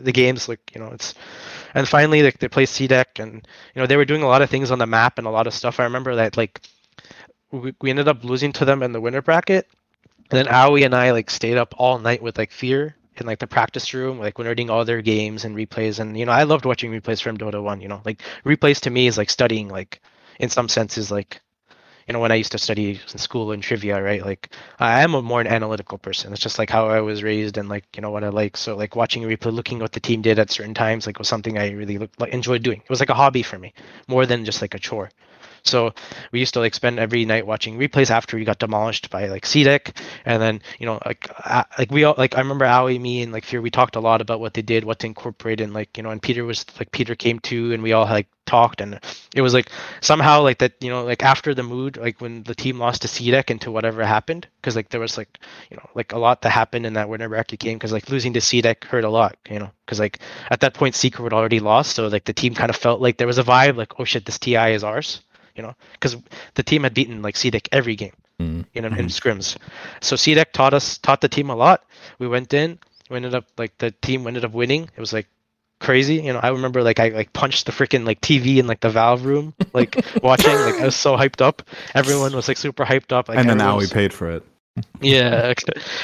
[0.00, 1.14] the game's like you know it's
[1.74, 4.50] and finally like they play CDEC and you know they were doing a lot of
[4.50, 5.80] things on the map and a lot of stuff.
[5.80, 6.60] I remember that like
[7.50, 9.68] we, we ended up losing to them in the winner bracket
[10.30, 13.38] and then Aui and I like stayed up all night with like fear in like
[13.38, 16.00] the practice room, like when reading all their games and replays.
[16.00, 17.80] And you know, I loved watching replays from Dota One.
[17.80, 20.00] You know, like replays to me is like studying, like
[20.38, 21.40] in some senses, like
[22.06, 24.24] you know, when I used to study in school and trivia, right?
[24.24, 26.32] Like I am a more an analytical person.
[26.32, 28.56] It's just like how I was raised and like you know what I like.
[28.56, 31.28] So like watching a replay, looking what the team did at certain times, like was
[31.28, 32.80] something I really looked, like enjoyed doing.
[32.82, 33.72] It was like a hobby for me,
[34.08, 35.10] more than just like a chore.
[35.64, 35.94] So
[36.32, 39.44] we used to like spend every night watching replays after we got demolished by like
[39.44, 43.22] CDEC, and then you know like uh, like we all like I remember Aui, me,
[43.22, 43.62] and like Fear.
[43.62, 46.10] We talked a lot about what they did, what to incorporate, and like you know,
[46.10, 48.98] and Peter was like Peter came too, and we all like talked, and
[49.34, 52.54] it was like somehow like that you know like after the mood like when the
[52.54, 55.38] team lost to CDEC to whatever happened because like there was like
[55.70, 58.32] you know like a lot that happened in that winner bracket game because like losing
[58.32, 60.18] to CDEC hurt a lot you know because like
[60.50, 63.16] at that point Secret had already lost so like the team kind of felt like
[63.16, 65.22] there was a vibe like oh shit this TI is ours
[65.54, 66.16] you know, because
[66.54, 68.64] the team had beaten like CDEC every game, Mm.
[68.74, 69.56] you know, in scrims.
[70.00, 71.84] So CDEC taught us, taught the team a lot.
[72.18, 72.78] We went in,
[73.10, 74.84] we ended up like the team ended up winning.
[74.96, 75.28] It was like
[75.80, 76.38] crazy, you know.
[76.42, 79.54] I remember like I like punched the freaking like TV in like the Valve room,
[79.72, 80.52] like watching.
[80.54, 81.62] Like I was so hyped up.
[81.94, 83.28] Everyone was like super hyped up.
[83.28, 84.44] Like, and then now we was- paid for it.
[85.02, 85.52] yeah,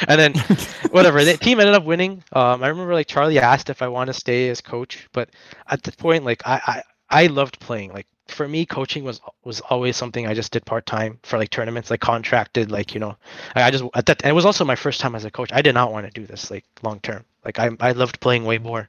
[0.07, 0.35] and then
[0.91, 1.25] whatever.
[1.25, 2.23] The team ended up winning.
[2.35, 5.31] Um, I remember like Charlie asked if I want to stay as coach, but
[5.67, 7.95] at the point, like I, I, I loved playing.
[7.95, 11.51] Like for me, coaching was was always something I just did part time for like
[11.51, 12.71] tournaments, like contracted.
[12.71, 13.17] Like you know,
[13.55, 14.25] I, just at that.
[14.25, 15.51] It was also my first time as a coach.
[15.53, 17.25] I did not want to do this like long term.
[17.45, 18.89] Like I, I loved playing way more,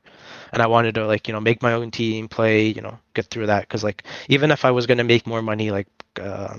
[0.52, 3.28] and I wanted to like you know make my own team, play, you know, get
[3.28, 3.62] through that.
[3.62, 5.88] Because like even if I was gonna make more money, like.
[6.20, 6.58] Uh,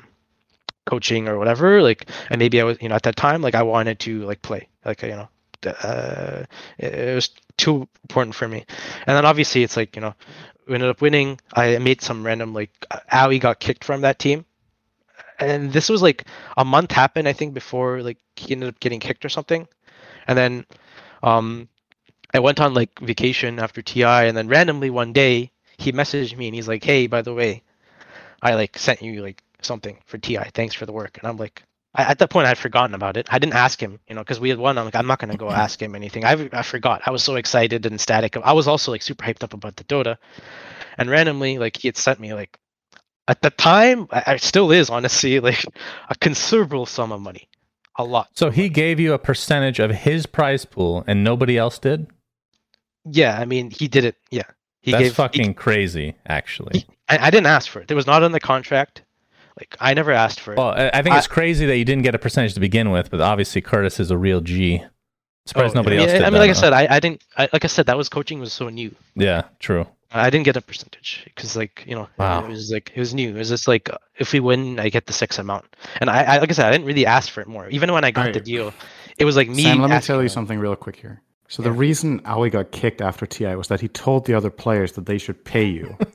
[0.86, 3.62] coaching or whatever like and maybe i was you know at that time like i
[3.62, 5.28] wanted to like play like you know
[5.66, 6.44] uh,
[6.78, 8.64] it, was too important for me.
[9.06, 10.14] And then obviously it's like you know
[10.66, 11.40] we ended up winning.
[11.54, 12.70] I made some random like
[13.12, 14.44] Aui got kicked from that team.
[15.38, 19.00] And this was like a month happened i think before like he ended up getting
[19.00, 19.66] kicked or something.
[20.26, 20.66] And then
[21.22, 21.68] um
[22.32, 26.46] i went on like vacation after ti and then randomly one day he messaged me
[26.46, 27.62] and he's like hey by the way
[28.40, 31.18] i like sent you like something for ti thanks for the work.
[31.18, 31.62] And i'm like
[31.94, 33.26] I, at that point i'd forgotten about it.
[33.30, 34.78] I didn't ask him you know because we had won.
[34.78, 35.60] I'm like i'm not going to go mm-hmm.
[35.60, 36.24] ask him anything.
[36.24, 37.02] I, I forgot.
[37.06, 39.84] I was so excited and ecstatic i was also like super hyped up about the
[39.84, 40.16] dota.
[40.98, 42.58] And randomly like he had sent me like
[43.28, 45.64] at the time I, I still is honestly like
[46.08, 47.48] a considerable sum of money.
[47.96, 51.78] A lot So he gave you a percentage of his prize pool, and nobody else
[51.78, 52.06] did.
[53.04, 54.16] yeah i mean he did it.
[54.30, 54.44] Yeah.
[54.80, 56.86] He That's gave he- fucking crazy, actually.
[57.08, 57.90] I, I didn't ask for it.
[57.90, 59.02] It was not in the contract
[59.60, 62.02] like i never asked for it Well, I I think it's crazy that you didn't
[62.02, 64.82] get a percentage to begin with, but obviously Kurtis is a real G.
[65.46, 67.00] Surprised Oh, nobody I mean, else did I mean, that, like I said, I, I
[67.00, 67.22] didn't.
[67.36, 68.94] I, like I said, that was coaching was so new.
[69.16, 69.86] Yeah, true.
[70.12, 72.44] I didn't get a percentage because, like, you know, Wow.
[72.44, 73.30] it was like it was new.
[73.30, 75.64] It was just like uh, if we win, I get the six amount.
[76.00, 77.68] And I, I like I said, I didn't really ask for it more.
[77.68, 78.72] Even when I got the deal,
[79.18, 79.62] it was like me.
[79.62, 81.22] Sam, let me tell you something real quick here.
[81.48, 84.92] So the reason Aui got kicked after TI was that he told the other players
[84.92, 85.96] that they should pay you,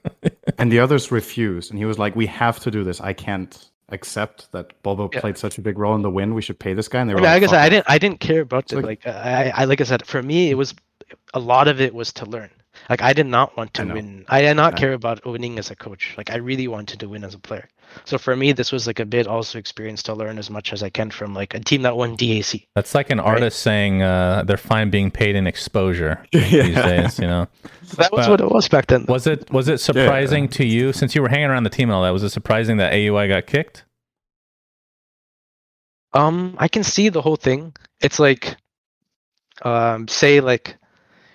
[0.57, 1.69] and the others refused.
[1.71, 3.01] And he was like, "We have to do this.
[3.01, 5.19] I can't accept that Bobo Yeah.
[5.21, 6.33] played such a big role in the win.
[6.33, 7.65] We should pay this guy." And they I were mean, like, like I said, "Fuck
[7.65, 7.85] I didn't.
[7.89, 8.75] I didn't care about it.
[8.77, 10.73] like- Like I, I, like I said, for me, it was.
[11.35, 12.49] a lot of it was to learn.
[12.89, 13.93] Like I did not want to know.
[13.93, 14.25] win.
[14.27, 16.13] I did not I- care about winning as a coach.
[16.17, 17.67] Like I really wanted to win as a player.
[18.03, 20.83] So for me, this was like a bit also experience to learn as much as
[20.83, 22.67] I can from like a team that won DAC.
[22.75, 27.17] That's like an artist saying uh, they're fine being paid in exposure these days.
[27.19, 27.47] You know,
[27.97, 29.05] That was But- what it was back then.
[29.07, 31.95] was it was it surprising to you since you were hanging around the team and
[31.95, 32.11] all that?
[32.13, 33.85] Was it surprising that Aui got kicked?
[36.13, 37.73] Um, I can see the whole thing.
[38.01, 38.55] It's like,
[39.63, 40.77] um, say like,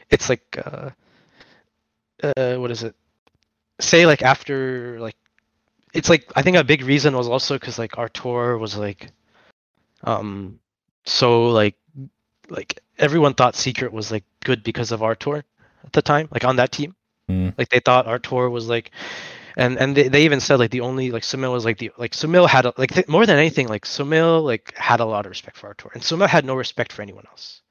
[0.09, 0.91] it's like, uh,
[2.23, 2.95] uh, what is it?
[3.81, 5.17] Say like after like,
[5.93, 9.11] it's like I think a big reason was also because like Artur was like,
[10.05, 10.59] um,
[11.05, 11.77] so like,
[12.49, 15.45] like everyone thought Secret was like good because of Artur
[15.85, 16.95] at the time, like on that team.
[17.29, 17.55] Mm.
[17.57, 18.91] Like they thought Artur was like,
[19.57, 22.13] and and they, they even said like the only like Sumail was like the like
[22.13, 25.31] Sumail had a, like th- more than anything like Sumail like had a lot of
[25.31, 27.63] respect for Artur and Sumail had no respect for anyone else,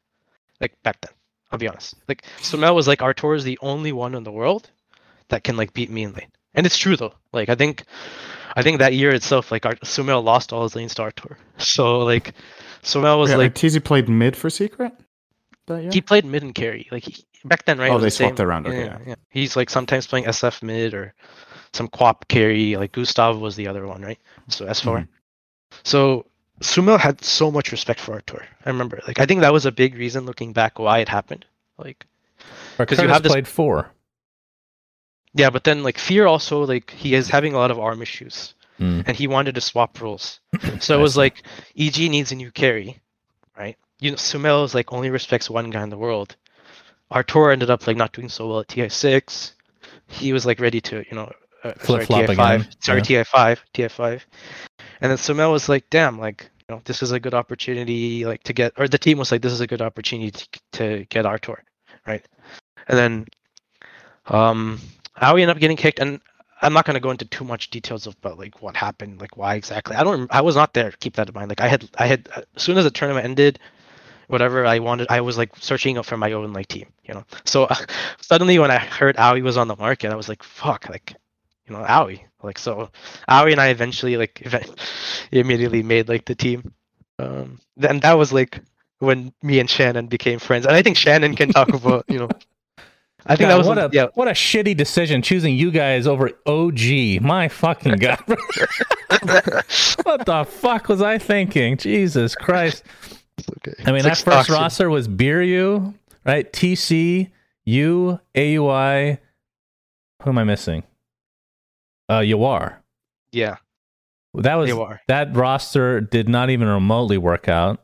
[0.60, 1.14] like back then.
[1.52, 1.96] I'll be honest.
[2.08, 4.70] Like Sumail was like our tour is the only one in the world
[5.30, 7.14] that can like beat me in lane, and it's true though.
[7.34, 7.84] Like I think,
[8.56, 9.76] I think that year itself like our
[10.22, 11.38] lost all his lanes to Artur.
[11.58, 12.34] So like
[12.84, 14.94] Sumail was yeah, like TZ played mid for Secret.
[15.68, 15.92] That year?
[15.92, 16.88] he played mid and carry.
[16.92, 17.92] Like he, back then, right?
[17.92, 19.16] Oh, they the swapped same- around, okay, Yeah, yeah.
[19.30, 21.14] He's like sometimes playing SF mid or
[21.74, 22.76] some quap carry.
[22.78, 24.20] Like Gustav was the other one, right?
[24.48, 24.84] So S4.
[25.02, 25.08] Mhm.
[25.84, 26.26] So
[26.62, 28.46] Sumail had so much respect for Artur.
[28.66, 29.00] I remember.
[29.08, 31.46] Like I think that was a big reason looking back why it happened.
[31.78, 32.06] Like
[32.78, 33.92] because you have this- played four.
[35.34, 38.54] Yeah, but then like Fear also like he is having a lot of arm issues.
[38.80, 39.04] Mm.
[39.08, 40.40] and he wanted to swap roles.
[40.80, 41.44] So it was like
[41.78, 42.98] EG needs a new carry,
[43.58, 43.78] right?
[44.00, 46.38] You know, Sumail is like only respects one guy in the world.
[47.12, 49.56] Artur ended up like not doing so well at TI six.
[50.08, 51.32] He was like ready to, you know,
[51.64, 52.30] uh, TI five.
[52.30, 53.04] again, Sorry, yeah.
[53.04, 54.26] TI five, TI five.
[55.02, 58.44] And then Sumail was like, "Damn, like you know, this is a good opportunity, like
[58.44, 61.26] to get." Or the team was like, "This is a good opportunity to, to get
[61.26, 61.64] Artur,
[62.08, 62.26] right?"
[62.88, 63.26] And then,
[64.28, 64.80] um,
[65.22, 66.22] Aui ended up getting kicked, and
[66.62, 69.38] I'm not going to go into too much details of about like what happened, like
[69.38, 69.96] why exactly.
[69.96, 70.34] I don't.
[70.34, 70.92] I was not there.
[71.00, 71.50] Keep that in mind.
[71.50, 73.60] Like I had, I had as soon as the tournament ended,
[74.28, 76.88] whatever I wanted, I was like searching up for my own like team.
[77.04, 77.26] You know.
[77.46, 77.68] So
[78.22, 81.14] suddenly when I heard Aui was on the market, I was like, fuck, like,
[81.68, 82.26] you know, Aui.
[82.44, 82.90] Like so,
[83.30, 84.46] Aui and I eventually like
[85.32, 86.74] immediately made like the team.
[87.20, 88.62] Um, and that was like
[89.00, 90.66] when me and Shannon became friends.
[90.66, 92.30] And I think Shannon can talk about you know.
[93.26, 94.08] I think God, that was what a yeah.
[94.16, 97.22] what a shitty decision choosing you guys over OG.
[97.22, 98.20] My fucking god.
[98.28, 101.78] what the fuck was I thinking?
[101.78, 102.84] Jesus Christ.
[103.58, 103.74] okay.
[103.86, 104.56] I mean, It's that like first Stockton.
[104.56, 105.94] roster was Biryu,
[106.26, 106.52] right?
[106.52, 107.30] TC,
[107.66, 109.18] U, Aui.
[110.24, 110.84] Who am I missing?
[112.08, 112.78] Uh, Yawar.
[113.32, 113.58] Yeah,
[114.34, 117.84] That was you that roster did not even remotely work out.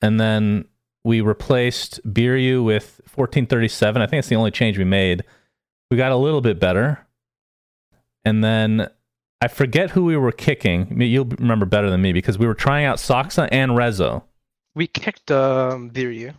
[0.00, 0.64] And then
[1.04, 4.00] we replaced Biryu with 1437.
[4.02, 5.22] I think it's the only change we made.
[5.90, 7.06] We got a little bit better.
[8.24, 8.88] And then
[9.40, 11.00] I forget who we were kicking.
[11.00, 14.22] You'll remember better than me because we were trying out Soxa and Rezo.
[14.74, 16.34] We kicked um Biryu.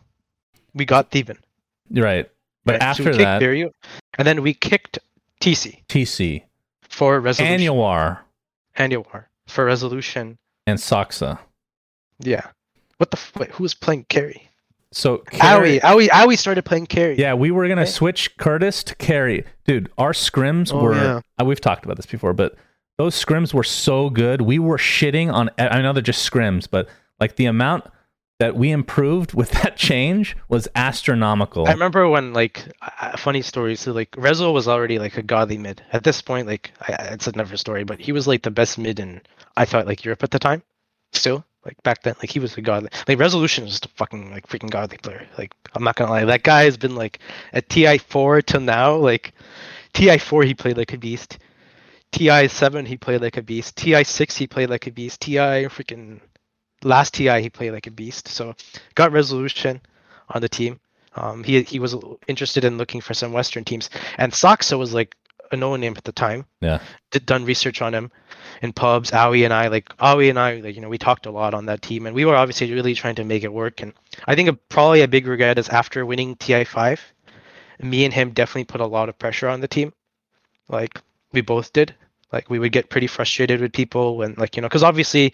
[0.74, 1.38] We got Theben.
[1.91, 2.30] Right.
[2.66, 2.82] But right?
[2.82, 3.70] So after we kicked that, Biryu,
[4.18, 4.97] and then we kicked
[5.39, 6.43] TC TC,
[6.82, 7.59] for resolution.
[7.59, 8.20] Annuar,
[8.76, 10.38] and Yawar for resolution.
[10.66, 11.38] and Soxa.
[12.20, 12.47] Yeah.
[12.97, 13.51] What the f- wait?
[13.51, 14.49] Who was playing carry?
[14.95, 15.81] So Aui.
[15.83, 16.09] Aui.
[16.09, 17.17] Aui started playing carry.
[17.17, 17.89] Yeah, we were gonna Okay.
[17.91, 19.43] switch Kurtis to carry.
[19.65, 21.19] Dude, our scrims Oh, were yeah.
[21.39, 22.55] uh, we've talked about this before, but
[22.97, 24.41] those scrims were so good.
[24.41, 26.87] We were shitting on I know they're just scrims, but
[27.19, 27.83] like the amount
[28.39, 31.67] that we improved with that change was astronomical.
[31.67, 32.65] I remember when like
[33.01, 33.75] a funny story.
[33.75, 36.47] So like Rezo was already like a godly mid at this point.
[36.47, 39.21] Like I- it's another story, but he was like the best mid in
[39.57, 40.63] I thought like Europe at the time.
[41.11, 42.89] Still like back then, like he was a godly.
[43.07, 45.27] Like Resolution is just a fucking like freaking godly player.
[45.37, 47.19] Like I'm not gonna lie, that guy has been like
[47.53, 48.95] at TI four till now.
[48.95, 49.33] Like
[49.93, 51.39] TI four, he played like a beast.
[52.11, 53.75] TI seven, he played like a beast.
[53.75, 55.21] TI six, he played like a beast.
[55.21, 56.21] TI freaking
[56.83, 58.27] last TI, he played like a beast.
[58.27, 58.55] So
[58.93, 59.81] got Resolution
[60.29, 60.79] on the team.
[61.15, 61.95] Um, he he was
[62.27, 65.15] interested in looking for some Western teams, and Soxa was like
[65.51, 66.45] a no name at the time.
[66.61, 66.80] Yeah.
[67.11, 68.11] Did done research on him
[68.61, 69.11] in pubs.
[69.13, 71.65] Aui and I like Aui and I like you know we talked a lot on
[71.67, 73.81] that team, and we were obviously really trying to make it work.
[73.81, 73.93] And
[74.26, 77.01] I think a, probably a big regret is after winning TI five,
[77.80, 79.93] me and him definitely put a lot of pressure on the team.
[80.67, 80.99] Like
[81.31, 81.95] we both did.
[82.31, 85.34] Like we would get pretty frustrated with people when like you know because obviously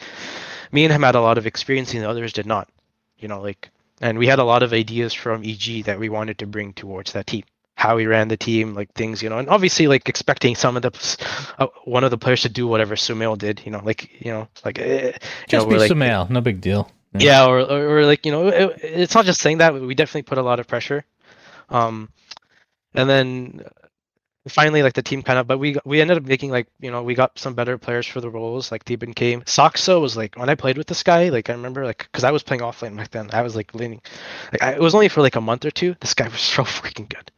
[0.72, 2.70] me and him had a lot of experience and the others did not.
[3.18, 3.70] You know like
[4.02, 7.14] and we had a lot of ideas from EG that we wanted to bring towards
[7.14, 7.44] that team.
[7.82, 10.84] How he ran the team, like things, you know, and obviously like expecting some of
[10.84, 10.92] the
[11.60, 14.48] uh, one of the players to do whatever Sumail did, you know, like you know,
[14.66, 15.14] like eh,
[15.50, 16.90] you Just know, be like, Sumail, no big deal.
[17.18, 19.74] yeah, or, or or like you know, it, it's not just saying that.
[19.74, 21.06] We definitely put a lot of pressure
[21.70, 22.10] Um,
[22.94, 23.62] and then
[24.48, 27.04] finally like the team kind of but we we ended up making like you know
[27.04, 29.44] we got some better players for the roles like Theben came.
[29.46, 32.32] Saxo was like when I played with this guy like I remember like because I
[32.32, 34.02] was playing offlane back then I was like leaning
[34.52, 36.64] like I, it was only for like a month or two this guy was so
[36.64, 37.32] freaking good.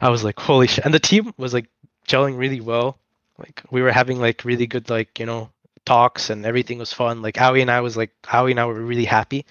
[0.00, 1.68] I was like holy shit and the team was like
[2.08, 2.98] gelling really well
[3.38, 5.50] like we were having like really good like you know
[5.86, 8.74] talks and everything was fun like Aui and I was like Aui and I were
[8.74, 9.46] really happy.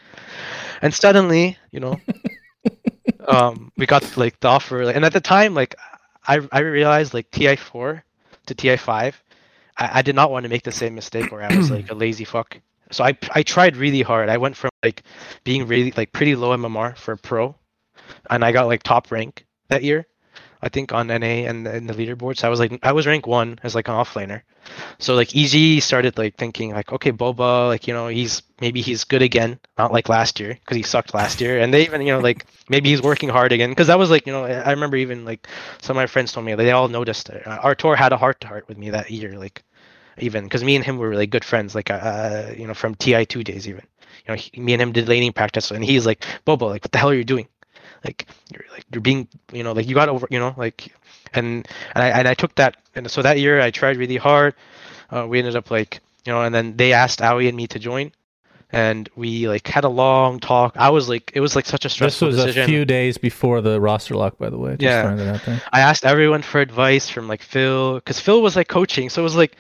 [0.81, 1.97] And suddenly you know
[3.27, 5.75] um we got like the offer like, and at the time like
[6.27, 8.01] I I realized like TI4
[8.47, 9.13] to TI5
[9.77, 11.95] I, I did not want to make the same mistake where I was like a
[12.05, 12.59] lazy fuck.
[12.91, 14.29] So I I tried really hard.
[14.29, 15.03] I went from like
[15.43, 17.55] being really like pretty low MMR for pro
[18.29, 20.05] and I got like top rank that year
[20.61, 22.37] I think on NA and in the leaderboard.
[22.37, 24.41] So I was like I was rank 1 as like an offlaner.
[24.97, 29.05] So like EG started like thinking like okay Boba like you know he's maybe he's
[29.05, 29.59] good again.
[29.77, 31.59] Not like last year because he sucked last year.
[31.59, 33.69] And they even you know like maybe he's working hard again.
[33.69, 35.47] Because that was like you know I remember even like
[35.81, 37.47] some of my friends told me they all noticed it.
[37.47, 39.63] Uh, Artur had a heart to heart with me that year like
[40.17, 43.43] even because me and him were really good friends like uh you know from TI2
[43.45, 43.83] days even.
[44.25, 46.91] You know he, me and him did laning practice and he's like Boba like what
[46.91, 47.47] the hell are you doing
[48.03, 50.93] like you're like you're being you know like you got over you know like
[51.33, 54.55] and and I and I took that and so that year I tried really hard.
[55.11, 57.79] Uh, we ended up like you know, and then they asked Aui and me to
[57.79, 58.11] join,
[58.71, 60.75] and we like had a long talk.
[60.77, 62.27] I was like, it was like such a stressful.
[62.27, 62.63] This was decision.
[62.63, 64.71] a few days before the roster lock, by the way.
[64.71, 65.33] Just Yeah.
[65.33, 65.61] out there.
[65.71, 69.23] I asked everyone for advice from like Phil, because Phil was like coaching, so it
[69.23, 69.55] was like.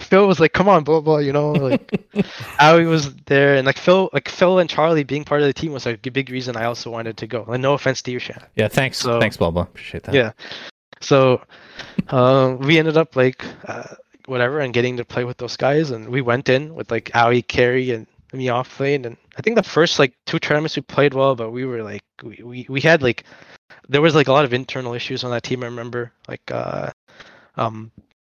[0.00, 2.04] Phil was like, "Come on, blah blah," you know, like
[2.60, 5.72] Aui was there, and like Phil, like Phil and Charlie being part of the team
[5.72, 7.44] was like a big reason I also wanted to go.
[7.44, 8.42] And no offense to you, Shan.
[8.56, 9.62] Yeah, thanks, So- thanks, Bubba.
[9.62, 10.14] Appreciate that.
[10.14, 10.32] Yeah.
[11.00, 11.42] So
[12.08, 13.94] uh, we ended up like uh,
[14.26, 17.42] whatever and getting to play with those guys, and we went in with like Aui,
[17.42, 21.14] Carey, and me off lane, and I think the first like two tournaments we played
[21.14, 23.24] well, but we were like we, we, we had like
[23.88, 25.62] there was like a lot of internal issues on that team.
[25.62, 26.90] I remember like uh
[27.56, 27.90] um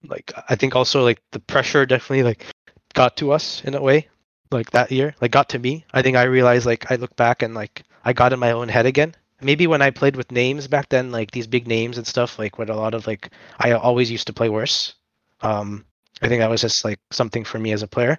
[0.08, 2.46] like I think also like the pressure definitely like
[2.94, 4.08] got to us in a way
[4.50, 5.84] like that year like got to me.
[5.92, 8.68] I think i realized like i look back and like i got in my own
[8.68, 9.14] head again.
[9.40, 12.58] Maybe when i played with names back then like these big names and stuff like
[12.58, 14.94] with a lot of like i always used to play worse.
[15.40, 15.84] Um
[16.22, 18.18] i think that was just like something for me as a player.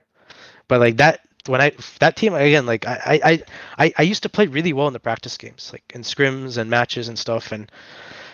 [0.67, 3.43] But like that when i that team again like i i
[3.77, 6.69] i, I used to play really well in the practice games like in scrims and
[6.69, 7.51] matches and stuff.
[7.51, 7.69] And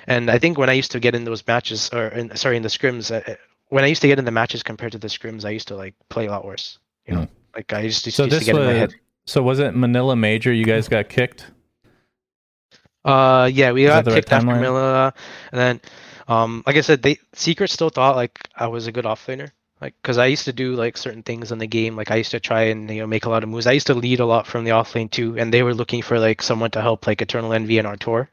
[0.07, 2.63] and i think when i used to get in those matches or in, sorry in
[2.63, 3.35] the scrims uh,
[3.69, 5.75] when i used to get in the matches compared to the scrims i used to
[5.75, 8.59] like play a lot worse you know like i used So used to this my
[8.59, 8.95] was head
[9.27, 10.53] so was it Manila Major?
[10.53, 11.51] You guys got kicked.
[13.03, 14.61] Uh, yeah, we Is got that right kicked after timeline?
[14.61, 15.13] Manila,
[15.51, 15.81] and then,
[16.27, 19.51] um, like I said, they Secret still thought like I was a good offlaner,
[19.81, 22.31] like because I used to do like certain things in the game, like I used
[22.31, 23.67] to try and you know make a lot of moves.
[23.67, 26.19] I used to lead a lot from the offlane too, and they were looking for
[26.19, 28.29] like someone to help like Eternal Envy and Artur,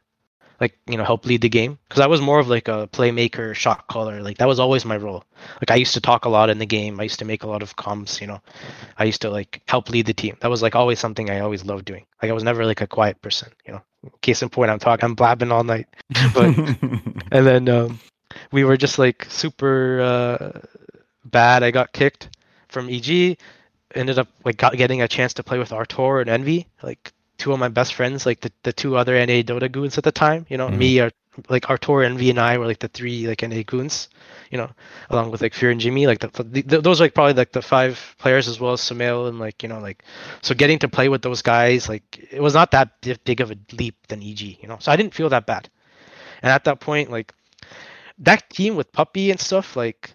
[0.64, 3.54] like you know help lead the game because I was more of like a playmaker,
[3.54, 5.22] shot caller, like that was always my role.
[5.60, 6.98] Like I used to talk a lot in the game.
[7.00, 8.40] I used to make a lot of comms, you know.
[8.96, 10.38] I used to like help lead the team.
[10.40, 12.06] That was like always something I always loved doing.
[12.22, 13.82] Like I was never like a quiet person, you know.
[14.22, 15.86] Case in point, I'm talking, I'm blabbing all night.
[16.34, 16.56] But
[17.30, 18.00] and then um,
[18.50, 20.60] we were just like super uh,
[21.24, 21.62] bad.
[21.62, 22.30] I got kicked
[22.68, 23.38] from EG.
[23.94, 27.52] Ended up like got, getting a chance to play with Artur and Envy, like two
[27.52, 30.46] of my best friends, like the, the two other NA Dota goons at the time.
[30.48, 30.76] You know, Mhm.
[30.78, 31.10] me, Ar-
[31.48, 34.08] like Artur, and V and I were like the three like NA goons.
[34.50, 34.70] You know,
[35.10, 37.62] along with like Fear and Jimmy, like the, the, those are like probably like the
[37.62, 40.04] five players as well as Sumail and like you know like
[40.42, 43.56] so getting to play with those guys like it was not that big of a
[43.72, 44.76] leap than EG, you know.
[44.80, 45.68] So I didn't feel that bad.
[46.42, 47.32] And at that point, like
[48.18, 50.14] that team with Puppey and stuff, like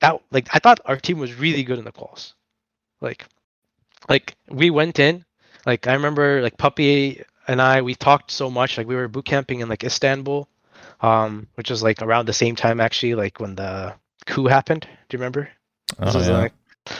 [0.00, 2.32] that, like I thought our team was really good in the quals.
[3.00, 3.26] Like,
[4.08, 5.24] like we went in,
[5.66, 8.78] like I remember, like Puppey and I, we talked so much.
[8.78, 10.48] Like we were boot camping in like Istanbul,
[11.00, 13.94] um, which was like around the same time actually, like when the
[14.26, 14.82] coup happened.
[15.08, 15.48] Do you remember?
[15.98, 16.38] This Oh, was yeah.
[16.38, 16.52] like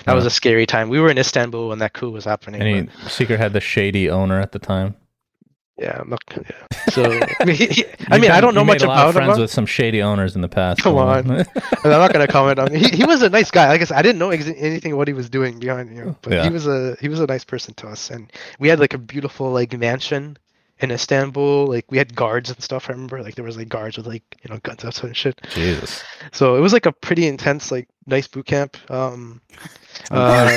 [0.05, 0.89] that was a scary time.
[0.89, 2.61] We were in Istanbul when that coup was happening.
[2.62, 4.95] And but- Secret had the shady owner at the time.
[5.81, 6.23] Yeah, I'm not.
[6.36, 6.43] Yeah.
[6.90, 9.23] So I mean, he- I mean, I don't know much made a lot of about
[9.23, 9.27] him.
[9.28, 10.82] friends with some shady owners in the past.
[10.82, 10.97] Come.
[11.24, 11.47] And
[11.85, 12.74] I'm not gonna comment on.
[12.74, 13.69] He he was a nice guy.
[13.69, 16.16] Like I guess I didn't know ex- anything what he was doing behind you know,
[16.23, 16.43] but Yeah.
[16.44, 18.98] he was a he was a nice person to us, and we had like a
[18.98, 20.36] beautiful like mansion
[20.81, 21.66] in Istanbul.
[21.69, 22.89] Like we had guards and stuff.
[22.90, 25.40] I remember like there was like guards with like you know guns outside and shit.
[25.51, 26.02] Jesus.
[26.32, 28.77] So it was like a pretty intense like nice boot camp.
[28.90, 29.40] Um,
[30.11, 30.57] uh,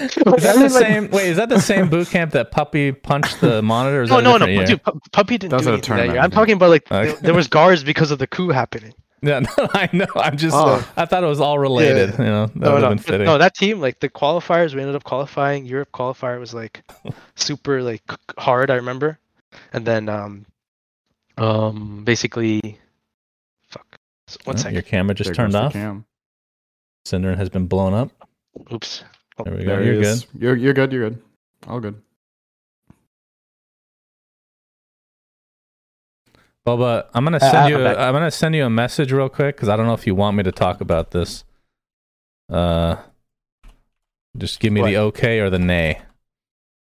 [0.00, 1.10] Is that the same?
[1.10, 4.02] Wait, is that the same boot camp that Puppey punched the monitor?
[4.02, 4.64] Or No, no, no, year?
[4.66, 4.82] dude.
[4.82, 6.06] Pu- Puppey didn't That was do a anything that year.
[6.14, 7.10] tournament, I'm talking about like Okay.
[7.12, 8.94] there, there was guards because of the coup happening.
[9.20, 10.06] Yeah, no, I know.
[10.14, 10.54] I'm just.
[10.56, 10.76] Oh.
[10.96, 12.10] I thought it was all related.
[12.18, 13.26] You know, that no, would no, have been fitting.
[13.26, 13.36] no.
[13.36, 15.66] That team, like the qualifiers, we ended up qualifying.
[15.66, 16.84] Europe qualifier was like
[17.34, 18.02] super like
[18.38, 18.70] hard.
[18.70, 19.18] I remember.
[19.72, 20.46] and then um,
[21.36, 22.78] um, basically,
[23.68, 23.98] fuck.
[24.28, 24.74] So, one Oh, second.
[24.74, 25.72] Your camera just There turned off.
[25.72, 26.04] cam.
[27.04, 28.10] Cinder has been blown up.
[28.72, 29.02] Oops.
[29.44, 29.66] There we go.
[29.70, 30.24] There You're is.
[30.24, 30.42] good.
[30.42, 30.92] You're you're good.
[30.92, 31.22] You're good.
[31.66, 32.00] All good.
[36.66, 37.78] Bubba, I'm gonna Uh, send I'm you.
[37.78, 37.96] back.
[37.96, 40.14] A, I'm gonna send you a message real quick because I don't know if you
[40.14, 41.44] want me to talk about this.
[42.50, 42.96] Uh,
[44.36, 46.02] just give me the okay or the nay.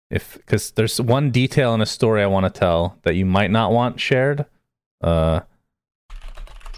[0.09, 3.51] If because there's one detail in a story I want to tell that you might
[3.51, 4.45] not want shared.
[5.01, 5.41] Uh,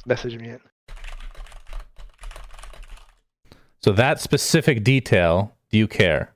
[0.06, 0.60] Message me in.
[3.82, 6.34] so that specific detail, do you care?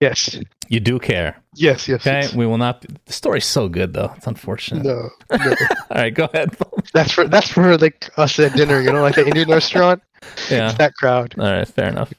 [0.00, 0.38] Yes.
[0.68, 1.36] You do care.
[1.54, 1.88] Yes.
[1.88, 2.00] Yes.
[2.06, 2.34] Okay, yes.
[2.34, 2.84] we will not.
[3.06, 4.12] The story's so good though.
[4.16, 4.84] It's unfortunate.
[4.84, 5.08] No.
[5.30, 5.50] no.
[5.90, 6.56] All right, go ahead.
[6.92, 8.80] that's for that's for like us at dinner.
[8.80, 10.02] You know, like an Indian restaurant.
[10.50, 10.68] yeah.
[10.68, 11.34] It's that crowd.
[11.38, 12.12] All right, fair enough.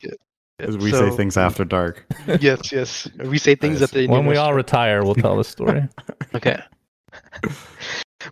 [0.60, 2.06] As we So- say things after dark.
[2.40, 2.72] yes.
[2.72, 3.08] Yes.
[3.24, 3.90] We say things Nice.
[3.90, 5.88] at the Indian When we all retire, we'll tell the story.
[6.34, 6.58] Okay.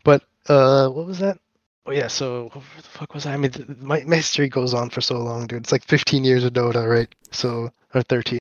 [0.03, 1.37] but uh, what was that?
[1.85, 2.07] Oh yeah.
[2.07, 3.33] So what the fuck was I?
[3.33, 3.51] I mean,
[3.81, 5.63] my my history goes on for so long, dude.
[5.63, 7.13] It's like 15 years of Dota, right?
[7.31, 8.39] So or 13.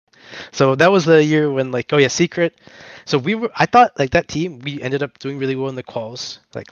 [0.53, 2.59] So that was the year when like oh yeah, secret.
[3.05, 3.51] So we were.
[3.57, 4.61] I thought like that team.
[4.61, 6.39] We ended up doing really well in the calls.
[6.55, 6.69] Like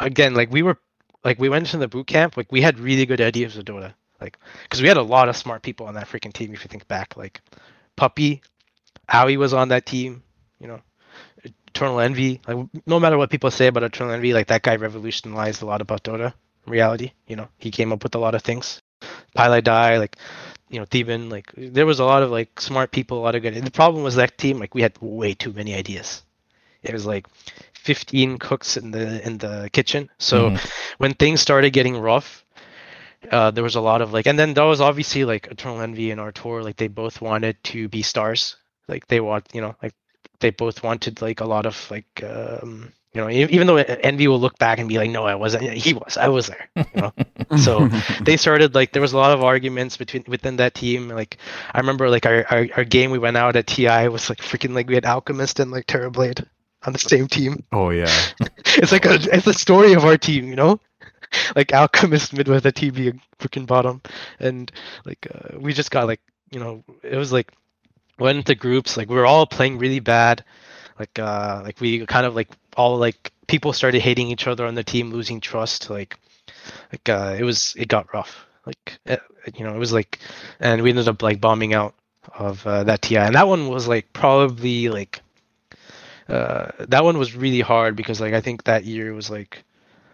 [0.00, 0.76] again, like we were
[1.24, 2.36] like we went into the boot camp.
[2.36, 3.94] Like we had really good ideas of Dota.
[4.20, 6.52] Like because we had a lot of smart people on that freaking team.
[6.52, 7.40] If you think back, like
[7.96, 8.42] Puppey,
[9.08, 10.22] Owie was on that team.
[10.58, 10.80] You know,
[11.74, 12.40] Eternal Envy.
[12.46, 15.80] Like no matter what people say about Eternal Envy, like that guy revolutionized a lot
[15.80, 16.34] about Dota
[16.66, 17.12] reality.
[17.26, 18.82] You know, he came up with a lot of things.
[19.36, 20.16] pieliedie, like
[20.68, 23.42] you know, Theban, like there was a lot of like smart people, a lot of
[23.42, 23.56] good.
[23.56, 26.22] And the problem was that team, like we had way too many ideas.
[26.82, 27.26] It was like
[27.74, 30.10] 15 cooks in the in the kitchen.
[30.18, 30.60] So Mhm.
[30.98, 32.44] when things started getting rough,
[33.30, 36.10] uh, there was a lot of like, and then there was obviously like Eternal Envy
[36.10, 38.56] and Artur, like they both wanted to be stars.
[38.88, 39.94] Like they want, you know, like
[40.40, 44.38] they both wanted like a lot of like, um, you know, even though Envy will
[44.38, 45.64] look back and be like, no, I wasn't.
[45.64, 46.16] He was.
[46.16, 46.68] I was there.
[46.76, 47.12] You know.
[47.58, 47.88] So
[48.22, 51.08] they started like there was a lot of arguments between within that team.
[51.08, 51.38] Like
[51.74, 54.72] I remember like our, our, our game we went out at TI was like freaking
[54.72, 56.46] like we had Alchemist and like Terrorblade
[56.86, 57.64] on the same team.
[57.72, 58.10] oh yeah.
[58.76, 60.78] It's like a it's a story of our team, you know?
[61.56, 64.00] Like Alchemist mid with a TB freaking bottom.
[64.38, 64.70] And
[65.04, 66.20] like uh, we just got like
[66.52, 67.52] you know, it was like
[68.20, 70.44] went into groups, like we were all playing really bad.
[70.98, 74.74] Like uh like we kind of like all like people started hating each other on
[74.74, 76.18] the team, losing trust, like
[76.92, 78.46] like uh it was it got rough.
[78.66, 79.16] Like uh,
[79.54, 80.18] you know, it was like
[80.60, 81.94] and we ended up like bombing out
[82.34, 83.16] of uh, that TI.
[83.16, 85.22] And that one was like probably like
[86.28, 89.64] uh, that one was really hard because like I think that year was like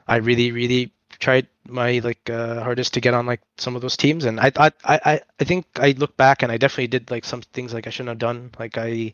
[0.09, 3.97] I really really tried my like uh, hardest to get on like some of those
[3.97, 7.11] teams and I thought I, I I think I look back and I definitely did
[7.11, 9.13] like some things like I shouldn't have done like I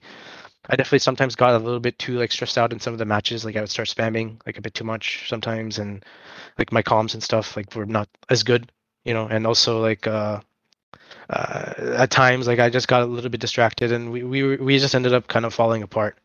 [0.69, 3.05] I definitely sometimes got a little bit too like stressed out in some of the
[3.05, 6.05] matches like I would start spamming like a bit too much sometimes and
[6.59, 8.71] like my comms and stuff like were not as good
[9.05, 10.41] you know and also like uh
[11.31, 14.79] uh, at times like I just got a little bit distracted and we, we we
[14.79, 16.19] just ended up kind of falling apart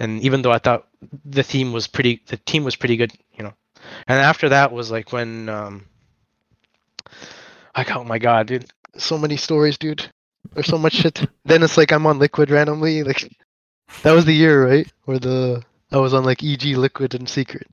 [0.00, 0.88] and even though I thought
[1.24, 3.54] the theme was pretty, the team was pretty good, you know.
[4.06, 5.86] And after that was like when, um,
[7.76, 10.08] like oh my god, dude, so many stories, dude.
[10.54, 11.26] There's so much shit.
[11.44, 13.30] then it's like I'm on Liquid randomly, like
[14.02, 14.90] that was the year, right?
[15.04, 17.66] Where the I was on like EG Liquid and Secret,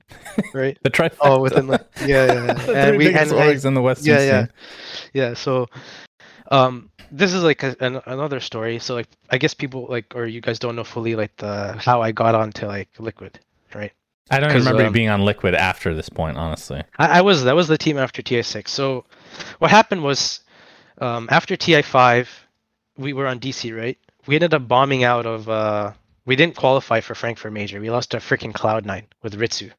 [0.52, 0.76] right?
[0.82, 1.18] The trifecta.
[1.20, 2.86] Oh, within like yeah, yeah, yeah.
[2.86, 4.46] and we and, orgs in the Western yeah, yeah,
[5.12, 5.34] yeah.
[5.34, 5.68] So,
[6.50, 8.80] um, this is like a, an, another story.
[8.80, 12.02] So like, I guess people like, or you guys don't know fully like the how
[12.02, 13.38] I got onto like Liquid,
[13.74, 13.92] right?
[14.30, 16.82] I don't remember you um, being on Liquid after this point, honestly.
[16.98, 18.68] I, I was that was the team after TI6.
[18.68, 19.04] So,
[19.58, 20.40] what happened was,
[20.98, 22.28] um, after TI5,
[22.96, 23.98] we were on DC, right?
[24.26, 25.48] We ended up bombing out of.
[25.48, 25.92] Uh,
[26.26, 27.80] we didn't qualify for Frankfurt Major.
[27.80, 29.70] We lost to freaking Cloud9 with Ritsu.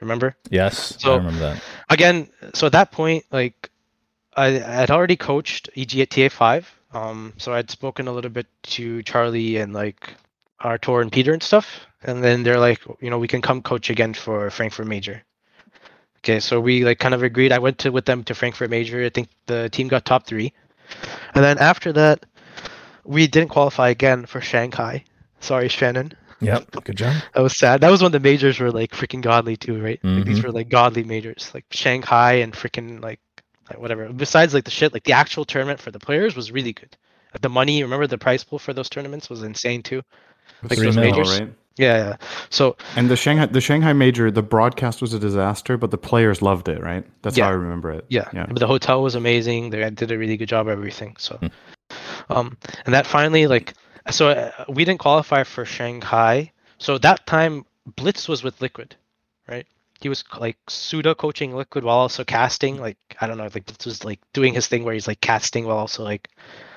[0.00, 0.36] Remember?
[0.50, 1.62] Yes, So- I remember that.
[1.88, 3.70] again, so at that point, like
[4.36, 6.66] I had already coached EG at TI5.
[6.92, 10.12] Um, so I'd spoken a little bit to Charlie and like
[10.60, 11.86] Artur and Peter and stuff.
[12.02, 15.22] And then they're like, you know, we can come coach again for Frankfurt Major.
[16.18, 17.52] Okay, so we like kind of agreed.
[17.52, 19.04] I went to with them to Frankfurt Major.
[19.04, 20.52] I think the team got top three.
[21.34, 22.26] And then after that,
[23.04, 25.04] we didn't qualify again for Shanghai.
[25.40, 26.12] Sorry, Shannon.
[26.40, 27.14] Yep, good job.
[27.34, 27.80] That was sad.
[27.80, 30.00] That was when the majors were like freaking godly too, right?
[30.02, 30.44] Like, these Mhm.
[30.44, 33.20] were like godly majors, like Shanghai and freaking like,
[33.70, 34.08] like whatever.
[34.12, 36.96] Besides like the shit, like the actual tournament for the players was really good.
[37.40, 40.02] The money, remember the prize pool for those tournaments was insane too.
[40.62, 41.40] Like Three those mil, majors.
[41.40, 41.52] right?
[41.76, 42.16] Yeah, yeah.
[42.48, 46.40] So And the Shanghai the Shanghai major, the broadcast was a disaster, but the players
[46.40, 47.04] loved it, right?
[47.22, 47.44] That's Yeah.
[47.44, 48.06] how I remember it.
[48.08, 48.46] yeah, Yeah.
[48.46, 49.70] but the hotel was amazing.
[49.70, 51.16] They did a really good job of everything.
[51.18, 51.38] So,
[52.30, 52.56] um,
[52.86, 53.74] and that finally like,
[54.10, 56.50] so uh, we didn't qualify for Shanghai.
[56.78, 57.66] So that time
[57.96, 58.96] Blitz was with Liquid,
[59.48, 59.66] right?
[60.00, 62.78] He was like pseudo coaching Liquid while also casting.
[62.80, 65.66] Like I don't know, like Blitz was like doing his thing where he's like casting
[65.66, 66.28] while also like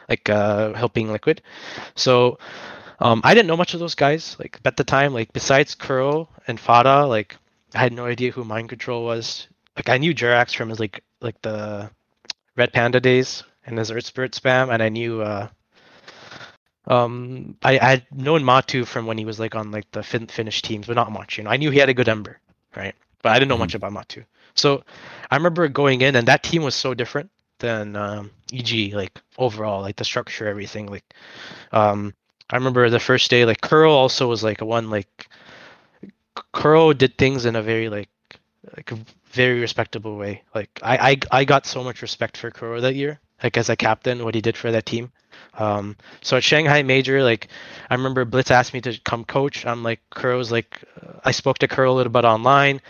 [0.09, 1.41] like uh helping Liquid.
[1.95, 2.37] So
[2.99, 5.13] um I didn't know much of those guys like at the time.
[5.13, 7.35] Like besides Kuro and Fata, like
[7.73, 9.47] I had no idea who Mind Control was.
[9.75, 11.89] Like I knew Jerax from his like like the
[12.55, 15.47] Red Panda days and his Earth Spirit spam, and I knew uh
[16.87, 20.61] um I, had known Matu from when he was like on like the fin- Finnish
[20.61, 21.37] teams, but not much.
[21.37, 22.39] You know, I knew he had a good Ember,
[22.75, 22.95] right?
[23.21, 24.25] But I didn't know much about Matu.
[24.55, 24.83] So
[25.29, 28.93] I remember going in, and that team was so different than um, EG.
[28.93, 30.87] Like overall, like the structure, everything.
[30.87, 31.05] Like
[31.71, 32.13] um,
[32.51, 35.29] I remember the first day, like Kuro also was like one like
[36.53, 38.09] Kuro did things in a very like
[38.75, 38.91] like
[39.31, 40.43] very respectable way.
[40.55, 43.75] Like I I I got so much respect for Kuro that year, like as a
[43.75, 45.11] captain, what he did for that team.
[45.57, 47.47] Um, so at Shanghai Major, like
[47.89, 49.65] I remember Blitz asked me to come coach.
[49.65, 50.83] I'm like Kuro's like
[51.23, 52.81] I spoke to Kuro a little bit online.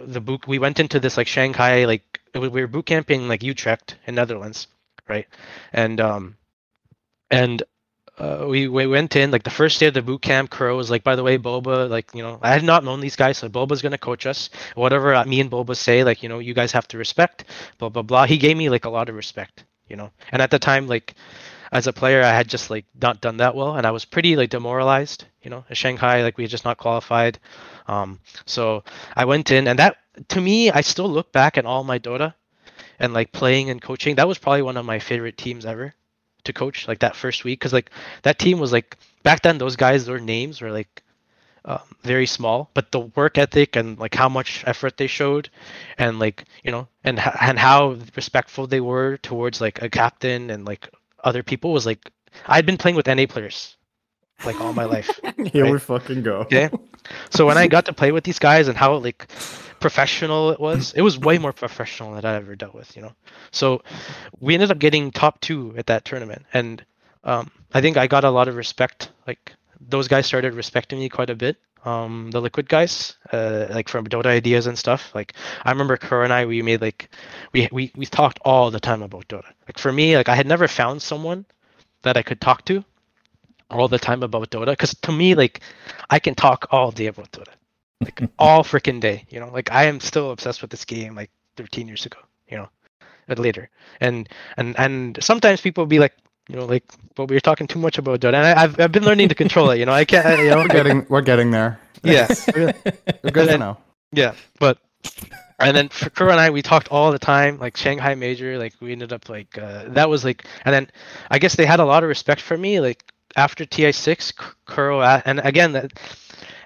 [0.00, 3.96] The boot we went into this like Shanghai like we were boot camping like Utrecht
[4.06, 4.68] in Netherlands,
[5.08, 5.26] right?
[5.72, 6.36] And um
[7.30, 7.62] and
[8.18, 10.50] uh, we we went in like the first day of the boot camp.
[10.50, 13.16] Kuro was like, by the way, Boba, like you know, I had not known these
[13.16, 14.48] guys, so Boba's gonna coach us.
[14.74, 17.44] Whatever uh, me and Boba say, like you know, you guys have to respect.
[17.78, 18.26] Blah blah blah.
[18.26, 20.10] He gave me like a lot of respect, you know.
[20.32, 21.14] And at the time, like
[21.72, 24.36] as a player, I had just like not done that well, and I was pretty
[24.36, 25.64] like demoralized, you know.
[25.68, 27.38] At Shanghai, like we had just not qualified.
[27.86, 28.84] Um, so
[29.14, 29.98] I went in, and that
[30.28, 32.34] to me, I still look back at all my Dota
[32.98, 34.16] and like playing and coaching.
[34.16, 35.94] That was probably one of my favorite teams ever
[36.46, 37.90] to coach like that first week because like
[38.22, 41.02] that team was like back then those guys their names were like
[41.64, 45.50] um, very small but the work ethic and like how much effort they showed
[45.98, 50.64] and like you know and and how respectful they were towards like a captain and
[50.64, 50.88] like
[51.24, 52.10] other people was like
[52.46, 53.75] i'd been playing with na players
[54.42, 55.20] like all my life
[55.52, 55.72] Here Right.
[55.72, 56.40] we fucking go.
[56.40, 56.70] Okay.
[57.30, 59.28] so when i got to play with these guys and how like
[59.80, 63.12] professional it was it was way more professional than i ever dealt with you know?
[63.52, 63.82] So
[64.40, 66.44] we ended up getting top two at that tournament.
[66.52, 66.84] And
[67.24, 69.10] um, i think i got a lot of respect.
[69.26, 71.56] Like those guys started respecting me quite a bit.
[71.84, 75.14] Um, the liquid guys uh, like from dota ideas and stuff.
[75.14, 75.34] Like
[75.64, 77.10] i remember Kerr and i we made like
[77.52, 79.52] we, we we talked all the time about dota.
[79.68, 81.44] Like for me like i had never found someone
[82.02, 82.84] that i could talk to
[83.70, 85.60] all the time about dota because to me like
[86.10, 87.52] i can talk all day about dota.
[88.02, 89.48] Like all freaking day you know?
[89.48, 92.18] Like i am still obsessed with this game like 13 years ago
[92.48, 92.68] you know
[93.26, 93.68] but later.
[94.00, 96.14] And and and sometimes people will be like
[96.48, 96.84] you know like
[97.16, 99.34] but we are talking too much about dota and I, i've i've been learning to
[99.34, 99.92] control it you know?
[99.92, 100.58] I can't I- you know?
[100.58, 101.80] We're getting we're getting there.
[102.04, 102.28] yeah.
[103.24, 103.78] We're good to know.
[104.12, 104.78] yeah but
[105.58, 108.74] and then for Kuro and I, we talked all the time, like Shanghai Major, like
[108.80, 110.90] we ended up like uh, that was like, and then
[111.30, 114.32] I guess they had a lot of respect for me, like after TI six,
[114.66, 115.88] Kuro, and again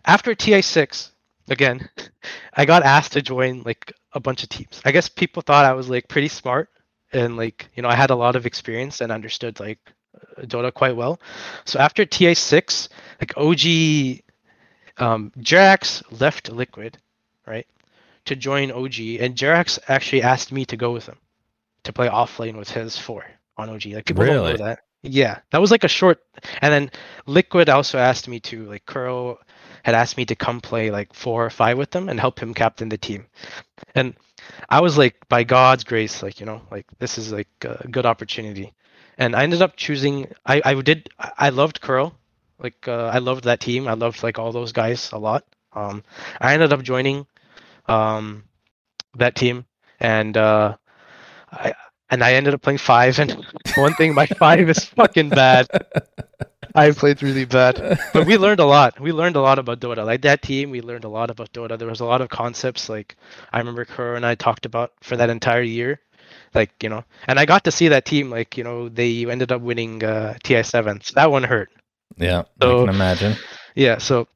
[0.05, 1.13] after TI six,
[1.49, 1.89] again,
[2.55, 4.81] I got asked to join like a bunch of teams.
[4.85, 6.69] I guess people thought I was like pretty smart
[7.13, 9.79] and like you know I had a lot of experience and understood like
[10.15, 11.21] uh, Dota quite well.
[11.65, 12.89] So after TI six,
[13.21, 14.23] like OG,
[14.99, 16.99] um, Jerax left Liquid,
[17.47, 17.67] right?
[18.27, 21.19] to join OG, and Jerax actually asked me to go with him
[21.85, 23.25] to play offlane with his four
[23.57, 23.87] on OG.
[23.87, 24.81] Like people don't know that.
[25.03, 26.21] Yeah, that was like a short.
[26.61, 26.91] And then
[27.27, 29.39] Liquid also asked me to like Kuro
[29.83, 32.53] had asked me to come play like four or five with them and help him
[32.53, 33.27] captain the team.
[33.95, 34.15] And
[34.69, 38.07] I was like, by God's grace, like you know, like this is like a good
[38.07, 38.75] opportunity.
[39.19, 40.33] And I ended up choosing.
[40.47, 41.09] I I did.
[41.19, 42.15] I loved Kuro.
[42.59, 43.89] Like uh, I loved that team.
[43.89, 45.45] I loved like all those guys a lot.
[45.73, 46.03] Um,
[46.41, 47.27] I ended up joining
[47.89, 48.45] um,
[49.17, 49.67] that team,
[50.01, 50.77] and uh,
[51.53, 51.75] I
[52.11, 53.19] and I ended up playing five.
[53.19, 53.45] And
[53.77, 55.69] one thing, my five is fucking bad.
[56.75, 59.01] I played really bad, but we learned a lot.
[59.01, 60.05] We learned a lot about Dota.
[60.07, 61.77] Like that team, we learned a lot about Dota.
[61.79, 63.17] There was a lot of concepts like
[63.53, 66.01] I remember Kuro and I talked about for that entire year.
[66.55, 68.31] Like you know, and I got to see that team.
[68.31, 71.01] Like you know, they ended up winning uh, TI seven.
[71.01, 71.71] So that one hurt.
[72.17, 73.37] Yeah, So- I can imagine.
[73.75, 74.27] Yeah, so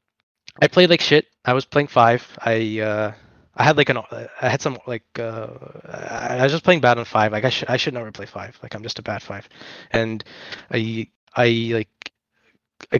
[0.62, 1.26] I played like shit.
[1.44, 2.26] I was playing five.
[2.40, 3.12] I uh
[3.56, 5.48] I had like an I had some like uh
[5.89, 7.32] I was just playing bad on five.
[7.32, 8.59] Like I should I should never play five.
[8.62, 9.48] Like I'm just a bad five.
[9.93, 10.22] And
[10.70, 12.12] I I like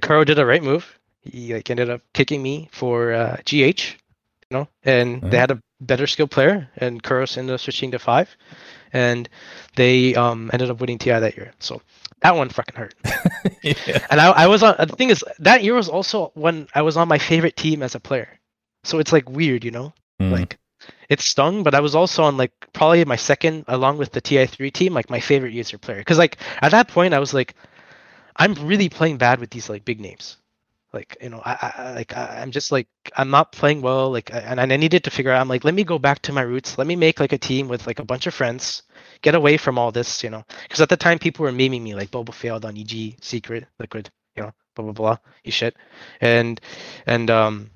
[0.03, 0.99] Kuro did a right move.
[1.23, 3.97] He like ended up kicking me for uh GH,
[4.51, 5.41] you know, and they Mhm.
[5.41, 8.35] had a better skill player and Kuros ended up switching to five.
[8.93, 9.29] And
[9.77, 11.53] they um ended up winning TI that year.
[11.59, 11.83] So
[12.23, 12.95] that one fucking hurt.
[13.63, 14.07] yeah.
[14.11, 14.77] And I, I was on.
[14.79, 17.95] The thing is, that year was also when I was on my favorite team as
[17.95, 18.29] a player.
[18.85, 19.93] So it's like weird, you know.
[20.21, 20.31] Mm.
[20.31, 20.59] Like
[21.09, 24.73] it stung, but I was also on like probably my second, along with the TI3
[24.73, 25.99] team, like my favorite user player.
[25.99, 27.55] Because like at that point, I was like,
[28.37, 30.37] I'm really playing bad with these like big names.
[30.93, 32.87] Like you know, I, I like I, I'm just like
[33.17, 34.13] I'm not playing well.
[34.13, 35.41] Like and, and I needed to figure out.
[35.41, 36.79] I'm like, let me go back to my roots.
[36.79, 38.83] Let me make like a team with like a bunch of friends.
[39.21, 40.45] Get away from all this, you know.
[40.63, 44.09] Because at the time, people were memeing me like Boba failed on EG, Secret, Liquid,
[44.37, 45.75] you know, blah blah blah, you shit.
[46.21, 46.61] And
[47.07, 47.71] and um,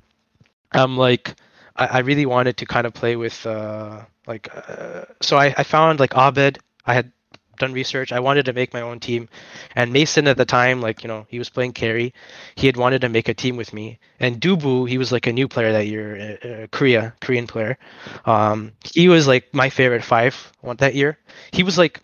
[0.70, 1.34] I'm like,
[1.78, 5.64] I, I really wanted to kind of play with uh like uh, so I, I
[5.64, 6.58] found like Abed.
[6.86, 7.12] I had
[7.58, 8.12] done research.
[8.12, 9.28] I wanted to make my own team,
[9.74, 12.14] and Mason at the time, like you know, he was playing carry.
[12.56, 15.32] He had wanted to make a team with me, and Dubu, he was like a
[15.32, 17.78] new player that year, uh, uh, Korea, Korean player.
[18.26, 21.18] Um, he was like my favorite five that year.
[21.52, 22.00] He was like,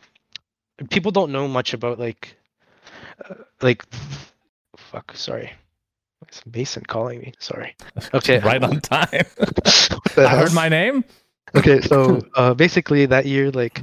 [0.91, 2.37] people don't know much about like,
[3.29, 3.85] uh, like,
[4.77, 5.53] fuck, sorry.
[6.29, 7.33] It's Mason calling me.
[7.39, 7.75] Sorry.
[8.15, 8.39] Okay.
[8.41, 9.27] right on time.
[10.17, 11.05] I heard my name.
[11.55, 13.83] okay so uh basically that year like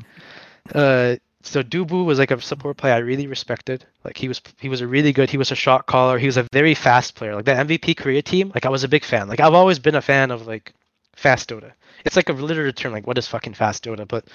[0.76, 3.86] uh so Dubu was like a support player I really respected.
[4.04, 6.18] Like he was he was a really good he was a shot caller.
[6.20, 7.36] He was a very fast player.
[7.36, 9.28] Like that MVP Korea team, like I was a big fan.
[9.28, 10.74] Like I've always been a fan of like
[11.16, 11.72] fast Dota.
[12.06, 14.08] It's like a literate term, like what is fucking fast Dota?
[14.08, 14.26] But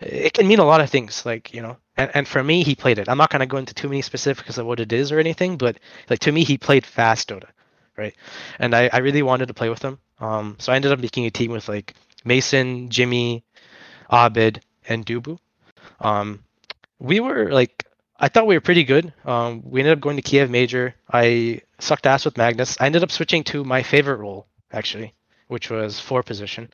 [0.00, 1.76] it can mean a lot of things, like, you know.
[1.96, 3.08] And and for me he played it.
[3.08, 5.78] I'm not gonna go into too many specifics of what it is or anything, but
[6.10, 7.48] like to me he played fast Dota.
[7.96, 8.14] Right.
[8.58, 9.98] And I, I really wanted to play with him.
[10.20, 11.94] Um so I ended up making a team with like
[12.24, 13.44] Mason, Jimmy,
[14.10, 15.38] Abed, and Dubu.
[16.00, 16.44] Um,
[16.98, 17.84] we were like,
[18.18, 19.12] I thought we were pretty good.
[19.24, 20.94] Um, we ended up going to Kiev Major.
[21.12, 22.76] I sucked ass with Magnus.
[22.80, 25.14] I ended up switching to my favorite role actually,
[25.48, 26.70] which was four position.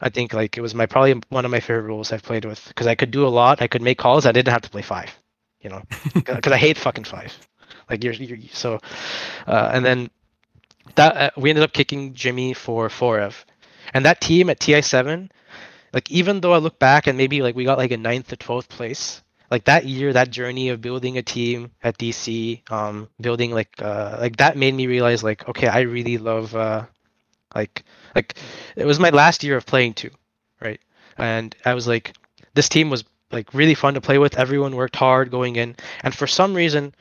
[0.00, 2.66] I think like it was my probably one of my favorite roles I've played with
[2.68, 3.60] because I could do a lot.
[3.60, 4.26] I could make calls.
[4.26, 5.10] I didn't have to play five,
[5.60, 5.82] you know,
[6.14, 7.36] because I hate fucking five.
[7.88, 8.78] Like you're, you're so,
[9.46, 10.10] uh, and then
[10.94, 13.44] that uh, we ended up kicking Jimmy for Forev,
[13.92, 15.30] and that team at TI7,
[15.92, 18.36] like even though I look back and maybe like we got like a ninth or
[18.36, 23.50] twelfth place, like that year, that journey of building a team at DC, um, building
[23.50, 26.86] like uh, like that made me realize like okay, I really love uh,
[27.54, 28.34] like like
[28.76, 30.10] it was my last year of playing too,
[30.60, 30.80] right?
[31.16, 32.14] And I was like,
[32.54, 34.38] this team was like really fun to play with.
[34.38, 36.94] Everyone worked hard going in, and for some reason,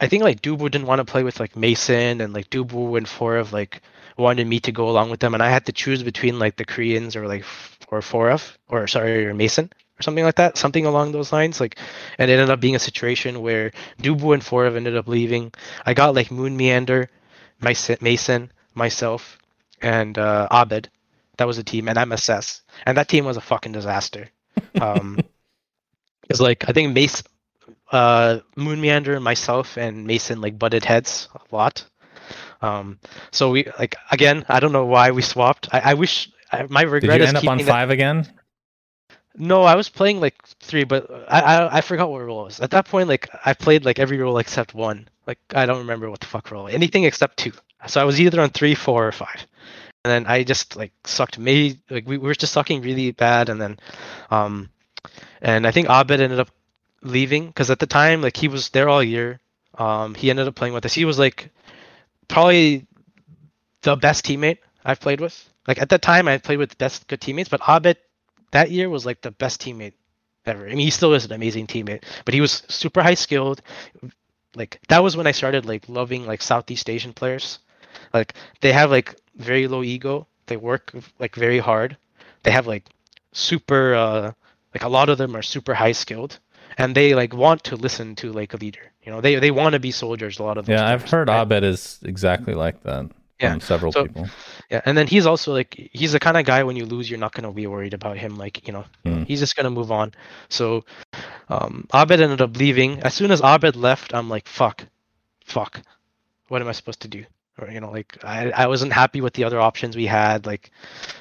[0.00, 3.08] I think like Dubu didn't want to play with like Mason and like Dubu and
[3.08, 3.82] four of like
[4.16, 6.64] wanted me to go along with them, and I had to choose between like the
[6.64, 7.44] Koreans or like
[7.88, 11.60] or Forev or sorry or Mason or something like that, something along those lines.
[11.60, 11.78] Like,
[12.18, 13.72] and it ended up being a situation where
[14.02, 15.52] Dubu and Forev ended up leaving.
[15.84, 17.08] I got like Moon Meander,
[17.60, 19.38] Mason, Mason myself,
[19.82, 20.88] and uh, Abed.
[21.38, 24.30] That was a team, and MSS, and that team was a fucking disaster.
[24.80, 25.18] Um,
[26.30, 27.22] it's like I think Mace,
[27.92, 31.84] uh, Moon Meander, myself, and Mason like butted heads a lot.
[32.62, 32.98] Um,
[33.32, 35.68] so we like again, I don't know why we swapped.
[35.72, 37.90] I, I wish I, my Did regret you is end up on keeping that- five
[37.90, 38.26] again?
[39.38, 42.60] no, I was playing like three, but I, I I forgot what role it was.
[42.60, 45.08] At that point, like I played like every role except one.
[45.26, 46.68] Like I don't remember what the fuck role.
[46.68, 47.52] Anything except two.
[47.86, 49.46] So I was either on three, four, or five.
[50.04, 51.38] And then I just like sucked.
[51.38, 53.48] Maybe like we, we were just sucking really bad.
[53.48, 53.78] And then,
[54.30, 54.70] um,
[55.42, 56.50] and I think Abed ended up
[57.02, 59.40] leaving because at the time like he was there all year.
[59.76, 60.94] Um, he ended up playing with us.
[60.94, 61.50] He was like
[62.28, 62.86] probably
[63.82, 65.48] the best teammate I've played with.
[65.66, 67.98] Like at that time, I played with the best good teammates, but Abed
[68.52, 69.94] that year was like the best teammate
[70.46, 70.66] ever.
[70.66, 73.60] I mean, he still is an amazing teammate, but he was super high skilled.
[74.54, 77.58] Like that was when I started like loving like Southeast Asian players.
[78.14, 80.26] Like they have like very low ego.
[80.46, 81.96] They work like very hard.
[82.42, 82.84] They have like
[83.32, 84.32] super uh
[84.74, 86.38] like a lot of them are super high skilled
[86.78, 88.92] and they like want to listen to like a leader.
[89.04, 91.28] You know, they they want to be soldiers a lot of those Yeah, I've heard
[91.28, 91.40] right?
[91.42, 93.06] Abed is exactly like that
[93.40, 94.28] Yeah, from several so- people.
[94.70, 97.20] Yeah, and then he's also like he's the kind of guy when you lose, you're
[97.20, 98.36] not gonna be worried about him.
[98.36, 99.22] Like you know, Hmm.
[99.24, 100.12] he's just gonna move on.
[100.48, 100.84] So,
[101.48, 103.00] um, Abed ended up leaving.
[103.02, 104.84] As soon as Abed left, I'm like, fuck,
[105.44, 105.80] fuck,
[106.48, 107.24] what am I supposed to do?
[107.58, 110.46] Or you know, like I I wasn't happy with the other options we had.
[110.46, 110.70] Like,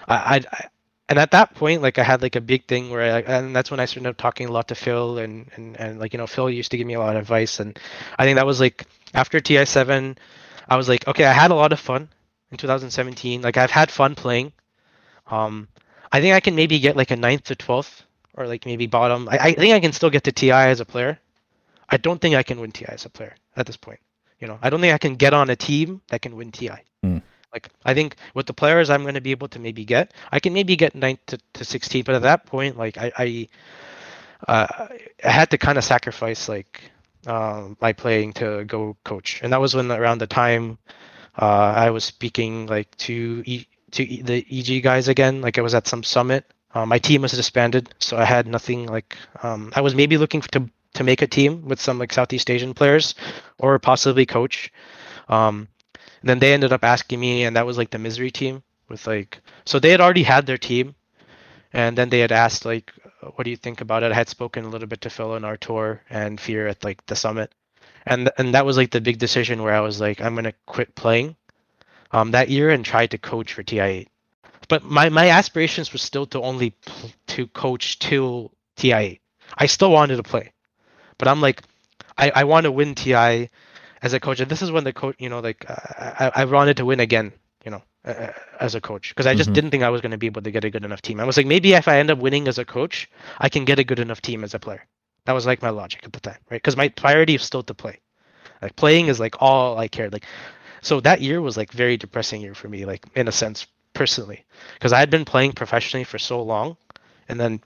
[0.07, 0.67] I I.
[1.07, 3.69] And at that point, like I had like a big thing where I, and that's
[3.69, 6.49] when I started talking a lot to Phil and, and, and like, you know, Phil
[6.49, 7.59] used to give me a lot of advice.
[7.59, 7.77] And
[8.17, 10.17] I think that was like after TI7,
[10.67, 12.09] I was like, okay, I had a lot of fun
[12.49, 13.43] in 2017.
[13.43, 14.51] Like I've had fun playing.
[15.27, 15.67] Um,
[16.11, 18.03] I think I can maybe get like a ninth to twelfth,
[18.33, 19.27] or like maybe bottom.
[19.29, 21.19] I, I think I can still get to TI as a player.
[21.89, 23.99] I don't think I can win TI as a player at this point.
[24.39, 26.69] You know, I don't think I can get on a team that can win TI.
[27.03, 27.19] Hmm.
[27.53, 30.39] Like I think with the players I'm going to be able to maybe get, I
[30.39, 32.03] can maybe get ninth to, to 16.
[32.03, 33.47] But at that point, like I, I,
[34.47, 34.87] uh,
[35.23, 36.81] I had to kind of sacrifice like
[37.27, 40.77] um, my playing to go coach, and that was when around the time
[41.37, 45.41] uh, I was speaking like to e- to e- the EG guys again.
[45.41, 46.45] Like I was at some summit.
[46.73, 48.85] Uh, my team was disbanded, so I had nothing.
[48.87, 52.49] Like um, I was maybe looking to to make a team with some like Southeast
[52.49, 53.15] Asian players,
[53.57, 54.71] or possibly coach.
[55.29, 55.67] Um,
[56.23, 59.41] then they ended up asking me, and that was like the misery team with like
[59.65, 60.95] so they had already had their team,
[61.73, 62.91] and then they had asked like,
[63.35, 64.11] what do you think about it?
[64.11, 67.15] I had spoken a little bit to Phil and Artur and Fear at like the
[67.15, 67.53] summit,
[68.05, 70.95] and and that was like the big decision where I was like, I'm gonna quit
[70.95, 71.35] playing,
[72.11, 74.07] um, that year and try to coach for TI8.
[74.67, 79.19] But my my aspirations were still to only pl- to coach till TI8.
[79.57, 80.51] I still wanted to play,
[81.17, 81.61] but I'm like,
[82.17, 83.49] I I want to win TI
[84.01, 86.77] as a coach, and this is when the coach, you know, like I I wanted
[86.77, 87.31] to win again,
[87.65, 89.53] you know, uh, as a coach because I just Mhm.
[89.53, 91.19] didn't think I was going to be able to get a good enough team.
[91.19, 93.09] I was like, maybe if I end up winning as a coach,
[93.39, 94.85] I can get a good enough team as a player.
[95.25, 96.57] That was like my logic at the time, right?
[96.61, 97.99] Because my priority is still to play.
[98.61, 100.13] Like playing is like all I cared.
[100.13, 100.25] Like,
[100.81, 104.45] so that year was like very depressing year for me, like in a sense personally,
[104.73, 106.77] because I had been playing professionally for so long,
[107.27, 107.61] and then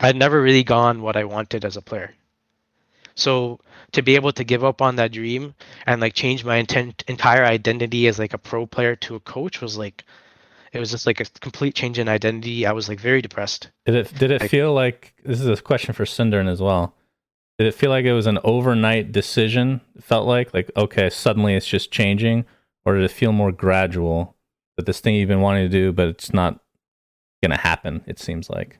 [0.00, 2.14] I'd never really gone what I wanted as a player.
[3.18, 3.58] So
[3.92, 5.54] to be able to give up on that dream
[5.86, 9.60] and like change my intent entire identity as like a pro player to a coach
[9.60, 10.04] was like
[10.72, 12.64] it was just like a complete change in identity.
[12.66, 13.70] I was like very depressed.
[13.86, 16.94] Did it did it Like- feel like this is a question for SyndereN as well?
[17.58, 19.80] Did it feel like it was an overnight decision?
[19.96, 22.44] It felt like like okay, suddenly it's just changing,
[22.84, 24.36] or did it feel more gradual?
[24.76, 26.60] That this thing you've been wanting to do, but it's not
[27.42, 28.04] gonna happen.
[28.06, 28.78] It seems like.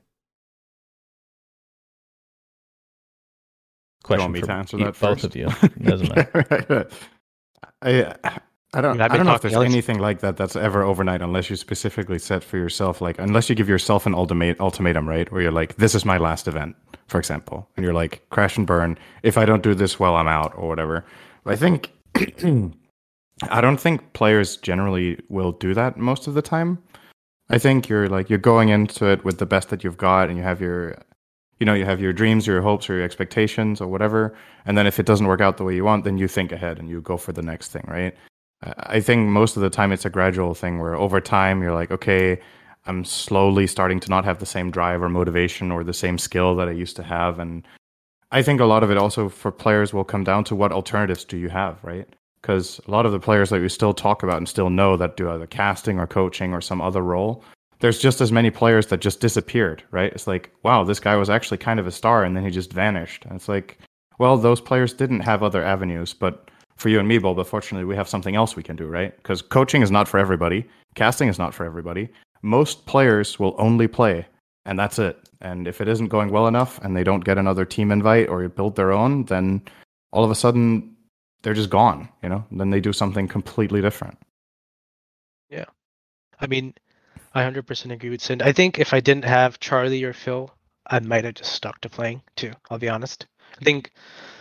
[4.09, 5.25] Do you Question want me for to answer that both first?
[5.25, 5.49] of you.
[5.63, 6.89] It doesn't matter.
[7.83, 8.15] I
[8.75, 10.83] I don't I've I been don't know if there's Alex- anything like that that's ever
[10.83, 15.09] overnight unless you specifically set for yourself like unless you give yourself an ultimate ultimatum
[15.09, 16.77] right where you're like this is my last event
[17.07, 20.29] for example and you're like crash and burn if I don't do this well I'm
[20.29, 21.05] out or whatever.
[21.45, 21.93] But I think
[23.51, 26.79] I don't think players generally will do that most of the time.
[27.51, 30.37] I think you're like you're going into it with the best that you've got and
[30.37, 30.97] you have your
[31.59, 34.87] you know you have your dreams your hopes or your expectations or whatever and then
[34.87, 37.01] if it doesn't work out the way you want then you think ahead and you
[37.01, 38.17] go for the next thing right?
[38.63, 41.75] I- i think most of the time it's a gradual thing where over time you're
[41.75, 42.41] like okay
[42.87, 46.55] i'm slowly starting to not have the same drive or motivation or the same skill
[46.57, 47.67] that i used to have and
[48.33, 51.25] i think a lot of it also for players will come down to what alternatives
[51.25, 52.09] do you have right?
[52.41, 55.17] Because a lot of the players that we still talk about and still know that
[55.17, 57.43] do either casting or coaching or some other role
[57.81, 60.13] there's just as many players that just disappeared, right?
[60.13, 62.73] It's like, wow, this guy was actually kind of a star and then he just
[62.73, 63.25] vanished.
[63.25, 63.79] And it's like,
[64.19, 67.97] well, those players didn't have other avenues, but for you and me, Bob, fortunately, we
[67.97, 69.17] have something else we can do, right?
[69.17, 70.65] Because coaching is not for everybody,
[70.95, 72.09] casting is not for everybody.
[72.43, 74.27] Most players will only play,
[74.65, 75.19] and that's it.
[75.41, 78.49] And if it isn't going well enough and they don't get another team invite or
[78.49, 79.63] build their own, then
[80.13, 80.97] all of a sudden
[81.43, 82.45] they're just gone, you know?
[82.51, 84.19] Then they do something completely different.
[85.49, 85.67] Yeah.
[86.41, 86.75] I mean,
[87.39, 88.43] I 100% agree with Sin.
[88.43, 90.51] I think if I didn't have Charlie or Phil,
[90.87, 92.53] I might have just stuck to playing too.
[92.71, 93.27] I'll be honest.
[93.61, 93.93] I think,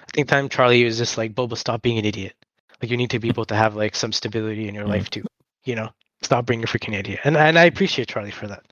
[0.01, 2.33] I think time Charlie was just like, Bulba, stop being an idiot.
[2.81, 4.89] Like you need to be able to have like some stability in your Mhm.
[4.89, 5.25] life too.
[5.63, 5.89] You know,
[6.21, 7.19] stop being a freaking idiot.
[7.23, 8.63] And and I appreciate Charlie for that.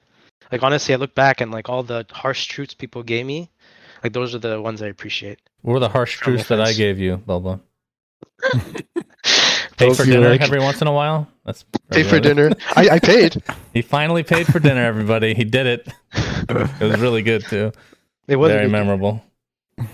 [0.52, 3.50] Like honestly, I look back and like all the harsh truths people gave me,
[4.04, 5.40] like those are the ones I appreciate.
[5.62, 7.60] What were the harsh truths that I gave you, Bulba?
[9.78, 11.28] Pay for dinner like- every once in a while.
[11.46, 12.52] That's Pay for really- dinner.
[12.76, 13.42] I, I paid.
[13.74, 14.82] He finally paid for dinner.
[14.86, 15.88] Everybody, he did it.
[16.50, 17.72] It was really good too.
[18.28, 19.22] It was Very good- memorable.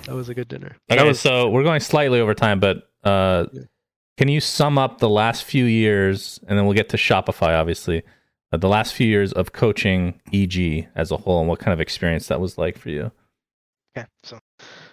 [0.05, 0.77] That was a good dinner.
[0.89, 3.61] Okay, that was so we're going slightly over time, but uh, Yeah.
[4.17, 8.03] can you sum up the last few years, and then we'll get to Shopify, obviously,
[8.53, 11.81] uh, the last few years of coaching EG as a whole, and what kind of
[11.81, 13.11] experience that was like for you?
[13.97, 14.39] Okay, so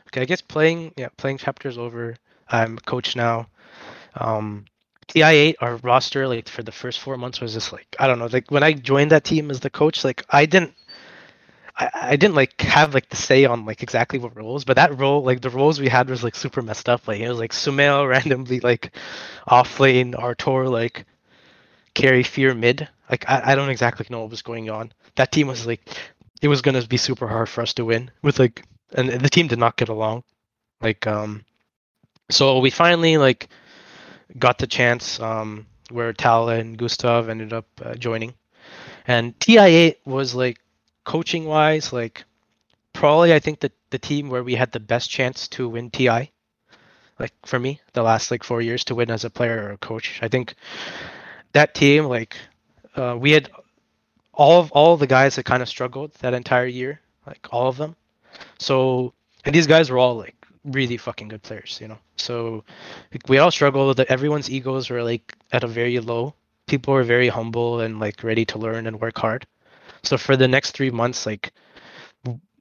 [0.08, 2.16] okay, I guess playing yeah, playing chapters over.
[2.48, 3.46] I'm a coach now.
[4.16, 4.64] Um
[5.08, 8.28] TI8, our roster, like for the first four months was just like I don't know,
[8.30, 10.74] like when I joined that team as the coach, like I didn't
[11.78, 14.98] I, I didn't like have like the say on like exactly what roles, but that
[14.98, 17.06] role, like the roles we had was like super messed up.
[17.06, 18.94] Like it was like Sumail randomly like
[19.46, 21.06] off lane, Artur like
[21.94, 22.88] carry fear mid.
[23.10, 24.92] Like I, I don't exactly know what was going on.
[25.16, 25.88] That team was like
[26.42, 29.46] it was gonna be super hard for us to win with like and the team
[29.46, 30.24] did not get along.
[30.80, 31.44] Like um
[32.30, 33.48] so we finally like
[34.38, 38.34] got the chance um where Tal and Gustav ended up uh, joining.
[39.06, 40.58] And TI8 was like
[41.04, 42.24] coaching wise like
[42.92, 46.30] probably I think the the team where we had the best chance to win TI.
[47.18, 49.78] Like for me, the last like 4 years to win as a player or a
[49.78, 50.20] coach.
[50.22, 50.54] I think
[51.52, 52.36] that team like
[52.96, 53.50] uh, we had
[54.34, 57.68] all of all of the guys that kind of struggled that entire year, like all
[57.68, 57.96] of them.
[58.58, 59.14] So
[59.44, 60.37] and these guys were all like
[60.72, 61.98] really fucking good players, you know.
[62.16, 62.64] So
[63.28, 63.96] we all struggled.
[63.96, 66.34] That everyone's egos were like at a very low.
[66.66, 69.46] People were very humble and like ready to learn and work hard.
[70.02, 71.52] So for the next three months, like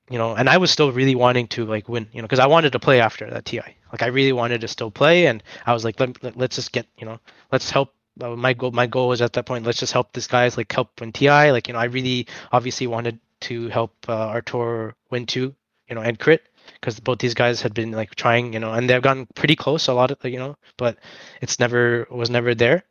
[0.10, 2.48] you know, and I was still really wanting to like win, you know, because I
[2.48, 3.76] wanted to play after that TI.
[3.92, 6.72] Like I really wanted to still play, and I was like, let, let, let's just
[6.72, 7.20] get, you know,
[7.52, 10.28] let's help uh, my goal my goal was at that point let's just help this
[10.28, 11.52] guys like help win TI.
[11.52, 15.54] Like you know I really obviously wanted to help uh, Artur win too,
[15.88, 16.42] you know, and crit
[16.74, 19.88] because both these guys had been like trying, you know, and they've gotten pretty close
[19.88, 20.98] a lot of you know, but
[21.42, 22.84] it's never was never there.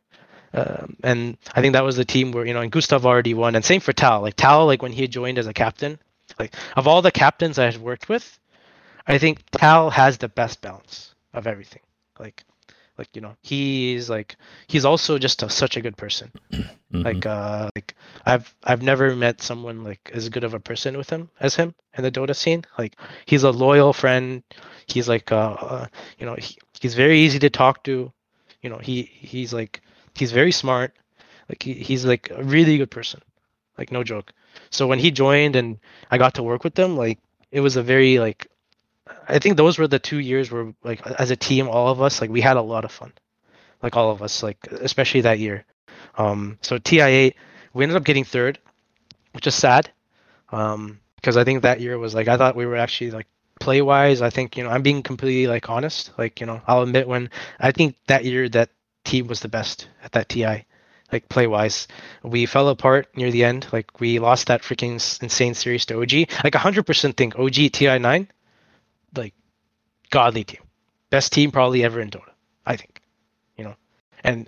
[0.53, 3.55] Um, and I think that was the team where you know, and Gustav already won,
[3.55, 4.21] and same for Tal.
[4.21, 5.99] Like Tal, like when he joined as a captain,
[6.39, 8.39] like of all the captains I had worked with,
[9.07, 11.81] I think Tal has the best balance of everything.
[12.19, 12.43] Like,
[12.97, 14.35] like you know, he's like
[14.67, 16.31] he's also just a, such a good person.
[16.51, 16.69] Mhm.
[16.89, 17.95] Like, uh, like
[18.25, 21.75] I've I've never met someone like as good of a person with him as him
[21.97, 22.63] in the Dota scene.
[22.77, 22.95] Like,
[23.25, 24.41] he's a loyal friend.
[24.87, 25.87] He's like, uh, uh
[26.17, 28.11] you know, he, he's very easy to talk to.
[28.61, 29.81] You know, he he's like
[30.15, 30.93] he's very smart.
[31.49, 33.21] Like he, he's like a really good person.
[33.77, 34.31] Like no joke.
[34.69, 35.79] So when he joined and
[36.09, 37.19] I got to work with him like
[37.51, 38.47] it was a very like
[39.27, 42.21] I think those were the two years where like as a team, all of us
[42.21, 43.13] like we had a lot of fun.
[43.81, 45.65] Like all of us, like especially that year.
[46.17, 47.33] Um so TI8
[47.73, 48.59] we ended up getting third,
[49.33, 49.89] which is sad.
[50.51, 53.27] Um because I think that year was like I thought we were actually like
[53.59, 56.11] play wise, I think, you know, I'm being completely like honest.
[56.17, 57.29] Like, you know, I'll admit when
[57.59, 58.69] I think that year that
[59.03, 60.65] team was the best at that TI
[61.11, 61.87] like play wise.
[62.23, 63.67] We fell apart near the end.
[63.71, 66.13] Like we lost that freaking insane series to OG.
[66.43, 68.27] Like 100% think OG TI9,
[69.17, 69.33] like
[70.09, 70.61] godly team,
[71.09, 72.31] best team probably ever in Dota.
[72.65, 73.01] I think,
[73.57, 73.75] you know,
[74.23, 74.47] and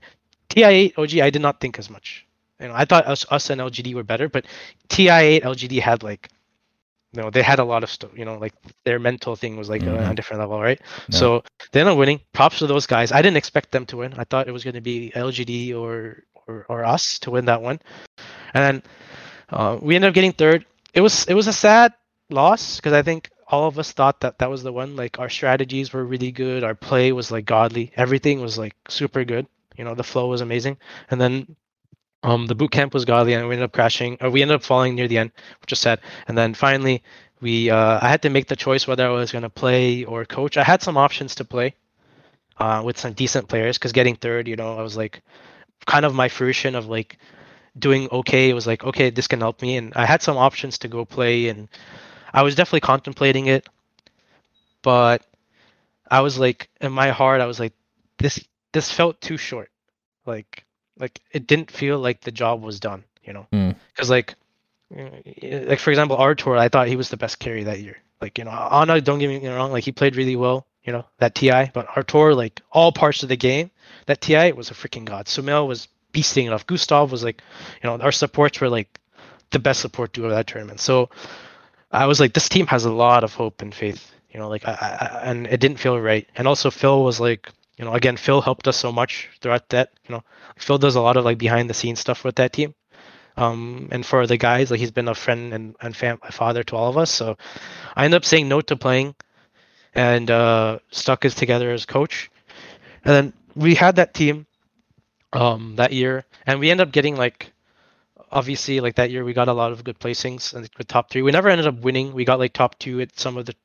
[0.50, 2.26] TI8 OG I did not think as much.
[2.60, 4.46] You know, I thought us, us and LGD were better, but
[4.90, 6.30] TI8 LGD had like,
[7.14, 8.12] you know, they had a lot of stuff.
[8.16, 9.98] You know, like their mental thing was like Mhm.
[10.06, 10.80] on a different level, right?
[11.10, 11.18] Yeah.
[11.18, 12.20] So they ended up winning.
[12.34, 13.12] Props to those guys.
[13.12, 14.14] I didn't expect them to win.
[14.18, 17.62] I thought it was going to be LGD or, or or us to win that
[17.62, 17.80] one,
[18.54, 18.84] and then
[19.50, 20.66] uh, we ended up getting third.
[20.94, 21.94] It was it was a sad
[22.30, 24.95] loss because I think all of us thought that that was the one.
[24.95, 26.63] Like our strategies were really good.
[26.63, 27.91] Our play was like godly.
[27.95, 29.47] Everything was like super good.
[29.77, 30.77] You know, the flow was amazing.
[31.11, 31.55] And then
[32.23, 34.17] um the boot camp was godly, and we ended up crashing.
[34.21, 35.31] Or we ended up falling near the end,
[35.61, 35.99] which is sad.
[36.27, 37.03] And then finally.
[37.41, 40.26] We, uh, I had to make the choice whether I was going to play or
[40.26, 40.57] coach.
[40.57, 41.73] I had some options to play,
[42.59, 45.21] uh, with some decent players because getting third, you know, I was like
[45.85, 47.17] kind of my fruition of like
[47.77, 48.49] doing okay.
[48.49, 49.77] It was like, okay, this can help me.
[49.77, 51.69] And I had some options to go play and
[52.34, 53.68] I was definitely contemplating it.
[54.81, 55.26] But
[56.10, 57.73] I was like, in my heart, I was like,
[58.18, 59.69] this, this felt too short.
[60.26, 60.65] Like,
[60.97, 63.47] like it didn't feel like the job was done, you know?
[63.51, 63.76] Mm.
[63.93, 64.35] Because like,
[64.95, 65.03] uh,
[65.41, 67.97] like for example, Artur, I thought he was the best carry that year.
[68.22, 71.06] Like, you know, Anna, don't get me wrong, like he played really well, you know,
[71.19, 73.72] that TI, but Artur, like all parts of the game,
[74.07, 75.27] that TI was a freaking god.
[75.27, 76.68] Sumail was beasting it off.
[76.68, 77.41] Gustav was like,
[77.81, 78.99] you know, our supports were like
[79.51, 80.80] the best support duo of that tournament.
[80.80, 81.10] So
[81.91, 84.68] I was like, this team has a lot of hope and faith, you know, like
[84.68, 86.28] I, I and it didn't feel right.
[86.36, 89.91] And also Phil was like, you know, again, Phil helped us so much throughout that,
[90.07, 90.24] you know,
[90.57, 92.76] Phil does a lot of like behind the scenes stuff with that team.
[93.38, 96.76] Um, and for the guys, like he's been a friend and, and fam- father to
[96.76, 97.10] all of us.
[97.11, 97.38] So
[97.95, 99.16] I ended up saying no to playing
[99.95, 102.30] and uh, stuck us together as coach.
[103.06, 104.45] And then we had that team
[105.34, 107.52] um, that year, and we ended up getting like
[108.31, 111.22] obviously like that year we got a lot of good placings and with top three.
[111.22, 112.14] We never ended up winning.
[112.14, 113.56] We got like top two at some of the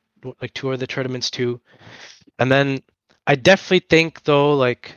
[0.40, 1.60] like two of the tournaments too.
[2.38, 2.82] And then
[3.26, 4.96] I definitely think though like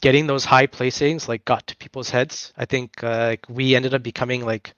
[0.00, 2.52] getting those high placings like got to people's heads.
[2.56, 4.74] I think uh, like we ended up becoming like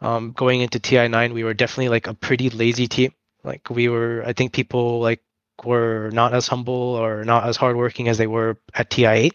[0.00, 3.12] um, going into TI9, we were definitely like a pretty lazy team.
[3.42, 5.22] Like we were, I think people like
[5.64, 9.32] were not as humble or not as hardworking as they were at TI8.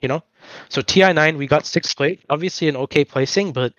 [0.00, 0.22] You know,
[0.68, 3.72] so TI9 we got sixth place, obviously an okay placing, but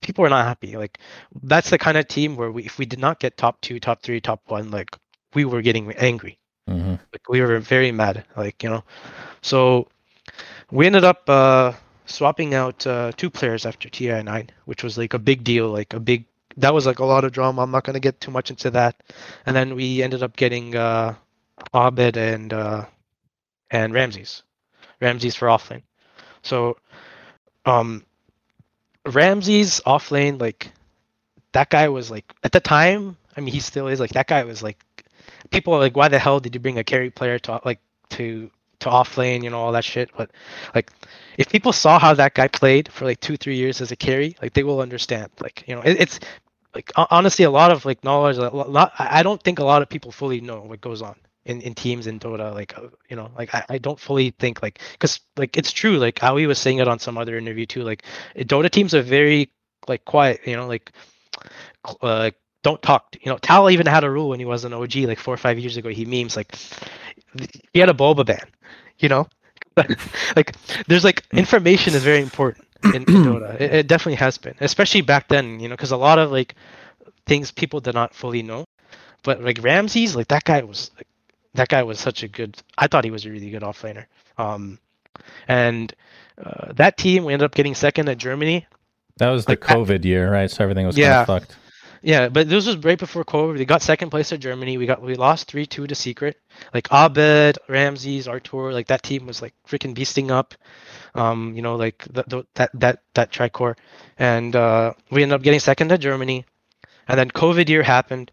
[0.00, 0.76] people were not happy.
[0.76, 0.98] Like
[1.42, 4.02] that's the kind of team where we, if we did not get top two, top
[4.02, 4.96] three, top one, like
[5.34, 6.38] we were getting angry.
[6.68, 8.84] Hmm like we were very mad like you know.
[9.42, 9.88] So
[10.70, 11.72] we ended up uh
[12.06, 16.00] swapping out uh two players after ti9 which was like a big deal like a
[16.00, 16.26] big
[16.56, 17.62] that was like a lot of drama.
[17.62, 19.02] I'm not going to get too much into that.
[19.44, 21.14] And then we ended up getting uh
[21.72, 22.84] abed and uh
[23.70, 24.42] and RAMZES.
[25.00, 25.82] RAMZES for offlane
[26.44, 26.76] so
[27.66, 28.04] um
[29.86, 30.70] off lane like
[31.52, 34.44] that guy was like at the time i mean he still is like that guy
[34.44, 34.78] was like
[35.50, 37.80] people are like, why the hell did you bring a carry player to like
[38.10, 38.50] to
[38.80, 40.10] to off lane, you know, all that shit.
[40.16, 40.30] But
[40.74, 40.90] like,
[41.38, 44.36] if people saw how that guy played for like two, three years as a carry,
[44.42, 45.30] like they will understand.
[45.40, 46.20] Like, you know, it, it's
[46.74, 48.36] like honestly a lot of like knowledge.
[48.36, 51.16] Lot, I don't think a lot of people fully know what goes on
[51.46, 52.52] in, in teams in Dota.
[52.52, 55.98] Like, uh, you know, like I, I don't fully think like because like it's true.
[55.98, 57.82] Like Aui was saying it on some other interview too.
[57.82, 58.02] Like
[58.36, 59.50] Dota teams are very
[59.88, 60.40] like quiet.
[60.44, 60.92] You know, like
[62.00, 62.30] uh,
[62.62, 63.16] don't talk.
[63.20, 65.38] You know, Tal even had a rule when he was an OG like four or
[65.38, 65.88] five years ago.
[65.88, 66.54] He memes like
[67.72, 68.46] he had a Bulba ban.
[68.98, 69.28] You know,
[70.36, 70.54] like
[70.86, 73.60] there's like information is very important in, in Dota.
[73.60, 75.60] It, it definitely has been, especially back then.
[75.60, 76.54] You know, because a lot of like
[77.26, 78.64] things people did not fully know.
[79.22, 81.06] But like RAMZES, like that guy was like,
[81.54, 82.56] that guy was such a good.
[82.78, 84.06] I thought he was a really good offlaner.
[84.38, 84.78] Um,
[85.48, 85.94] and
[86.42, 88.66] uh, that team we ended up getting second at Germany.
[89.18, 90.50] That was the Like, I- COVID year, right?
[90.50, 91.24] So everything was Yeah.
[91.24, 91.56] kind of fucked.
[92.02, 93.56] Yeah, but this was right before COVID.
[93.56, 94.76] We got second place at Germany.
[94.76, 96.36] We got we lost three two to Secret.
[96.74, 100.54] Like Abed, RAMZES, Artur, like that team was like freaking beasting up.
[101.14, 103.76] Um, you know, like the, the, that that that tricore,
[104.18, 106.44] and uh, we ended up getting second at Germany,
[107.08, 108.30] and then COVID year happened.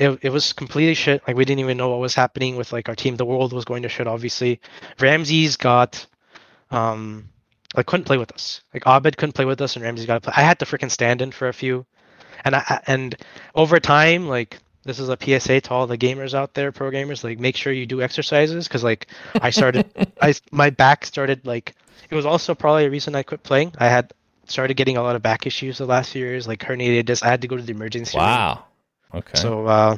[0.00, 1.22] It it was completely shit.
[1.26, 3.16] Like we didn't even know what was happening with like our team.
[3.16, 4.06] The world was going to shit.
[4.06, 4.60] Obviously,
[4.98, 6.06] RAMZES got,
[6.70, 7.28] um,
[7.76, 8.62] like couldn't play with us.
[8.74, 10.34] Like Abed couldn't play with us, and RAMZES got to play.
[10.36, 11.86] I had to freaking stand in for a few
[12.44, 13.16] and I and
[13.54, 17.22] over time like this is a PSA to all the gamers out there pro gamers
[17.22, 19.06] like make sure you do exercises because like
[19.40, 19.86] I started
[20.22, 21.74] I my back started like
[22.08, 24.12] it was also probably a reason I quit playing I had
[24.46, 27.28] started getting a lot of back issues the last few years like herniated disc I
[27.28, 28.64] had to go to the emergency room.
[29.14, 29.38] Okay.
[29.38, 29.96] So uh,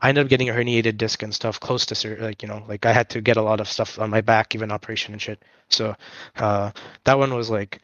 [0.00, 2.86] I ended up getting a herniated disc and stuff close to like you know like
[2.86, 5.42] I had to get a lot of stuff on my back, even operation and shit.
[5.68, 5.94] So
[6.36, 6.72] uh,
[7.04, 7.80] that one was like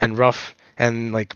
[0.00, 1.34] and rough and like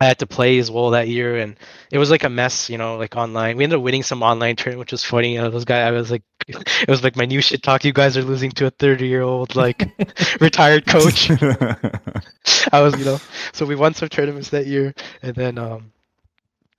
[0.00, 1.56] I had to play as well that year and
[1.90, 3.56] it was like a mess, you know, like online.
[3.56, 5.34] We ended up winning some online tournament, which was funny.
[5.34, 7.84] You know, those guys, I was like, it was like my new shit talk.
[7.84, 9.90] You guys are losing to a 30 year old like
[10.40, 11.30] retired coach.
[12.72, 13.18] I was, you know,
[13.52, 15.92] so we won some tournaments that year, and then um,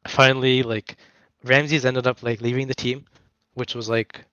[0.07, 0.95] finally, like
[1.43, 3.05] RAMZES ended up like leaving the team,
[3.53, 4.25] which was like,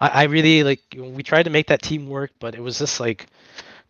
[0.00, 3.00] I, I really like we tried to make that team work, but it was just
[3.00, 3.26] like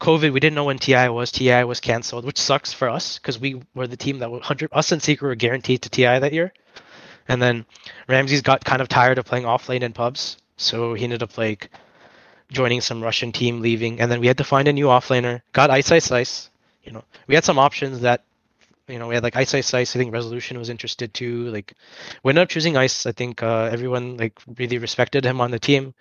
[0.01, 0.33] COVID.
[0.33, 1.31] We didn't know when TI was.
[1.31, 4.71] TI was canceled, which sucks for us because we were the team that hundred.
[4.73, 6.53] Us and Secret were guaranteed to TI that year,
[7.29, 7.65] and then
[8.09, 11.39] RAMZES got kind of tired of playing off lane in pubs, so he ended up
[11.39, 11.71] like
[12.51, 15.43] joining some Russian team, leaving, and then we had to find a new offlaner.
[15.53, 16.51] Got Ice Ice Ice.
[16.83, 18.25] You know, we had some options that,
[18.91, 19.95] you know, we had like Ice Ice Ice.
[19.95, 21.51] I think Resolution was interested too.
[21.51, 21.75] Like,
[22.23, 23.07] we ended up choosing Ice.
[23.07, 25.95] I think uh, everyone like really respected him on the team.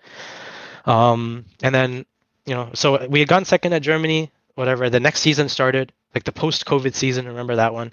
[0.86, 2.06] Um, and then,
[2.46, 4.30] you know, so we had gone second at Germany.
[4.56, 4.90] Whatever.
[4.90, 7.26] The next season started, like the post-COVID season.
[7.26, 7.92] Remember that one?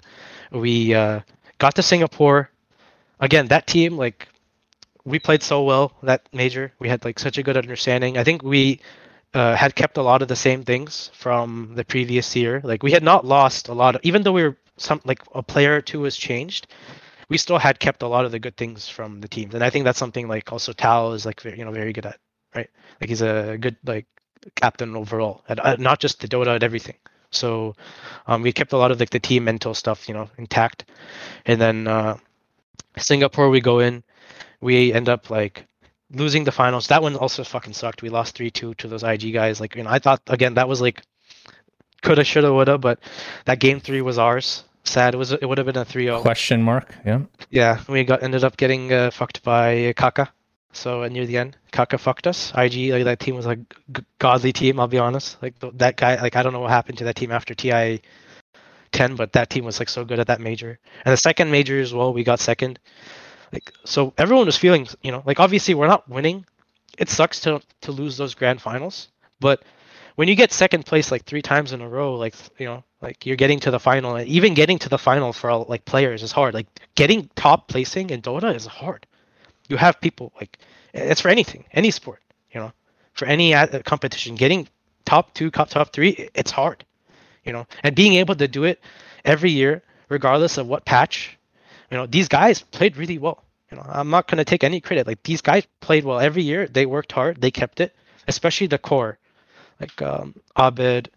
[0.50, 1.20] We uh,
[1.58, 2.50] got to Singapore.
[3.20, 4.28] Again, that team like
[5.04, 6.72] we played so well that major.
[6.78, 8.18] We had like such a good understanding.
[8.18, 8.80] I think we
[9.34, 12.60] uh, had kept a lot of the same things from the previous year.
[12.62, 15.42] Like we had not lost a lot of, even though we were some like a
[15.42, 16.66] player or two was changed,
[17.28, 19.54] we still had kept a lot of the good things from the teams.
[19.54, 22.18] And I think that's something like also Tal is like you know very good at,
[22.54, 22.68] right?
[23.00, 24.06] Like he's a good like
[24.54, 26.96] captain overall, at, uh, not just the Dota at everything.
[27.30, 27.74] So
[28.26, 30.86] um, we kept a lot of like the team mental stuff, you know, intact.
[31.44, 32.16] And then uh,
[32.96, 34.02] Singapore, we go in,
[34.60, 35.66] we end up like
[36.10, 36.86] losing the finals.
[36.88, 38.02] That one also fucking sucked.
[38.02, 39.60] We lost three two to those IG guys.
[39.60, 41.02] Like you know, I thought again that was like
[42.02, 43.00] coulda, shoulda, woulda, but
[43.44, 44.64] that game three was ours.
[44.88, 45.14] Sad.
[45.14, 45.32] It was.
[45.32, 46.20] It would have been a 3-0.
[46.22, 46.94] Question mark.
[47.04, 47.20] Yeah.
[47.50, 50.30] Yeah, we got ended up getting uh, fucked by Kaka.
[50.72, 52.52] So uh, near the end, Kaka fucked us.
[52.56, 53.66] IG, like that team was a g-
[54.18, 54.78] godly team.
[54.78, 55.42] I'll be honest.
[55.42, 58.02] Like th- that guy, like I don't know what happened to that team after TI
[58.92, 60.78] 10, but that team was like so good at that major.
[61.04, 62.78] And the second major as well, we got second.
[63.52, 66.44] Like so, everyone was feeling, you know, like obviously we're not winning.
[66.98, 69.08] It sucks to to lose those grand finals,
[69.40, 69.62] but
[70.18, 73.24] when you get second place like three times in a row, like you know, like
[73.24, 76.32] you're getting to the final, and even getting to the final for like players is
[76.32, 76.54] hard.
[76.54, 76.66] Like
[76.96, 79.06] getting top placing in Dota is hard.
[79.68, 80.58] You have people like
[80.92, 82.20] it's for anything, any sport,
[82.50, 82.72] you know,
[83.12, 84.34] for any uh, competition.
[84.34, 84.66] Getting
[85.04, 86.84] top two, top top three, it's hard,
[87.44, 88.80] you know, and being able to do it
[89.24, 91.38] every year, regardless of what patch,
[91.92, 93.44] you know, these guys played really well.
[93.70, 95.06] You know, I'm not gonna take any credit.
[95.06, 96.66] Like these guys played well every year.
[96.66, 97.40] They worked hard.
[97.40, 97.94] They kept it,
[98.26, 99.16] especially the core
[99.80, 101.10] like um, Abed,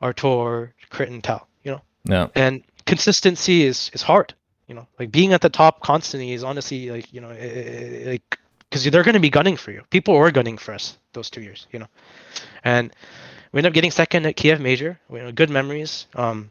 [0.00, 1.46] Artur, Crit, and Tal.
[1.62, 2.28] You know, Yeah.
[2.34, 4.34] and consistency is is hard.
[4.68, 8.10] You know, like being at the top constantly is honestly like you know eh, eh,
[8.10, 8.38] like
[8.70, 9.82] because they're going to be gunning for you.
[9.90, 11.66] People were gunning for us those two years.
[11.72, 11.88] You know,
[12.64, 12.92] and
[13.52, 14.98] we ended up getting second at Kiev Major.
[15.08, 16.06] We had good memories.
[16.14, 16.50] Um,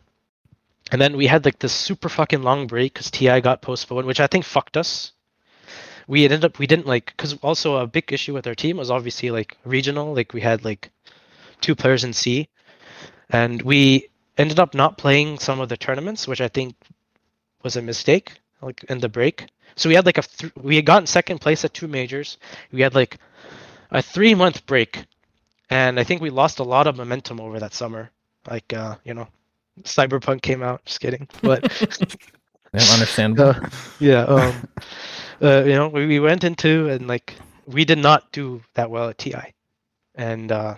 [0.91, 4.19] and then we had like this super fucking long break because TI got postponed, which
[4.19, 5.11] I think fucked us.
[6.07, 8.91] We ended up we didn't like because also a big issue with our team was
[8.91, 10.13] obviously like regional.
[10.13, 10.91] Like we had like
[11.63, 12.47] two players in SEA,
[13.29, 16.75] and we ended up not playing some of the tournaments, which I think
[17.63, 19.47] was a mistake, like in the break.
[19.75, 22.37] So we had like a th- we had gotten second place at two majors.
[22.71, 23.17] We had like
[23.91, 25.05] a three month break,
[25.69, 28.11] and I think we lost a lot of momentum over that summer.
[28.49, 29.27] Like uh, you know,
[29.81, 30.85] Cyberpunk came out.
[30.85, 31.63] Just kidding, but
[32.73, 33.39] I don't understand.
[33.39, 33.59] uh,
[33.99, 34.67] yeah, um,
[35.41, 37.35] uh, you know, we, we went into and like
[37.65, 39.53] we did not do that well at TI,
[40.15, 40.75] and uh,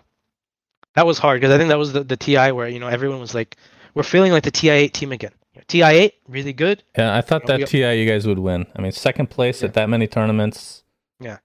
[0.95, 3.19] that was hard because I think that was the, the TI where you know everyone
[3.19, 3.57] was like,
[3.93, 5.31] we're feeling like the TI8 team again.
[5.67, 6.83] TI8 really good.
[6.97, 8.65] Yeah, I thought You know, that we- TI you guys would win.
[8.75, 10.83] I mean, second place at that many tournaments.
[11.19, 11.37] Yeah.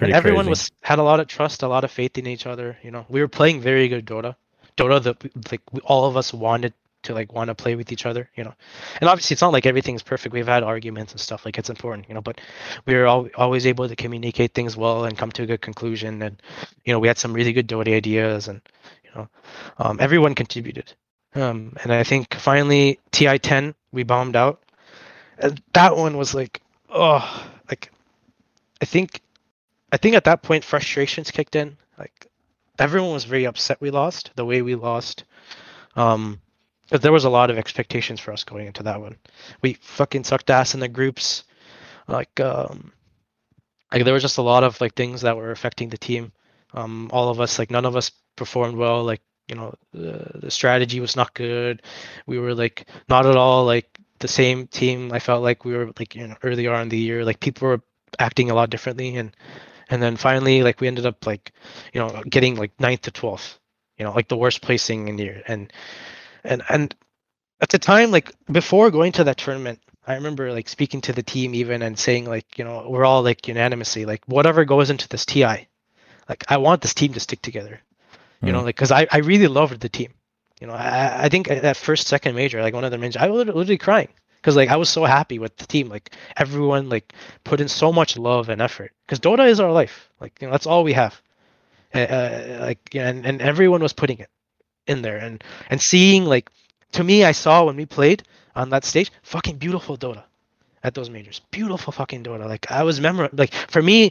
[0.00, 0.50] And everyone crazy.
[0.50, 2.76] was had a lot of trust, a lot of faith in each other.
[2.82, 4.34] You know, we were playing very good Dota.
[4.76, 8.28] Dota that like all of us wanted to like want to play with each other.
[8.36, 8.54] You know,
[9.00, 10.32] and obviously it's not like everything's perfect.
[10.32, 11.44] We've had arguments and stuff.
[11.44, 12.40] Like it's important, you know, but
[12.86, 16.22] we were al- always able to communicate things well and come to a good conclusion.
[16.22, 16.40] And
[16.84, 18.60] you know, we had some really good Dota ideas, and
[19.04, 19.28] you know,
[19.78, 20.92] um, everyone contributed.
[21.34, 24.62] Um, and I think finally TI10 we bombed out.
[25.38, 26.60] And that one was like,
[26.90, 27.90] oh, like
[28.80, 29.20] I think
[29.90, 31.76] I think at that point frustrations kicked in.
[31.98, 32.26] Like
[32.78, 35.24] everyone was very upset we lost the way we lost.
[35.96, 36.40] Um,
[36.92, 39.16] because there was a lot of expectations for us going into that one.
[39.62, 41.44] We fucking sucked ass in the groups.
[42.06, 42.92] Like um,
[43.90, 46.32] like there was just a lot of like things that were affecting the team.
[46.74, 49.04] Um, all of us like none of us performed well.
[49.04, 51.80] Like you know the the strategy was not good.
[52.26, 55.14] We were like not at all like the same team.
[55.14, 57.24] I felt like we were like you know earlier on in the year.
[57.24, 57.80] Like people were
[58.18, 59.34] acting a lot differently and
[59.88, 61.52] and then finally like we ended up like
[61.94, 63.56] you know getting like ninth to 12th
[63.96, 65.72] you know like the worst placing in the year and
[66.44, 66.94] and and
[67.60, 71.22] at the time like before going to that tournament i remember like speaking to the
[71.22, 75.08] team even and saying like you know we're all like unanimously like whatever goes into
[75.08, 75.44] this ti
[76.28, 77.80] like i want this team to stick together.
[78.44, 80.14] You know like because I, I really loved the team.
[80.60, 83.28] You know i i think that first second major like one of the majors i
[83.28, 87.12] was literally crying because like i was so happy with the team like everyone like
[87.44, 88.92] put in so much love and effort.
[89.06, 91.20] Because dota is our life like you know that's all we have.
[91.94, 94.30] Uh, like and, and everyone was putting it
[94.86, 95.18] in there.
[95.18, 96.50] And and seeing like
[96.92, 98.22] to me i saw when we played
[98.54, 100.24] on that stage fucking beautiful dota
[100.82, 101.40] at those majors.
[101.50, 102.46] Beautiful fucking dota.
[102.46, 104.10] Like i was memor like for me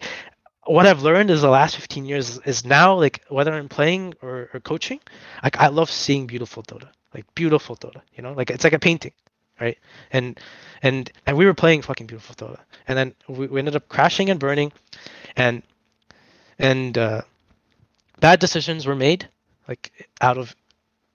[0.65, 4.49] what i've learned is the last 15 years is now like whether i'm playing or,
[4.53, 4.99] or coaching
[5.43, 6.89] like i love seeing beautiful dota.
[7.14, 8.34] Like beautiful dota you know?
[8.34, 9.14] Like it's like a painting
[9.61, 9.77] right?
[10.11, 10.39] And
[10.81, 12.60] and and we were playing fucking beautiful dota.
[12.88, 14.73] And then we, we ended up crashing and burning.
[15.38, 15.61] And
[16.60, 17.22] and uh
[18.19, 19.30] bad decisions were made
[19.68, 20.56] like out of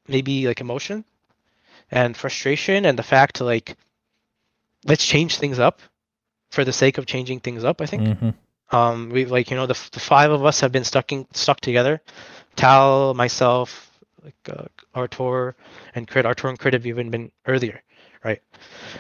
[0.09, 1.05] maybe like emotion
[1.91, 3.77] and frustration and the fact like
[4.85, 5.81] let's change things up
[6.51, 8.03] for the sake of changing things up i think.
[8.03, 8.35] Mhm.
[8.71, 11.61] um we like you know the, the five of us have been stuck in, stuck
[11.61, 12.01] together.
[12.57, 13.91] Tal myself
[14.25, 14.65] like uh,
[14.95, 15.55] artur
[15.95, 17.83] and crit artur and crit have even been earlier
[18.25, 18.43] right?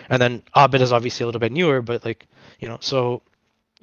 [0.09, 2.27] And then Abed is obviously a little bit newer but like
[2.61, 3.23] you know so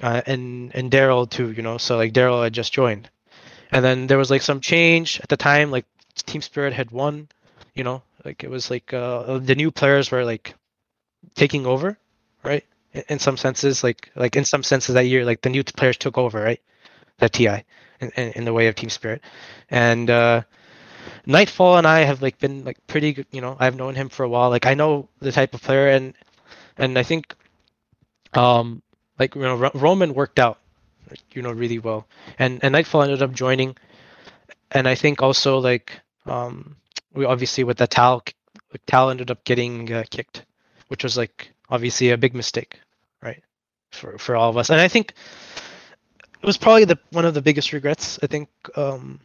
[0.02, 3.10] uh, and and daryl too you know so like daryl had just joined.
[3.72, 7.27] And then there was like some change at the time like team spirit had won
[7.76, 10.56] you know like it was like uh the new players were like
[11.35, 11.98] taking over
[12.44, 12.65] right?
[12.94, 15.98] In, in some senses like like in some senses that year like the new players
[15.98, 16.61] took over right?
[17.19, 17.64] That ti in,
[18.15, 19.22] in, in the way of team spirit.
[19.69, 20.44] And uh
[21.26, 24.23] nightfall and i have like been like pretty good you know i've known him for
[24.23, 24.49] a while.
[24.49, 26.14] Like i know the type of player and
[26.77, 27.35] and i think
[28.34, 28.81] um
[29.19, 30.60] like you know Ro- roman worked out
[31.34, 32.07] you know really well.
[32.40, 33.76] And and nightfall ended up joining
[34.74, 36.76] and i think also like um
[37.14, 38.24] we obviously with the tal
[38.88, 40.45] tal ended up getting uh, kicked
[40.88, 42.80] which was like obviously a big mistake
[43.22, 43.44] right
[43.91, 44.70] for for all of us.
[44.70, 45.14] And i think
[46.41, 49.20] it was probably the one of the biggest regrets i think um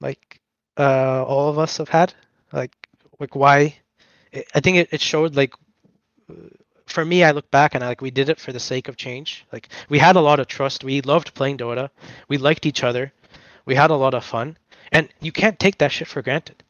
[0.00, 0.40] like
[0.78, 2.14] uh all of us have had
[2.52, 2.74] like
[3.18, 3.58] like why
[4.34, 5.54] i I think it, it showed like
[6.86, 8.96] for me i look back and I, like we did it for the sake of
[8.96, 9.46] change.
[9.52, 10.84] Like we had a lot of trust.
[10.84, 11.90] We loved playing dota.
[12.28, 13.12] We liked each other.
[13.66, 14.56] We had a lot of fun
[14.92, 16.62] and you can't take that shit for granted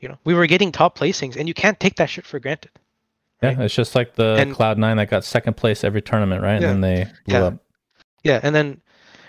[0.00, 2.70] you know we were getting top placings and you can't take that shit for granted
[3.42, 6.60] Yeah, it's just like the And- Cloud Nine that got second place every tournament, right?
[6.60, 6.70] Yeah.
[6.70, 7.44] And then they blew Yeah.
[7.46, 7.54] up.
[8.24, 8.80] yeah and then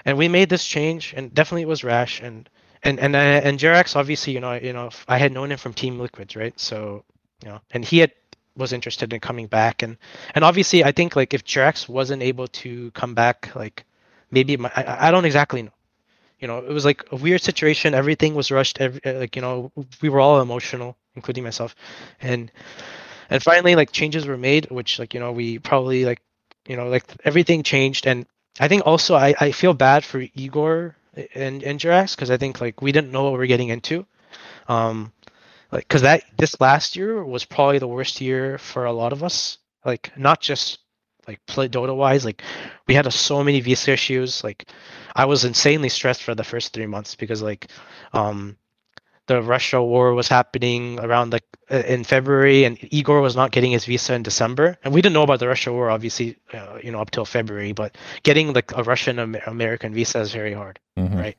[0.06, 2.50] and we made this change and definitely it was rash and
[2.84, 5.74] and and uh, and Jerax obviously you know you know I had known him from
[5.74, 7.04] Team Liquids right so
[7.44, 8.12] you know and he had
[8.56, 9.98] was interested in coming back and
[10.36, 13.84] and obviously I think like if Jerax wasn't able to come back like
[14.32, 15.72] maybe might, I, I don't exactly know
[16.40, 17.94] you know it was like a weird situation.
[17.94, 21.76] Everything was rushed every, uh, like you know we were all emotional including myself.
[22.22, 22.52] And
[23.30, 26.22] and finally like changes were made which like you know we probably like
[26.68, 28.08] you know like everything changed.
[28.08, 28.26] And
[28.60, 30.96] i think also i, I feel bad for igor
[31.36, 34.06] and and Jerax because i think like we didn't know what we are getting into.
[34.68, 35.12] Um
[35.72, 39.24] like because that this last year was probably the worst year for a lot of
[39.24, 39.58] us.
[39.86, 40.80] Like not just
[41.28, 42.42] like play dota wise like
[42.88, 44.66] we had a, so many visa issues like
[45.16, 47.68] i was insanely stressed for the first three months because like
[48.14, 48.58] um
[49.28, 53.72] the Russia war was happening around like uh, in February, and Igor was not getting
[53.72, 56.92] his visa in December, and we didn't know about the Russia war, obviously, uh, you
[56.94, 57.74] know, up till February.
[57.74, 61.20] But getting like a Russian Amer- American visa is very hard, Mhm.
[61.20, 61.38] right?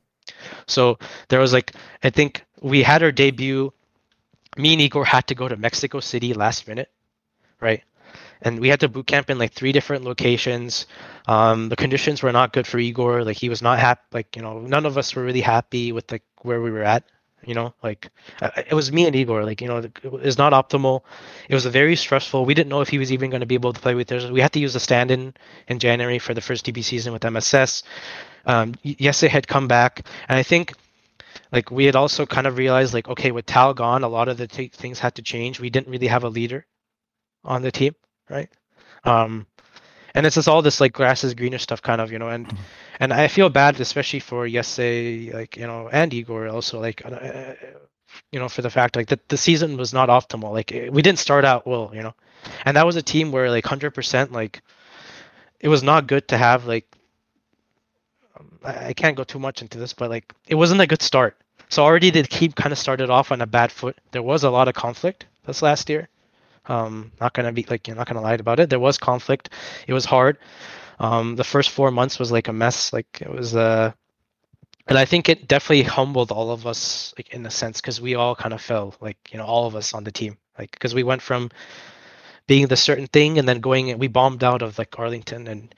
[0.66, 0.98] So
[1.28, 1.72] there was like
[2.04, 3.72] I think we had our debut.
[4.58, 6.90] Me and Igor had to go to Mexico City last minute,
[7.58, 7.82] right?
[8.42, 10.86] And we had to boot camp in like three different locations.
[11.26, 13.24] Um, the conditions were not good for Igor.
[13.24, 14.02] Like he was not happy.
[14.12, 17.04] Like you know, none of us were really happy with like where we were at.
[17.44, 18.10] You know, like
[18.42, 19.44] it was me and Igor.
[19.44, 21.02] Like you know, it was not optimal.
[21.48, 22.44] It was very stressful.
[22.44, 24.30] We didn't know if he was even going to be able to play with us.
[24.30, 25.34] We had to use a stand-in
[25.68, 27.84] in January for the first DP season with MSS.
[28.44, 30.74] Um, yes, it had come back, and I think
[31.52, 34.36] like we had also kind of realized like okay, with Tal gone, a lot of
[34.36, 35.60] the t- things had to change.
[35.60, 36.66] We didn't really have a leader
[37.44, 37.94] on the team,
[38.28, 38.48] right?
[39.04, 39.46] Um,
[40.14, 42.52] and it's just all this like grass is greener stuff kind of you know and
[42.98, 47.54] and i feel bad especially for Yesay like you know and igor also like uh,
[48.32, 51.18] you know for the fact like that the season was not optimal like we didn't
[51.18, 52.14] start out well you know?
[52.64, 54.62] And that was a team where like 100% like
[55.60, 56.86] it was not good to have like
[58.38, 61.02] um, I, I can't go too much into this but like it wasn't a good
[61.02, 61.36] start.
[61.68, 63.98] So already the team kind of started off on a bad foot.
[64.12, 66.08] There was a lot of conflict this last year
[66.68, 68.70] um, not gonna be like you're not gonna lie about it.
[68.70, 69.50] There was conflict.
[69.86, 70.38] It was hard.
[70.98, 72.92] Um, the first four months was like a mess.
[72.92, 73.92] Like it was uh
[74.86, 78.14] and I think it definitely humbled all of us, like in a sense, because we
[78.14, 80.94] all kind of fell, like you know, all of us on the team, like because
[80.94, 81.50] we went from
[82.46, 85.74] being the certain thing and then going, we bombed out of like Arlington, and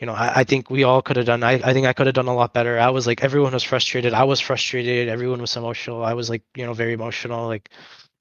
[0.00, 1.42] you know, I, I think we all could have done.
[1.42, 2.78] I, I think I could have done a lot better.
[2.78, 4.14] I was like, everyone was frustrated.
[4.14, 5.08] I was frustrated.
[5.08, 6.02] Everyone was emotional.
[6.02, 7.46] I was like, you know, very emotional.
[7.46, 7.68] Like,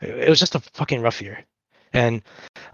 [0.02, 1.46] it was just a fucking rough year.
[1.94, 2.22] And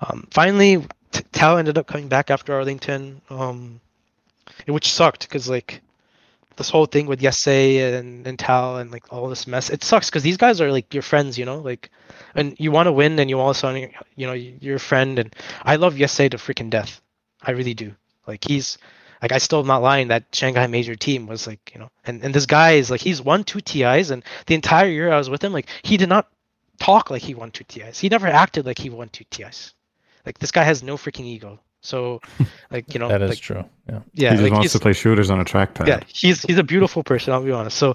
[0.02, 3.80] um, finally, T- Tal ended up coming back after Arlington, um,
[4.66, 5.82] which sucked because like
[6.60, 9.70] this whole thing with Yesay and, and Tal and like all this mess.
[9.70, 11.90] It sucks because these guys are like your friends, you know, like,
[12.36, 15.18] and you want to win and you also, you know, your friend.
[15.18, 17.02] And I love Yesay to freaking death.
[17.42, 17.96] I really do.
[18.28, 18.78] Like he's,
[19.22, 22.24] like I still am not lying that Shanghai major team was like, you know, and,
[22.24, 25.30] and this guy is like, he's won two TIs and the entire year I was
[25.30, 26.28] with him, like he did not
[26.80, 28.00] talk like he won two TIs.
[28.00, 29.74] He never acted like he won two TIs.
[30.26, 31.60] Like this guy has no freaking ego.
[31.82, 32.22] So,
[32.72, 33.64] like you know, that is like, true.
[33.88, 34.30] Yeah, yeah.
[34.32, 35.88] he just like, wants to play shooters on a trackpad.
[35.88, 37.34] Yeah, he's he's a beautiful person.
[37.34, 37.78] I'll be honest.
[37.78, 37.90] So,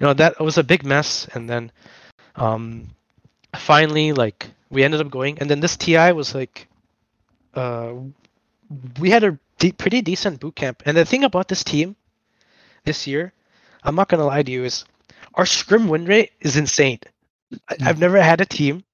[0.00, 1.72] you know, that was a big mess, and then,
[2.36, 2.88] um,
[3.54, 6.68] finally, like we ended up going, and then this TI was like,
[7.54, 7.92] uh,
[8.98, 11.96] we had a de- pretty decent boot camp, and the thing about this team,
[12.84, 13.32] this year,
[13.82, 14.84] I'm not gonna lie to you, is
[15.34, 17.00] our scrim win rate is insane.
[17.68, 18.84] I, I've never had a team.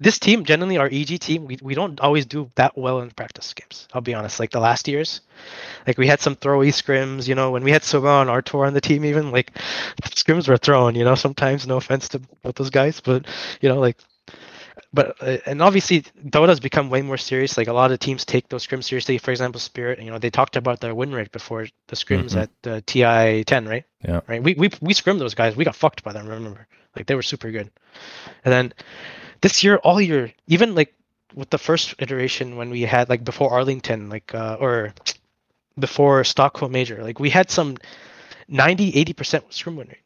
[0.00, 3.54] This team, generally our EG team, we, we don't always do that well in practice
[3.54, 3.86] games.
[3.92, 4.40] I'll be honest.
[4.40, 5.20] Like the last years,
[5.86, 7.28] like we had some throwy scrims.
[7.28, 9.52] You know, when we had Soga on our tour on the team, even like
[10.02, 10.96] scrims were thrown.
[10.96, 13.26] You know, sometimes no offense to both those guys, but
[13.60, 13.98] you know, like,
[14.92, 17.56] but uh, and obviously Dota's become way more serious.
[17.56, 19.18] Like a lot of teams take those scrims seriously.
[19.18, 20.00] For example, Spirit.
[20.02, 22.42] You know, they talked about their win rate before the scrims Mhm.
[22.42, 23.84] at uh, TI 10, right?
[24.02, 24.20] Yeah.
[24.26, 24.42] Right.
[24.42, 25.54] We we we scrimmed those guys.
[25.54, 26.26] We got fucked by them.
[26.26, 26.66] Remember,
[26.96, 27.70] like they were super good.
[28.44, 28.72] And then
[29.42, 30.94] this year, all year, even like
[31.34, 34.94] with the first iteration when we had like before Arlington, like uh, or
[35.78, 37.76] before Stockholm Major, like we had some
[38.48, 39.98] 90, 80% scrim win rate.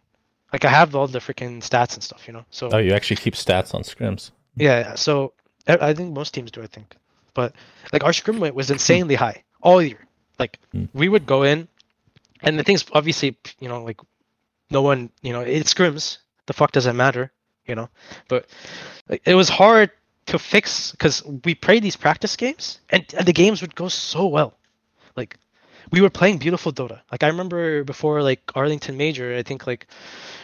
[0.52, 2.44] Like I have all the freaking stats and stuff, you know.
[2.50, 4.32] So Oh, you actually keep stats on scrims.
[4.56, 5.32] yeah, so
[5.68, 6.96] I think most teams do, I think.
[7.34, 7.54] But
[7.92, 10.04] like our scrim rate was insanely high all year.
[10.38, 10.86] Like Hmm.
[10.92, 11.68] we would go in,
[12.42, 14.00] and the thing's obviously, you know, like
[14.70, 16.18] no one, you know, it scrims.
[16.50, 17.30] The fuck does it matter,
[17.64, 17.88] you know?
[18.26, 18.46] But
[19.24, 19.92] it was hard
[20.26, 24.26] to fix because we played these practice games, and, and the games would go so
[24.26, 24.54] well.
[25.14, 25.36] Like
[25.92, 27.02] we were playing beautiful Dota.
[27.12, 29.86] Like I remember before like Arlington Major, I think like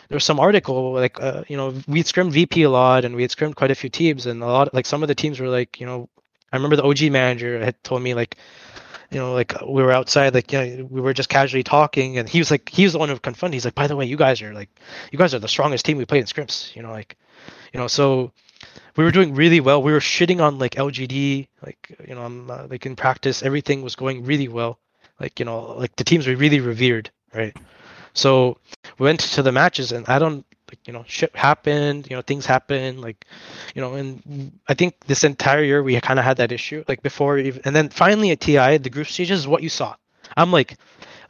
[0.08, 3.22] there was some article like uh, you know we scrimmed VP a lot and we
[3.22, 5.48] had scrimmed quite a few teams and a lot like some of the teams were
[5.48, 6.08] like you know
[6.52, 8.36] I remember the OG manager had told me like
[9.10, 12.28] you know like we were outside like you know, we were just casually talking and
[12.28, 14.16] he was like he was the one who confronted he's like by the way you
[14.16, 14.68] guys are like
[15.12, 15.98] you guys are the strongest team.
[15.98, 17.16] We played in scrims you know like
[17.72, 18.32] you know so
[18.96, 19.82] we were doing really well.
[19.82, 23.82] We were shitting on like LGD like you know um, uh, like in practice everything
[23.82, 24.78] was going really well.
[25.20, 27.56] Like you know like the teams we really revered right?
[28.14, 28.58] So
[28.98, 32.22] we went to the matches and i don't like you know shit happened you know
[32.22, 33.24] things happen like
[33.74, 37.02] you know and i think this entire year we kind of had that issue like
[37.02, 39.94] before even and then finally at ti the group stages is what you saw.
[40.36, 40.76] I'm like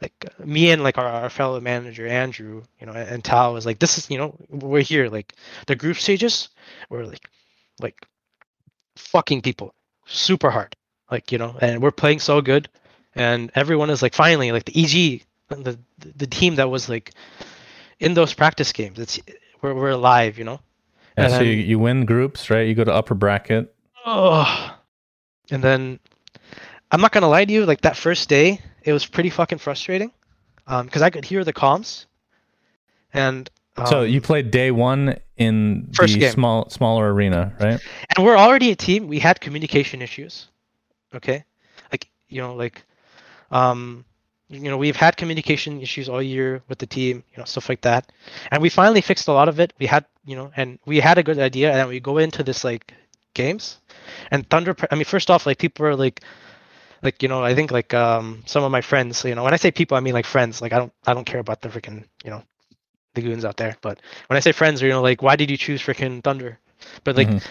[0.01, 3.79] like me and like our, our fellow manager andrew you know and Tal was like
[3.79, 5.09] this is you know we're here.
[5.09, 5.33] Like
[5.67, 6.49] the group stages
[6.89, 7.29] were like
[7.79, 8.05] like
[8.95, 9.73] fucking people
[10.05, 10.75] super hard
[11.11, 12.69] like you know and we're playing so good
[13.15, 15.77] and everyone is like finally like the eg the
[16.15, 17.13] the team that was like
[17.99, 19.19] in those practice games it's
[19.61, 20.59] we're, we're alive you know
[21.17, 22.67] Yeah, And so then- you, you win groups, right?
[22.67, 23.73] You go to upper bracket.
[24.05, 24.75] oh
[25.51, 25.99] and then
[26.91, 30.11] i'm not gonna lie to you like that first day it was pretty fucking frustrating
[30.67, 32.05] um because i could hear the comms
[33.13, 33.49] and
[33.87, 36.31] So Um, you played day one in First the game.
[36.33, 37.79] small smaller arena, right?
[38.15, 39.07] and we're already a team.
[39.07, 40.49] We had communication issues.
[41.13, 41.45] Okay,
[41.91, 42.81] like you know, like,
[43.51, 44.03] um,
[44.49, 47.81] you know, we've had communication issues all year with the team, you know, stuff like
[47.81, 48.11] that,
[48.51, 49.73] and we finally fixed a lot of it.
[49.79, 52.43] We had, you know, and we had a good idea, and then we go into
[52.43, 52.93] this like
[53.33, 53.79] games,
[54.31, 54.75] and Tundra.
[54.91, 56.21] I mean, first off, like people are like.
[57.03, 59.57] Like you know, I think like um some of my friends, you know, when I
[59.57, 60.61] say people, I mean like friends.
[60.61, 62.43] Like I don't, I don't care about the freaking, you know,
[63.13, 63.75] the goons out there.
[63.81, 66.57] But when I say friends, you know, like why did you choose freaking Tundra?
[67.03, 67.43] But like Mhm.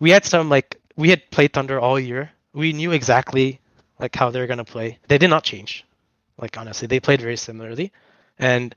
[0.00, 2.30] we had some like we had played Tundra all year.
[2.52, 3.60] We knew exactly
[3.98, 4.98] like how they were gonna play.
[5.08, 5.84] They did not change.
[6.38, 7.92] Like honestly, they played very similarly,
[8.38, 8.74] and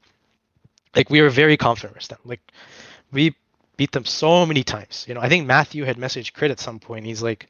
[0.95, 2.19] like we were very confident with them.
[2.25, 2.41] Like
[3.11, 3.35] we
[3.77, 5.05] beat them so many times.
[5.07, 7.05] You know, I think Matthew had messaged Crit at some point.
[7.05, 7.49] He's like,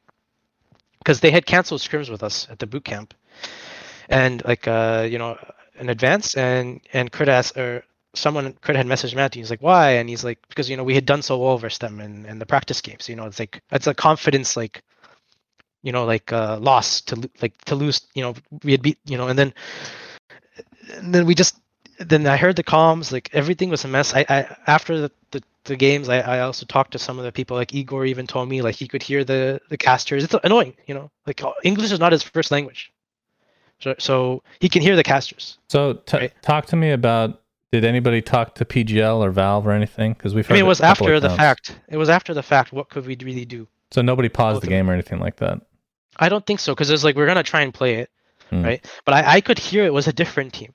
[1.00, 3.14] because they had canceled scrims with us at the boot camp,
[4.10, 5.38] and like uh you know
[5.80, 7.84] in advance, and and Crit asked or
[8.14, 9.42] someone Crit had messaged Matthew.
[9.42, 9.92] He's like, why?
[9.92, 12.40] And he's like, because you know we had done so well versus them in, in
[12.40, 13.08] the practice games.
[13.10, 14.84] You know, it's like it's a confidence like,
[15.84, 18.02] you know, like uh loss to like to lose.
[18.14, 18.34] You know,
[18.64, 19.00] we had beat.
[19.06, 19.54] You know, and then
[20.96, 21.60] and then we just
[22.00, 24.14] then I heard the comms like everything was a mess.
[24.14, 27.32] I, I after the, the, the games I, I also talked to some of the
[27.32, 30.24] people like Igor even told me like he could hear the the casters.
[30.24, 31.12] It's annoying, you know.
[31.28, 32.92] Like uh, English is not his first language.
[33.80, 35.58] So so he can hear the casters.
[35.70, 36.34] So t- Right.
[36.42, 37.40] talk to me about.
[37.72, 40.12] Did anybody talk to PGL or Valve or anything?
[40.12, 41.80] Because we've I mean it was after the fact.
[41.88, 42.74] It was after the fact.
[42.74, 43.66] What could we really do?
[43.92, 45.62] So nobody paused Both the game or anything like that.
[46.18, 48.10] I don't think so because it's like we're gonna try and play it,
[48.50, 48.64] Hmm.
[48.64, 48.86] right?
[49.06, 50.74] But I, I could hear it was a different team,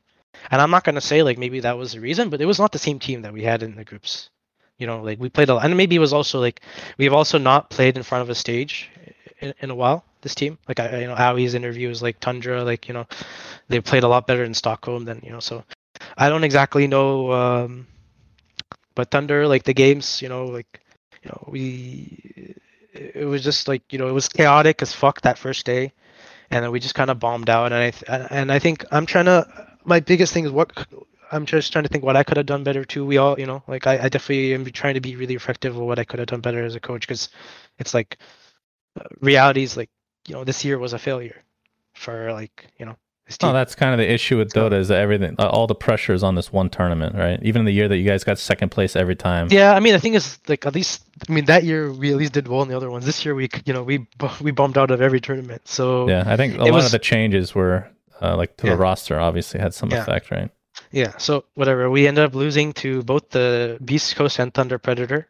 [0.51, 2.73] and I'm not gonna say like maybe that was the reason, but it was not
[2.73, 4.31] the same team that we had in the groups.
[4.79, 6.61] You know, like we played a lot, and maybe it was also like
[6.99, 8.91] we've also not played in front of a stage
[9.41, 10.05] in, in a while.
[10.23, 13.07] This team, like I, you know, Aui's interview was like Tundra, like you know,
[13.69, 15.41] they played a lot better in Stockholm than you know.
[15.41, 15.65] So
[16.17, 17.87] I don't exactly know, um,
[18.95, 20.81] but Tundra, like the games, you know, like
[21.23, 22.33] you know, we
[22.99, 25.93] it was just like you know it was chaotic as fuck that first day,
[26.51, 27.73] and then we just kind of bombed out.
[27.73, 29.47] And I th- and I think I'm trying to.
[29.85, 30.73] My biggest thing is what
[31.33, 33.05] I'm just trying to think what I could have done better too.
[33.07, 35.87] We all, you know, like I, I definitely am trying to be really effective with
[35.87, 37.29] what I could have done better as a coach because
[37.79, 38.19] it's like
[39.01, 39.91] uh, reality is like
[40.29, 41.45] you know this year was a failure
[41.95, 42.97] for like you know
[43.43, 46.15] Oh, that's kind of the issue with Dota is that everything, uh, all the pressure
[46.15, 47.43] is on this one tournament, right?
[47.43, 49.49] Even in the year that you guys got second place every time.
[49.51, 52.17] Yeah, I mean the thing is like at least I mean that year we at
[52.17, 53.05] least did well in the other ones.
[53.05, 54.07] This year we you know we
[54.41, 55.63] we bumped out of every tournament.
[55.67, 57.89] So Yeah, I think a lot was- of the changes were
[58.23, 58.75] uh, like to Yeah.
[58.75, 59.19] the roster.
[59.19, 60.03] Obviously, had some Yeah.
[60.03, 60.51] effect, right?
[60.93, 61.91] Yeah, so whatever.
[61.91, 65.27] We ended up losing to both the Beast Coast and Thunder Predator.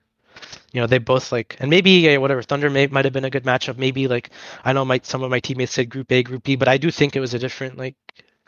[0.76, 2.42] You know, they both like, and maybe whatever.
[2.42, 3.78] Tundra may might have been a good matchup.
[3.78, 4.28] Maybe like
[4.62, 6.90] I know my some of my teammates said Group A, Group B, but I do
[6.90, 7.96] think it was a different like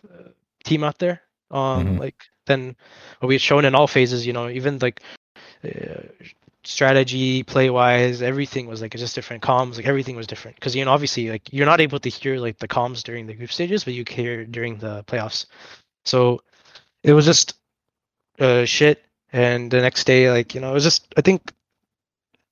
[0.05, 0.29] uh,
[0.63, 1.23] team out there.
[1.51, 1.99] Um, Mhm.
[1.99, 2.77] like than
[3.21, 4.27] what we had shown in all phases.
[4.27, 5.01] You know, even like
[5.65, 6.03] uh,
[6.65, 9.43] strategy, play wise, everything was like just different.
[9.43, 10.57] Comms, like everything was different.
[10.57, 13.33] Because you know, obviously, like you're not able to hear like the comms during the
[13.33, 15.47] group stages, but you hear during the playoffs.
[16.05, 16.43] So
[17.03, 17.55] it was just
[18.39, 19.03] uh shit
[19.33, 21.53] and the next day like you know it was just i think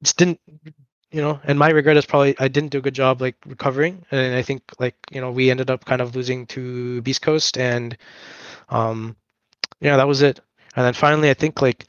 [0.02, 0.40] just didn't
[1.10, 4.04] you know and my regret is probably i didn't do a good job like recovering
[4.10, 7.56] and i think like you know we ended up kind of losing to beast coast
[7.58, 7.96] and
[8.68, 9.16] um
[9.80, 10.40] yeah that was it
[10.74, 11.86] and then finally i think like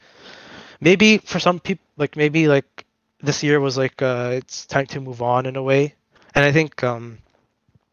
[0.80, 2.86] maybe for some people like maybe like
[3.20, 5.94] this year was like uh it's time to move on in a way
[6.34, 7.18] and i think um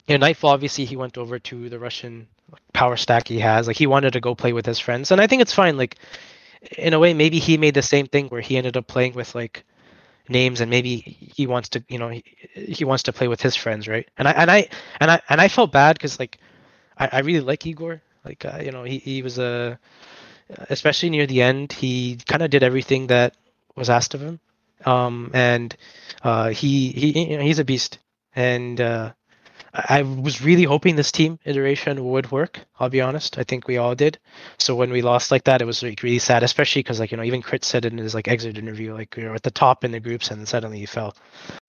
[0.08, 2.28] yeah nightfall obviously he went over to the russian
[2.74, 3.68] power stack he has.
[3.68, 5.78] Like he wanted to go play with his friends, and I think it's fine.
[5.78, 5.98] Like
[6.78, 9.36] in a way, maybe he made the same thing where he ended up playing with
[9.36, 9.64] like
[10.30, 12.24] names, and maybe he wants to, you know, he,
[12.54, 14.08] he wants to play with his friends, right?
[14.18, 14.70] And I and I
[15.00, 16.40] and I and I felt bad because like
[16.98, 18.02] I, I really like Igor.
[18.24, 19.80] Like uh, you know, he he was a
[20.70, 23.36] especially near the end, he kind of did everything that
[23.76, 24.40] was asked of him,
[24.86, 25.76] um, and
[26.24, 28.00] uh, he he he's a beast,
[28.36, 28.80] and.
[28.82, 29.14] Uh,
[29.76, 32.60] I was really hoping this team iteration would work.
[32.80, 33.38] I'll be honest.
[33.38, 34.18] I think we all did.
[34.58, 37.18] So when we lost like that, it was like really sad, especially because like you
[37.18, 39.84] know even Crit said in his like exit interview, like we were at the top
[39.84, 41.16] in the groups and then suddenly you fell.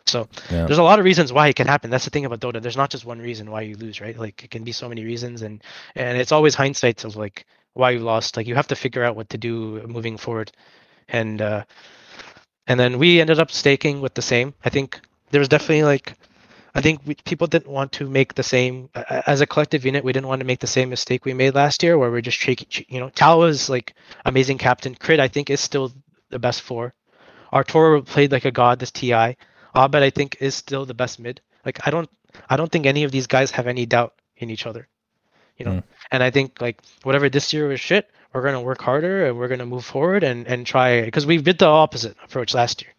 [0.07, 0.67] So Yeah.
[0.67, 1.91] there's a lot of reasons why it can happen.
[1.91, 2.63] That's the thing about Dota.
[2.63, 4.17] There's not just one reason why you lose, right?
[4.17, 5.63] Like it can be so many reasons, and
[5.97, 8.37] and it's always hindsight of like why you lost.
[8.37, 10.53] Like you have to figure out what to do moving forward,
[11.09, 11.65] and uh,
[12.69, 14.55] and then we ended up staking with the same.
[14.65, 15.01] I think
[15.31, 16.15] there was definitely like
[16.77, 18.91] I think we, people didn't want to make the same
[19.27, 20.05] as a collective unit.
[20.05, 22.37] We didn't want to make the same mistake we made last year, where we're just
[22.39, 22.85] shaking.
[22.89, 23.95] You know, Tal was like
[24.25, 24.95] amazing captain.
[24.95, 25.93] Crit, I think, is still
[26.29, 26.93] the best four.
[27.53, 28.79] Arturo played like a god.
[28.79, 29.13] This Ti,
[29.75, 31.41] Abed, I think, is still the best mid.
[31.65, 32.11] Like I don't,
[32.51, 34.87] I don't think any of these guys have any doubt in each other.
[35.57, 35.83] You know, Mm.
[36.13, 39.49] and I think like whatever this year was shit, we're gonna work harder and we're
[39.49, 42.93] gonna move forward and and try because we did the opposite approach last year,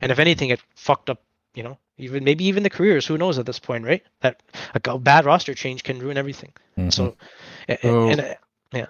[0.00, 1.20] and if anything, it fucked up.
[1.54, 3.06] You know, even maybe even the careers.
[3.06, 4.02] Who knows at this point, right?
[4.20, 4.42] That
[4.74, 6.52] a bad roster change can ruin everything.
[6.78, 6.92] Mhm.
[6.92, 7.16] So,
[7.68, 8.08] a- Oh.
[8.08, 8.20] and,
[8.72, 8.88] and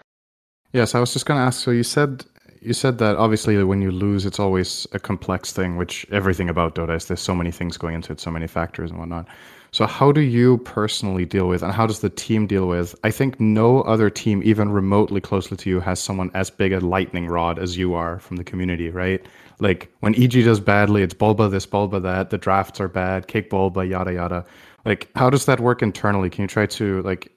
[0.72, 1.62] Yes, I was just going to ask.
[1.64, 2.24] So you said
[2.60, 5.76] you said that obviously when you lose, it's always a complex thing.
[5.76, 8.90] Which everything about Dota is there's so many things going into it, so many factors
[8.90, 9.26] and whatnot.
[9.70, 12.94] So how do you personally deal with, and how does the team deal with?
[13.04, 16.80] I think no other team, even remotely closely to you, has someone as big a
[16.80, 19.24] lightning rod as you are from the community, right?
[19.60, 22.30] Like when EG does badly, it's Bulba this, Bulba that.
[22.30, 24.44] The drafts are bad, kick Bulba, yada yada.
[24.84, 26.30] Like how does that work internally?
[26.30, 27.32] Can you try to like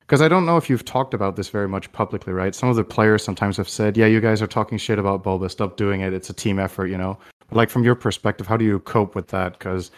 [0.00, 2.54] because I don't know if you've talked about this very much publicly, right?
[2.54, 5.48] Some of the players sometimes have said, "Yeah, you guys are talking shit about Bulba.
[5.48, 6.12] Stop doing it.
[6.12, 7.18] It's a team effort," you know.
[7.48, 9.58] But like from your perspective, how do you cope with that?
[9.58, 9.90] Because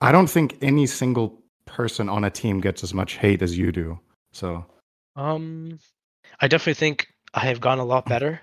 [0.00, 3.70] I don't think any single person on a team gets as much hate as you
[3.70, 3.98] do.
[4.32, 4.64] So
[5.14, 5.78] Um,
[6.40, 8.40] I definitely think I have gone a lot better.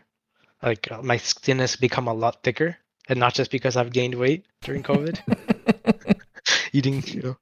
[0.62, 2.78] Like uh, my skin has become a lot thicker,
[3.08, 5.20] and not just because I've gained weight during COVID,
[6.74, 7.38] eating you know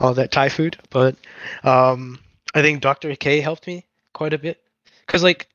[0.00, 1.16] all that Thai food, but
[1.64, 2.18] um,
[2.54, 3.14] I think Dr.
[3.16, 4.62] K helped me quite a bit.
[5.06, 5.48] Cause like,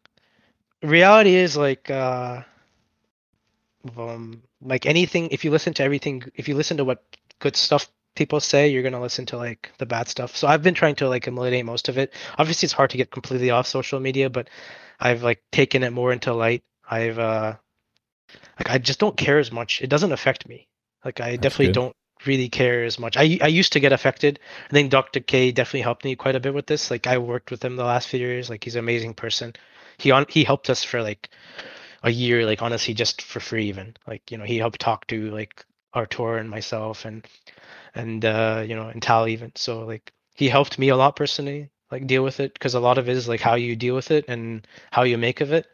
[0.82, 2.44] reality is like uh,
[3.98, 5.30] um, like anything.
[5.32, 7.04] If you listen to everything, if you listen to what
[7.40, 10.36] good stuff people say, you're gonna listen to like the bad stuff.
[10.36, 12.14] So I've been trying to like eliminate most of it.
[12.38, 14.50] Obviously, it's hard to get completely off social media, but
[15.00, 16.64] I've like taken it more into light.
[16.90, 17.56] I've uh,
[18.60, 19.82] like I just don't care as much.
[19.82, 20.68] It doesn't affect me.
[21.04, 21.74] Like I definitely good.
[21.74, 21.96] don't
[22.26, 23.18] really care as much.
[23.18, 24.40] I I used to get affected.
[24.70, 25.20] I think Dr.
[25.20, 26.90] K definitely helped me quite a bit with this.
[26.90, 28.50] Like I worked with him the last few years.
[28.50, 29.54] Like he's an amazing person.
[29.98, 31.30] He on he helped us for like
[32.04, 33.96] a year, like honestly, just for free even.
[34.08, 37.26] Like, you know, he helped talk to like Artur and myself and
[37.96, 39.52] and uh, you know, and Tal even.
[39.56, 42.98] So like he helped me a lot personally, like deal with it because a lot
[42.98, 45.68] of it is like how you deal with it and how you make of it.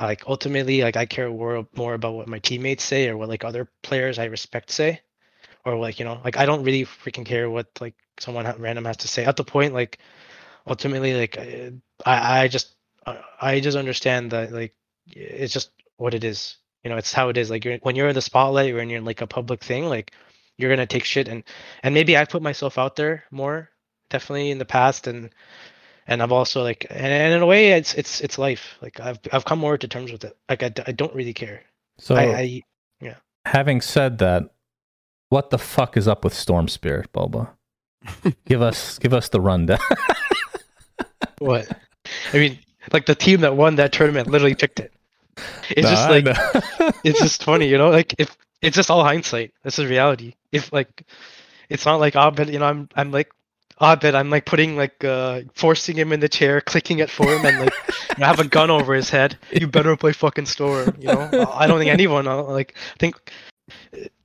[0.00, 3.68] Like ultimately, like I care more about what my teammates say or what like other
[3.82, 5.00] players I respect say,
[5.64, 8.98] or like you know, like I don't really freaking care what like someone random has
[8.98, 9.24] to say.
[9.24, 9.98] At the point, like
[10.66, 12.74] ultimately, like I I just
[13.40, 14.74] I just understand that like
[15.10, 16.56] it's just what it is.
[16.84, 17.50] You know, it's how it is.
[17.50, 19.84] Like you're when you're in the spotlight or when you're in like a public thing,
[19.84, 20.12] like
[20.56, 21.44] you're gonna take shit and
[21.82, 23.70] and maybe I put myself out there more,
[24.10, 25.30] definitely in the past and
[26.06, 28.76] and I've also like and, and in a way it's it's it's life.
[28.80, 30.36] Like I've I've come more to terms with it.
[30.48, 31.62] Like I, I don't really care.
[31.98, 32.62] So, I, I
[33.00, 33.16] yeah.
[33.44, 34.50] having said that,
[35.28, 37.52] what the fuck is up with Storm Spirit, Bulba?
[38.46, 39.78] give us give us the rundown.
[41.38, 41.68] what?
[42.32, 42.58] I mean,
[42.92, 44.92] like the team that won that tournament literally picked it.
[45.70, 47.90] It's just Nah, I like it's just funny, you know.
[47.90, 49.52] Like if it's just all hindsight.
[49.62, 50.34] This is reality.
[50.52, 51.04] If like,
[51.68, 52.50] it's not like oh, Abed.
[52.50, 53.30] You know, I'm I'm like
[53.80, 54.14] Abed.
[54.14, 57.58] I'm like putting like uh forcing him in the chair, clicking it for him, and
[57.58, 57.72] like
[58.16, 59.38] you know, have a gun over his head.
[59.50, 60.96] You better play fucking Storm.
[61.00, 63.32] You know, I don't think anyone uh, like I think.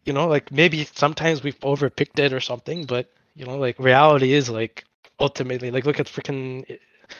[0.05, 4.33] You know, like maybe sometimes we've overpicked it or something, but you know, like reality
[4.33, 4.85] is like
[5.19, 6.77] ultimately like look at freaking.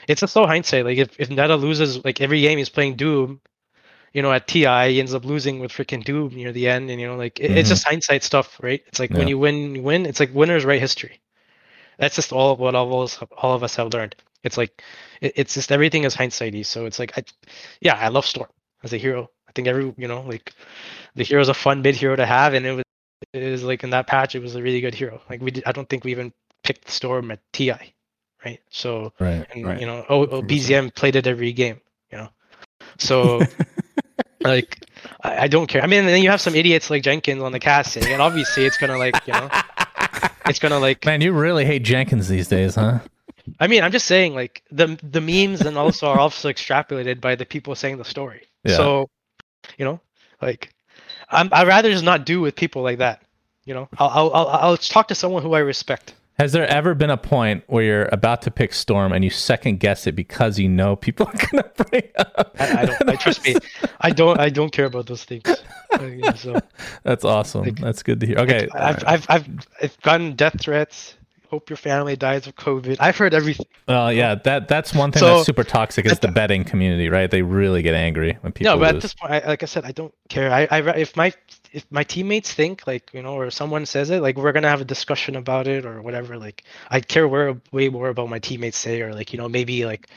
[0.08, 0.86] It's just so hindsight.
[0.86, 3.42] Like if if Neta loses like every game he's playing Doom,
[4.14, 7.00] you know, at TI, he ends up losing with freaking Doom near the end, and
[7.00, 7.74] you know, like it, it's Mhm.
[7.74, 8.82] just hindsight stuff, right?
[8.88, 9.18] It's like Yeah.
[9.20, 10.06] when you win, you win.
[10.06, 11.20] It's like winners write history.
[11.98, 14.16] That's just all of what all of us, all of us have learned.
[14.44, 14.84] It's like
[15.22, 16.66] it, it's just everything is hindsighty.
[16.66, 17.24] So it's like, I,
[17.82, 18.50] yeah, I love Storm
[18.84, 19.30] as a hero.
[19.48, 20.54] I think every you know, like
[21.16, 22.84] the hero's a fun mid hero to have, and it was
[23.34, 25.22] it was like in that patch, it was a really good hero.
[25.30, 26.32] Like we, did, I don't think we even
[26.64, 27.94] picked Storm at TI,
[28.46, 28.60] right?
[28.70, 29.46] So right.
[29.54, 29.80] and Right.
[29.80, 32.30] you know, oh, oh, BZM played it every game, you know.
[32.98, 33.42] So
[34.42, 34.86] like,
[35.24, 35.82] I, I don't care.
[35.82, 38.66] I mean, and then you have some idiots like Jenkins on the casting, and obviously
[38.66, 39.50] it's gonna like, you know,
[40.50, 41.06] it's gonna like.
[41.06, 43.00] Man, you really hate Jenkins these days, huh?
[43.60, 47.36] I mean, I'm just saying like the the memes and also are also extrapolated by
[47.36, 48.44] the people saying the story.
[48.64, 48.78] Yeah.
[48.78, 49.10] So,
[49.78, 50.00] you know,
[50.42, 50.74] like,
[51.30, 53.22] I'm I'd rather just not do with people like that.
[53.66, 56.14] You know, I'll I'll I'll, I'll talk to someone who I respect.
[56.38, 59.80] Has there ever been a point where you're about to pick Storm and you second
[59.80, 62.56] guess it because you know people are gonna bring up?
[62.60, 63.10] I, I don't.
[63.10, 63.56] I trust me.
[64.02, 64.40] I don't.
[64.40, 65.44] I don't care about those things.
[66.36, 66.60] So.
[67.02, 67.64] That's awesome.
[67.64, 68.38] Like- That's good to hear.
[68.38, 69.48] Okay, I've, I've, I've,
[69.82, 71.16] I've gotten death threats.
[71.50, 72.98] Hope your family dies of COVID.
[73.00, 73.66] I've heard everything.
[73.88, 77.32] well, yeah, that that's one thing So- that's super toxic is the betting community, right?
[77.32, 79.86] They really get angry when people No, but at this point, I, like I said,
[79.86, 80.52] I don't care.
[80.52, 81.32] I, I, if my,
[81.72, 84.82] if my teammates think like you know, or someone says it, like we're gonna have
[84.82, 86.38] a discussion about it or whatever.
[86.38, 89.86] Like I care way, way more about my teammates say, or like you know, maybe
[89.86, 90.10] like,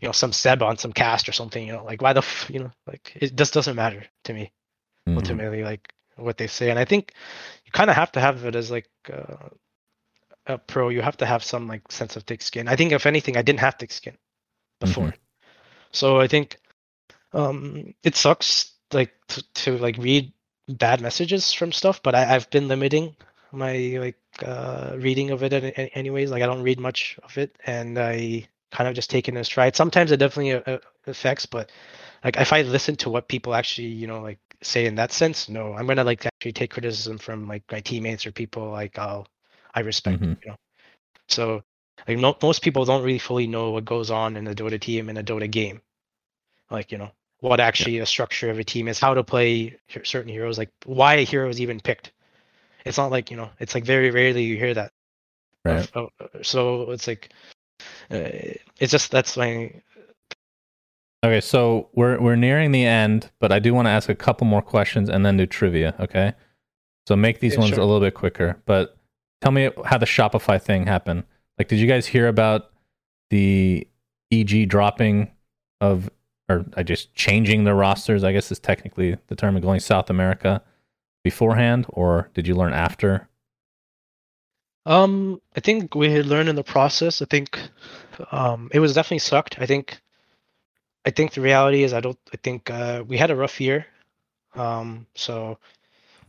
[0.00, 1.66] you know, some Seb on some cast or something.
[1.66, 4.50] You know, like why the, f- you know, like it just doesn't matter to me.
[5.06, 5.16] Mhm.
[5.16, 7.12] ultimately like what they say and i think
[7.66, 9.48] you kind of have to have it as like uh,
[10.46, 13.06] a pro you have to have some like sense of thick skin i think if
[13.06, 14.16] anything i didn't have thick skin
[14.80, 15.14] before
[15.92, 16.58] so i think
[17.32, 20.32] Um, it sucks like to, to like read
[20.68, 23.16] bad messages from stuff, but I, I've been limiting
[23.52, 26.30] my like uh, reading of it any- any- anyways.
[26.30, 29.44] Like I don't read much of it, and I kind of just take it in
[29.44, 29.76] stride.
[29.76, 31.72] Sometimes it definitely uh, uh, affects, but
[32.24, 35.48] like if I listen to what people actually you know like say in that sense,
[35.48, 39.26] no, I'm gonna like actually take criticism from like my teammates or people like I'll
[39.74, 40.36] I respect, Mhm.
[40.44, 40.56] you know.
[41.28, 41.62] So
[42.08, 45.08] like no, most people don't really fully know what goes on in a Dota team
[45.08, 45.80] in a Dota game,
[46.70, 47.10] like you know
[47.40, 51.14] what actually a structure of a team is, how to play certain heroes, like why
[51.16, 52.12] a hero is even picked.
[52.84, 54.92] It's not like you know, it's like very rarely you hear that.
[55.64, 55.90] Right.
[56.42, 57.30] So it's like,
[58.10, 58.28] uh,
[58.78, 59.72] it's just that's my
[61.24, 64.46] Okay, so we're we're nearing the end, but I do want to ask a couple
[64.46, 65.94] more questions and then do trivia.
[65.98, 66.34] Okay,
[67.06, 67.78] so make these Yeah, ones sure.
[67.78, 68.62] a little bit quicker.
[68.66, 68.96] But
[69.44, 71.22] tell me how the Shopify thing happened.
[71.58, 72.70] Like, did you guys hear about
[73.28, 73.86] the
[74.32, 75.30] EG dropping
[75.82, 76.08] of,
[76.48, 78.24] or I just changing the rosters?
[78.24, 80.62] I guess is technically the term of going South America
[81.22, 83.28] beforehand, or did you learn after?
[84.86, 87.20] Um, I think we had learned in the process.
[87.20, 87.60] I think,
[88.32, 89.58] um, it was definitely sucked.
[89.60, 90.00] I think,
[91.04, 92.18] I think the reality is I don't.
[92.32, 93.86] I think uh, we had a rough year.
[94.54, 95.58] Um, so,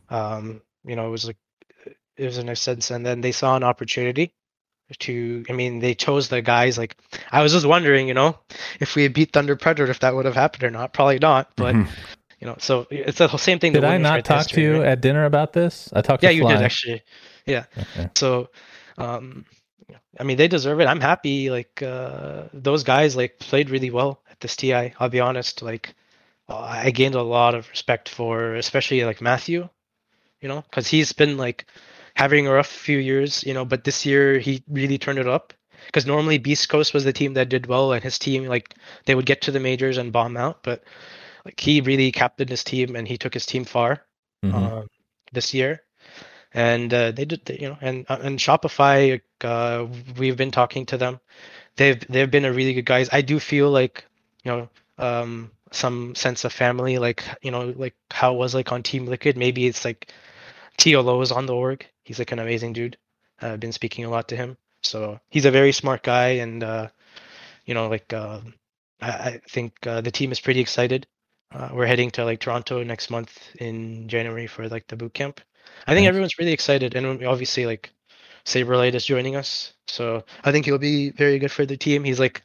[0.10, 1.38] um, you know, it was like
[2.18, 4.34] it was in a sense, and then they saw an opportunity
[5.00, 5.46] to.
[5.50, 6.78] I mean, they chose the guys.
[6.78, 6.96] Like
[7.32, 8.38] I was just wondering, you know,
[8.80, 10.94] if we had beat Thunder Predator, if that would have happened or not.
[10.94, 11.88] Probably not, but Mhm.
[12.40, 13.74] you know, so it's the same thing.
[13.74, 14.88] the Did I winners not talk history, to you right?
[14.90, 15.90] at dinner about this?
[15.94, 17.02] I talked Yeah, to you did actually.
[17.46, 17.66] Yeah.
[17.78, 18.10] Okay.
[18.16, 18.50] So,
[18.98, 19.46] um,
[20.20, 20.88] I mean, they deserve it.
[20.88, 21.50] I'm happy.
[21.50, 24.94] Like uh, those guys, like played really well at this TI.
[25.00, 25.62] I'll be honest.
[25.62, 25.94] Like,
[26.50, 29.70] uh, I gained a lot of respect for, especially like Matthew.
[30.42, 31.66] You know, because he's been like
[32.16, 33.44] having a rough few years.
[33.44, 35.54] You know, but this year he really turned it up.
[35.88, 38.76] Because normally Beast Coast was the team that did well, and his team like
[39.06, 40.64] they would get to the majors and bomb out.
[40.64, 40.84] But
[41.46, 44.02] like he really captained his team, and he took his team far
[44.44, 44.54] Mhm.
[44.56, 44.88] um,
[45.32, 45.82] this year,
[46.54, 49.86] and uh, they did, you know, and uh, and Shopify, uh,
[50.18, 51.20] we've been talking to them.
[51.76, 53.10] They've they've been a really good guys.
[53.12, 54.06] I do feel like,
[54.44, 58.72] you know, um, some sense of family, like you know, like how it was like
[58.72, 59.38] on Team Liquid.
[59.38, 60.12] Maybe it's like
[60.77, 61.85] TLO is on the org.
[62.03, 62.97] He's like an amazing dude.
[63.41, 66.64] Uh, I've been speaking a lot to him, so he's a very smart guy, and
[66.64, 66.88] uh,
[67.65, 68.39] you know, like uh,
[69.02, 71.06] I, I think uh, the team is pretty excited.
[71.53, 75.41] Uh, we're heading to like Toronto next month in January for like the boot camp.
[75.88, 76.10] I think Nice.
[76.10, 77.91] everyone's really excited, and obviously like
[78.45, 82.03] Saberlight is joining us, so I think he'll be very good for the team.
[82.03, 82.43] He's like,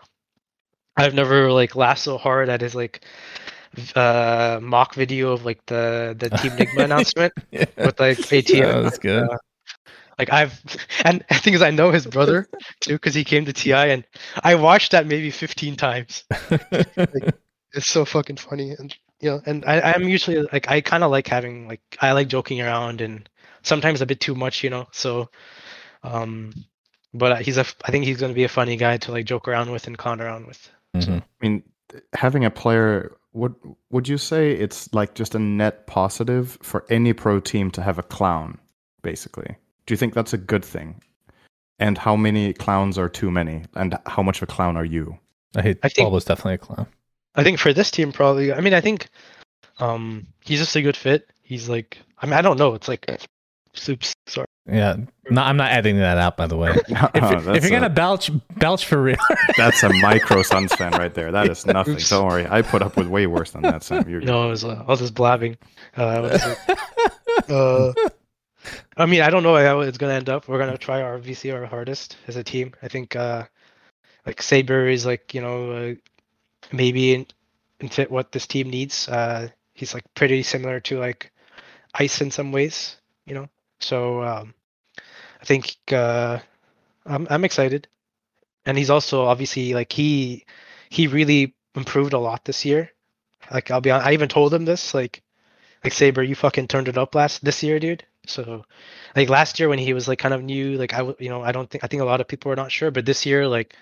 [0.97, 3.05] I've never like laughed so hard at his like
[3.95, 7.67] uh mock video of like the the Team Nigma announcement Yeah.
[7.77, 8.61] with like ATM.
[8.63, 9.31] That was good.
[9.31, 9.37] Uh,
[10.21, 10.61] like I've,
[11.05, 12.47] and the thing is, I know his brother
[12.81, 14.05] too because he came to TI, and
[14.45, 16.25] I watched that maybe 15 times.
[17.73, 21.13] It's so fucking funny, and you know, and I, I'm usually like, I kind of
[21.13, 23.29] like having like, I like joking around, and
[23.63, 24.89] sometimes a bit too much, you know.
[24.91, 25.31] So,
[26.03, 26.53] um,
[27.15, 29.71] but he's a, I think he's gonna be a funny guy to like joke around
[29.71, 30.69] with and clown around with.
[30.97, 31.19] Mm-hmm.
[31.19, 31.63] I mean,
[32.13, 33.55] having a player would
[33.91, 37.99] would you say it's like just a net positive for any pro team to have
[37.99, 38.59] a clown,
[39.03, 39.57] basically?
[39.87, 41.01] Do you think that's a good thing?
[41.79, 43.65] And how many clowns are too many?
[43.75, 45.19] And how much of a clown are you?
[45.57, 46.87] I hate I think- Bob was definitely a clown.
[47.37, 48.53] I think for this team, probably.
[48.53, 49.09] I mean, I think,
[49.79, 51.31] um, he's just a good fit.
[51.43, 52.75] He's like, I mean, I don't know.
[52.75, 53.07] It's like,
[53.73, 54.15] soups.
[54.27, 54.47] Sorry.
[54.73, 54.97] Yeah,
[55.31, 56.37] no, I'm not editing that out.
[56.37, 56.81] By the way, if,
[57.15, 59.17] Oh, if you're a- gonna belch, belch for real.
[59.57, 61.33] That's a micro Sunsfan right there.
[61.33, 61.95] That is nothing.
[61.95, 62.09] Oops.
[62.09, 62.47] Don't worry.
[62.49, 64.09] I put up with way worse than that, Sam.
[64.09, 65.57] You're No, it was, uh, I was just blabbing.
[65.97, 67.51] Uh, what is it?
[67.51, 67.93] uh,
[68.97, 70.49] I mean, I don't know how it's gonna end up.
[70.49, 72.73] We're gonna try our VC our hardest as a team.
[72.83, 73.45] I think, uh,
[74.27, 75.95] like Saber is like you know uh,
[76.73, 77.27] maybe in,
[77.81, 79.09] in fit what this team needs.
[79.09, 81.33] Uh, he's like pretty similar to like
[81.95, 83.49] Ice in some ways, you know.
[83.81, 84.55] So um,
[85.41, 86.39] I think uh,
[87.07, 87.89] I'm I'm excited,
[88.67, 90.45] and he's also obviously like he
[90.91, 92.91] he really improved a lot this year.
[93.51, 95.23] Like I'll be honest, I even told him this like
[95.83, 98.05] like Saber, you fucking turned it up last this year, dude.
[98.27, 98.65] So
[99.17, 101.53] like last year when he was like kind of new, like I you know I
[101.53, 103.75] don't think I think a lot of people were not sure, but this year like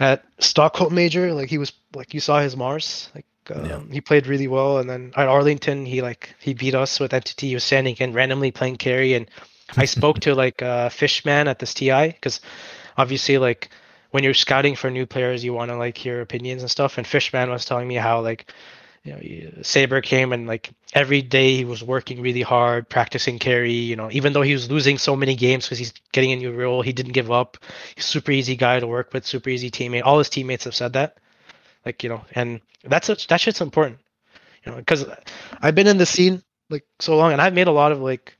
[0.00, 3.80] at Stockholm Major, like he was like you saw his Mars, like um, Yeah.
[3.90, 7.48] he played really well, and then at Arlington he like he beat us with entity.
[7.48, 9.28] He was standing and randomly playing carry, and
[9.76, 12.40] I spoke to like uh, Fishman at this TI because
[12.96, 13.70] obviously like
[14.10, 16.98] when you're scouting for new players, you want to like hear opinions and stuff.
[16.98, 18.52] And Fishman was telling me how like
[19.04, 23.72] you know Saber came and like every day he was working really hard, practicing carry.
[23.72, 26.52] You know, even though he was losing so many games because he's getting a new
[26.52, 27.56] role, he didn't give up.
[27.94, 30.02] He's super easy guy to work with, super easy teammate.
[30.04, 31.18] All his teammates have said that.
[31.86, 33.98] like you know, and that's a, that shit's important,
[34.64, 35.04] you know, because
[35.60, 38.36] I've been in the scene like so long, and I've made a lot of like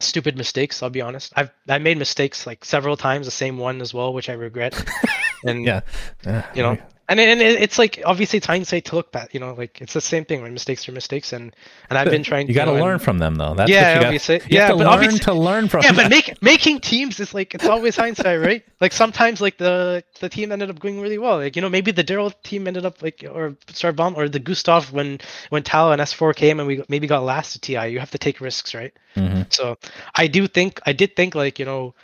[0.00, 0.82] stupid mistakes.
[0.82, 1.32] I'll be honest.
[1.36, 4.74] I've I made mistakes like several times, the same one as well, which I regret.
[5.44, 5.80] and Yeah.
[6.24, 6.46] Yeah.
[6.54, 6.78] you know,
[7.08, 9.32] and and it's like obviously it's hindsight to look back.
[9.32, 10.42] You know, like it's the same thing.
[10.42, 10.52] Right?
[10.52, 11.54] Mistakes are mistakes, and
[11.88, 12.48] and I've been trying.
[12.48, 13.54] You got to know, and- learn from them, though.
[13.54, 14.06] That's Yeah, what you got.
[14.06, 14.34] obviously.
[14.36, 15.82] You Yeah, have to but learn obviously- to learn from.
[15.82, 15.96] yeah, them.
[16.04, 18.62] but make, making teams is like it's always hindsight, right?
[18.80, 21.38] Like sometimes like the the team ended up going really well.
[21.38, 24.92] Like you know maybe the Daryl team ended up like or Starbomb or the Gustav
[24.92, 25.18] when
[25.50, 27.86] when Talo and S4 came and we maybe got last to TI.
[27.86, 28.92] You have to take risks, right?
[29.16, 29.50] Mhm.
[29.52, 29.78] So
[30.14, 31.94] I do think I did think like you know.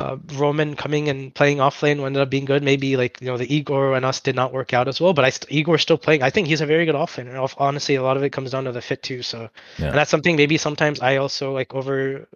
[0.00, 2.62] Uh, Roman coming and playing off lane ended up being good.
[2.62, 5.26] Maybe like you know the Igor and us did not work out as well, but
[5.26, 6.22] I st- Igor's still playing.
[6.22, 7.52] I think he's a very good off laner.
[7.58, 9.22] Honestly, a lot of it comes down to the fit too.
[9.22, 9.88] So Yeah.
[9.88, 12.26] and that's something maybe sometimes I also like over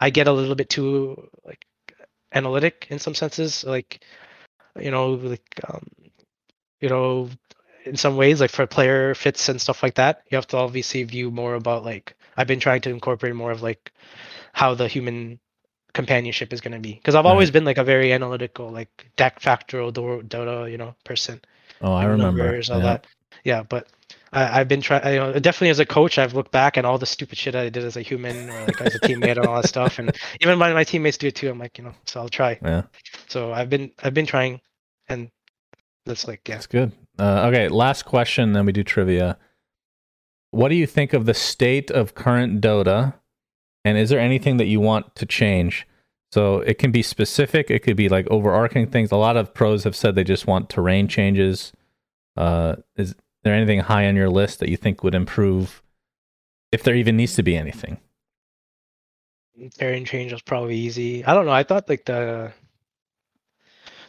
[0.00, 1.64] I get a little bit too like
[2.32, 4.04] analytic in some senses like
[4.80, 5.86] you know like um
[6.80, 7.28] you know
[7.84, 11.02] in some ways like for player fits and stuff like that you have to obviously
[11.04, 13.92] view more about like I've been trying to incorporate more of like
[14.52, 15.38] how the human
[15.94, 17.30] companionship is going to be because I've Right.
[17.30, 21.40] always been like a very analytical like deck factorial Do- Dota you know person
[21.82, 22.42] oh, I remember.
[22.44, 22.84] numbers, all yeah.
[22.84, 23.06] that.
[23.44, 23.88] Yeah, but
[24.32, 25.04] I, I've been trying.
[25.14, 27.68] You know, definitely as a coach, I've looked back and all the stupid shit I
[27.70, 30.58] did as a human or like as a teammate and all that stuff, and even
[30.58, 31.50] my, my teammates do it too.
[31.50, 32.58] I'm like, you know, so I'll try.
[32.62, 32.82] Yeah,
[33.28, 34.60] So I've been I've been trying,
[35.08, 35.30] and
[36.06, 36.54] that's like yeah.
[36.54, 36.92] that's good.
[37.18, 39.36] Uh, okay, last question, then we do trivia.
[40.52, 43.14] What do you think of the state of current Dota,
[43.84, 45.86] and is there anything that you want to change?
[46.30, 47.70] So it can be specific.
[47.70, 49.12] It could be like overarching things.
[49.12, 51.72] A lot of pros have said they just want terrain changes.
[52.36, 55.82] Uh, is there anything high on your list that you think would improve,
[56.70, 57.98] if there even needs to be anything?
[59.76, 61.24] Terrain change was probably easy.
[61.24, 61.52] I don't know.
[61.52, 62.52] I thought like the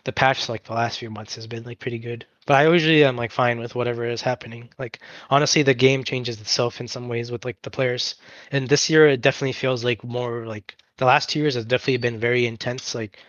[0.05, 2.25] the patch like the last few months has been like pretty good.
[2.45, 4.69] But I usually am like fine with whatever is happening.
[4.77, 4.99] Like
[5.29, 8.15] honestly, the game changes itself in some ways with like the players.
[8.51, 11.97] And this year, it definitely feels like more like the last two years has definitely
[11.97, 12.95] been very intense.
[12.95, 13.19] Like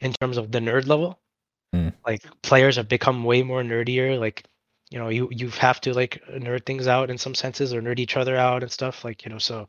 [0.00, 1.18] in terms of the nerd level,
[1.72, 1.88] Hmm.
[2.06, 4.18] like players have become way more nerdier.
[4.18, 4.44] Like
[4.90, 7.98] you know, you you have to like nerd things out in some senses or nerd
[7.98, 9.04] each other out and stuff.
[9.04, 9.68] Like you know, so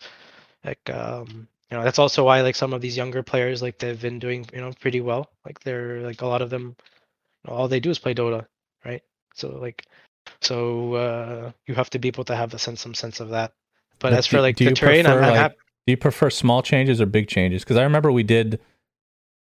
[0.65, 4.01] like um you know that's also why like some of these younger players like they've
[4.01, 6.75] been doing you know pretty well like they're like a lot of them
[7.47, 8.45] all they do is play dota
[8.85, 9.01] right?
[9.35, 9.85] So like
[10.41, 13.53] so uh you have to be able to have a sense some sense of that.
[13.99, 15.55] But as for like do the terrain i'm, prefer, I'm like, happy
[15.87, 17.63] Do you prefer small changes or big changes?
[17.63, 18.59] Because I remember we did,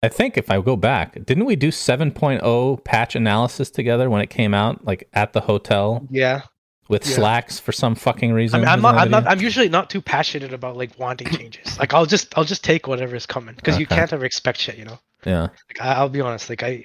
[0.02, 4.30] I think if I go back, didn't we do 7.0 patch analysis together when it
[4.30, 6.06] came out, like at the hotel?
[6.10, 6.42] Yeah.
[6.88, 7.14] With Yeah.
[7.14, 8.56] slacks for some fucking reason?
[8.56, 11.78] I mean, I'm Isn't I'm not i'm usually not too passionate about like wanting changes.
[11.78, 14.76] Like i'll just i'll just take whatever is coming because you can't ever expect shit
[14.76, 14.98] you know?
[15.24, 15.42] Yeah.
[15.42, 16.84] like I, i'll be honest like I,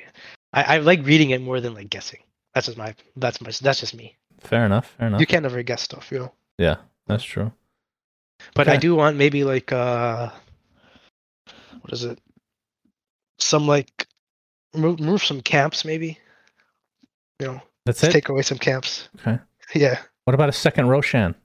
[0.54, 2.20] I i like reading it more than like guessing
[2.58, 4.96] that's just my that's my that's just me Fair enough.
[4.98, 5.20] Fair enough.
[5.20, 7.52] you can't ever guess stuff you know Yeah, that's true.
[8.56, 10.30] But I do want maybe like uh
[11.82, 12.20] what is it?
[13.40, 14.08] Some like
[14.76, 16.18] move, move some camps maybe.
[17.40, 18.14] You know, That's just it.
[18.14, 19.10] take away some camps.
[19.20, 19.38] Okay.
[19.76, 20.00] Yeah.
[20.26, 21.36] What about a second Roshan?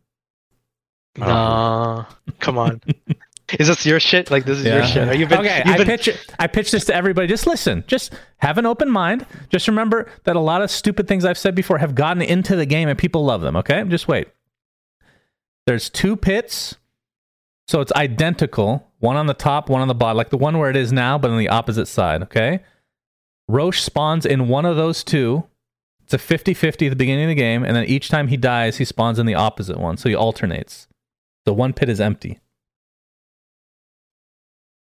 [1.18, 2.06] Nah.
[2.40, 2.80] Come on.
[3.58, 4.30] is this your shit?
[4.30, 5.08] Like this is your shit.
[5.08, 6.08] Are you been, okay, you've I been pitch.
[6.38, 7.26] I pitch this to everybody.
[7.26, 7.84] Just listen.
[7.86, 9.26] Just have an open mind.
[9.48, 12.66] Just remember that a lot of stupid things I've said before have gotten into the
[12.66, 13.56] game and people love them.
[13.56, 14.28] Okay, just wait.
[15.66, 16.76] There's two pits,
[17.68, 18.88] so it's identical.
[18.98, 21.18] One on the top, one on the bottom, like the one where it is now,
[21.18, 22.22] but on the opposite side.
[22.22, 22.60] Okay.
[23.48, 25.44] Rosh spawns in one of those two.
[26.04, 28.78] It's a 50-50 at the beginning of the game, and then each time he dies,
[28.78, 29.96] he spawns in the opposite one.
[29.96, 30.88] So he alternates.
[31.44, 32.40] The one pit is empty.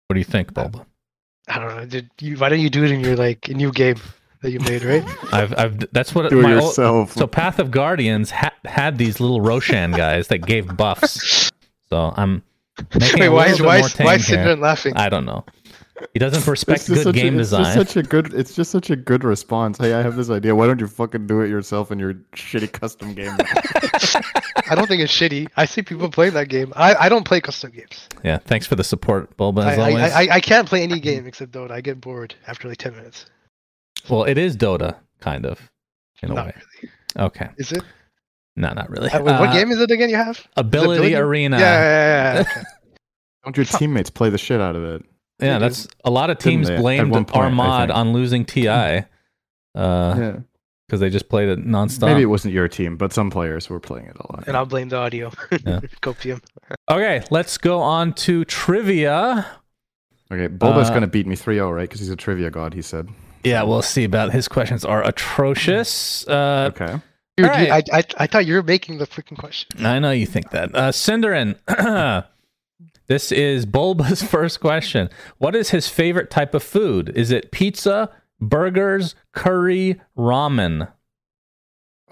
[0.07, 0.85] What do you think, uh, Bulba?
[1.47, 1.85] I don't know.
[1.85, 3.97] Did you why don't you do it in your like new game
[4.41, 5.03] that you made, right?
[5.33, 9.19] I've, I've, that's what Do it my old- so Path of Guardians ha- had these
[9.19, 11.51] little Roshan guys that gave buffs.
[11.87, 12.41] So I'm
[12.99, 14.55] making Wait, a why is why why is here.
[14.55, 14.97] Laughing?
[14.97, 15.45] I don't know.
[16.13, 17.63] He doesn't respect It's just good such game a, it's design.
[17.63, 18.33] Just such a good.
[18.33, 19.77] It's just such a good response.
[19.77, 20.53] Hey, I have this idea.
[20.55, 23.35] Why don't you fucking do it yourself in your shitty custom game?
[24.69, 25.47] I don't think it's shitty.
[25.55, 26.73] I see people playing that game.
[26.75, 28.09] I, I don't play custom games.
[28.23, 29.61] yeah, thanks for the support, Bulba.
[29.61, 30.11] As I, always.
[30.13, 31.71] I, I, I can't play any game except Dota.
[31.71, 33.27] I get bored after like ten minutes.
[34.09, 35.61] well, it is Dota, kind of,
[36.21, 36.53] in a Not way.
[36.55, 36.91] really.
[37.27, 37.83] Okay, Is it?
[38.57, 39.09] no, not really.
[39.09, 40.09] Uh, wait, what Uh, game is it again?
[40.09, 40.45] You have?
[40.57, 41.15] Ability Ability?
[41.15, 41.57] Arena.
[41.57, 42.61] Yeah, yeah, yeah, yeah, okay.
[43.45, 45.05] don't your teammates play the shit out of it?
[45.39, 45.59] Yeah, They do.
[45.59, 49.05] that's a lot of teams blamed one point, Armad on losing TI because
[49.75, 50.97] yeah.
[50.97, 52.07] they just played it nonstop.
[52.07, 54.47] Maybe it wasn't your team, but some players were playing it a lot.
[54.47, 55.31] and I'll blame the audio.
[55.51, 55.79] Yeah.
[56.01, 56.41] Copium.
[56.89, 59.45] Okay, let's go on to trivia.
[60.31, 61.81] Okay, Bulba's Uh, gonna beat me 3-0, right?
[61.81, 62.73] Because he's a trivia god.
[62.73, 63.09] He said.
[63.43, 66.27] Yeah, we'll see about his questions are atrocious.
[66.27, 66.99] Uh, Okay.
[67.37, 69.85] Dude, All you- I, I I thought you were making the freaking question.
[69.85, 70.73] I know you think that.
[70.73, 71.57] Uh, SyndereN,
[73.07, 75.09] this is Bulba's first question.
[75.37, 77.09] What is his favorite type of food?
[77.15, 78.09] Is it pizza,
[78.39, 80.91] burgers, curry, ramen?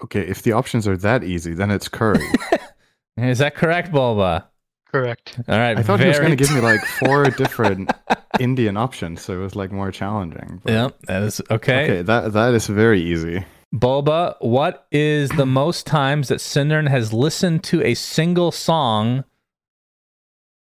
[0.02, 0.20] Okay.
[0.22, 2.24] If the options are that easy, then it's curry.
[3.16, 4.48] Is that correct, Bulba?
[4.90, 5.38] Correct.
[5.48, 5.78] All right.
[5.78, 7.92] I thought he was going to give me like four different
[8.40, 10.60] Indian options, so it was like more challenging.
[10.64, 11.84] but- Yep, that is okay.
[11.84, 13.44] Okay, that that is very easy.
[13.72, 19.24] Bulba, what is the most times that SyndereN has listened to a single song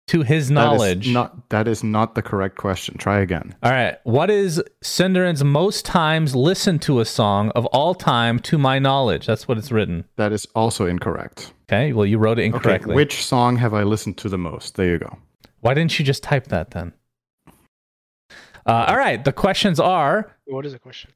[0.07, 1.11] to his That is knowledge?
[1.11, 2.97] not that is not the correct question.
[2.97, 3.55] Try again.
[3.63, 3.97] All right.
[4.03, 9.25] What is SyndereN's most times listened to a song of all time to my knowledge?
[9.25, 10.05] That's what it's written.
[10.17, 11.53] That is also incorrect.
[11.67, 11.91] Okay.
[11.93, 12.95] Well, you wrote it Okay, incorrectly.
[12.95, 14.75] which song have I listened to the most?
[14.75, 15.17] There you go.
[15.61, 16.93] Why didn't you just type that then?
[18.67, 19.23] Uh, all right.
[19.23, 21.11] The questions are What is the question?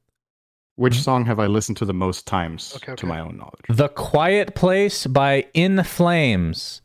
[0.76, 3.66] Which song have I listened to the most times Okay, to my own knowledge?
[3.68, 6.80] The Quiet Place by In Flames.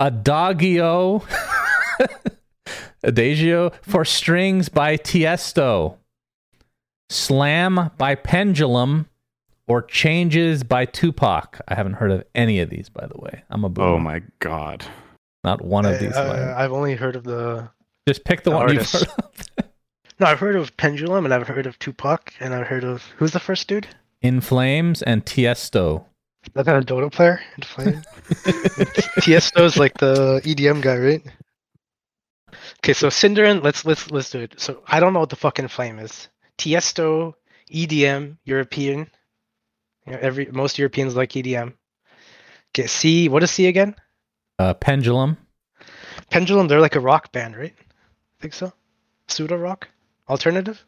[0.00, 1.22] Adagio.
[3.02, 5.96] Adagio for Strings by Tiesto.
[7.10, 9.08] Slam by Pendulum.
[9.68, 11.60] Or Changes by Tupac.
[11.66, 13.42] I haven't heard of any of these, by the way.
[13.50, 13.88] I'm a boomer.
[13.88, 14.84] Oh my god.
[15.42, 16.12] Not one of I- these.
[16.14, 17.68] uh, I've only heard of the.
[18.06, 19.44] Just pick the, the one you've heard of.
[20.18, 23.32] No, I've heard of Pendulum, and I've heard of Tupac, and I've heard of who's
[23.32, 23.86] the first dude?
[24.22, 26.04] In Flames and Tiesto.
[26.54, 28.02] That kind of Dota player in Flame.
[29.20, 31.22] Tiesto's like the EDM guy, right?
[32.78, 34.54] Okay, so SyndereN, let's let's let's do it.
[34.58, 36.28] So I don't know what the fucking Flame is.
[36.58, 37.34] Tiesto,
[37.72, 39.10] EDM, European.
[40.06, 41.74] You know, every most Europeans like EDM.
[42.70, 43.28] Okay, C.
[43.28, 43.96] What is C again?
[44.58, 45.36] Uh, Pendulum.
[46.30, 46.68] Pendulum.
[46.68, 47.74] They're like a rock band, right?
[48.40, 48.72] think so.
[49.28, 49.88] Pseudo rock,
[50.28, 50.84] alternative.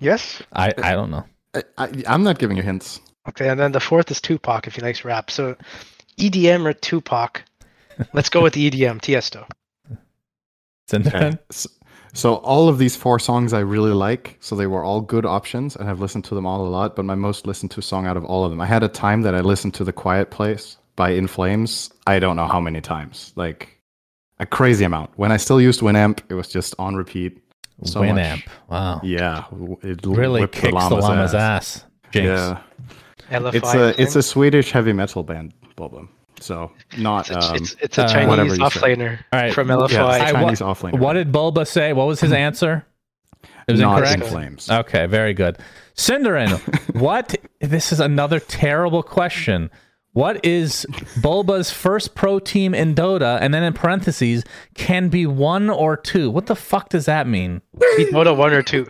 [0.00, 0.42] Yes.
[0.52, 1.24] I, I don't know.
[1.54, 3.00] I, I, I'm not giving you hints.
[3.28, 5.30] Okay, and then the fourth is Tupac if he likes rap.
[5.30, 5.56] So
[6.18, 7.42] EDM or Tupac.
[8.12, 9.46] Let's go with the EDM, Tiesto.
[10.92, 11.36] Okay.
[11.50, 11.68] So,
[12.14, 14.36] so all of these four songs I really like.
[14.40, 16.96] So they were all good options, and I've listened to them all a lot.
[16.96, 19.22] But my most listened to song out of all of them, I had a time
[19.22, 21.90] that I listened to "The Quiet Place" by In Flames.
[22.06, 23.78] I don't know how many times, like
[24.38, 25.10] a crazy amount.
[25.16, 27.42] When I still used Winamp, it was just on repeat.
[27.84, 28.10] So much.
[28.10, 28.42] Winamp.
[28.68, 29.00] Wow.
[29.04, 29.44] Yeah,
[29.82, 31.84] it Really whipped kicks the llama's, ass.
[32.10, 32.26] Jinx.
[32.26, 32.62] Yeah,
[33.30, 33.54] LFI.
[33.54, 36.08] it's a it's a Swedish heavy metal band, Bulba.
[36.40, 38.96] So not it's, um, it's, it's a uh, Chinese whatever you off say.
[38.96, 40.08] laner from yeah, LFI.
[40.08, 40.98] I- Chinese what- offlaner.
[40.98, 41.92] What did Bulba say?
[41.92, 42.86] What was his answer?
[43.66, 44.22] It was not incorrect.
[44.22, 44.70] in flames?
[44.70, 45.58] Okay, very good.
[45.94, 47.36] SyndereN, what?
[47.60, 49.70] This is another terrible question.
[50.12, 50.86] What is
[51.20, 53.38] Bulba's first pro team in Dota?
[53.40, 54.42] And then in parentheses,
[54.74, 56.30] can be one or two.
[56.30, 57.60] What the fuck does that mean?
[57.96, 58.86] be Dota one or two.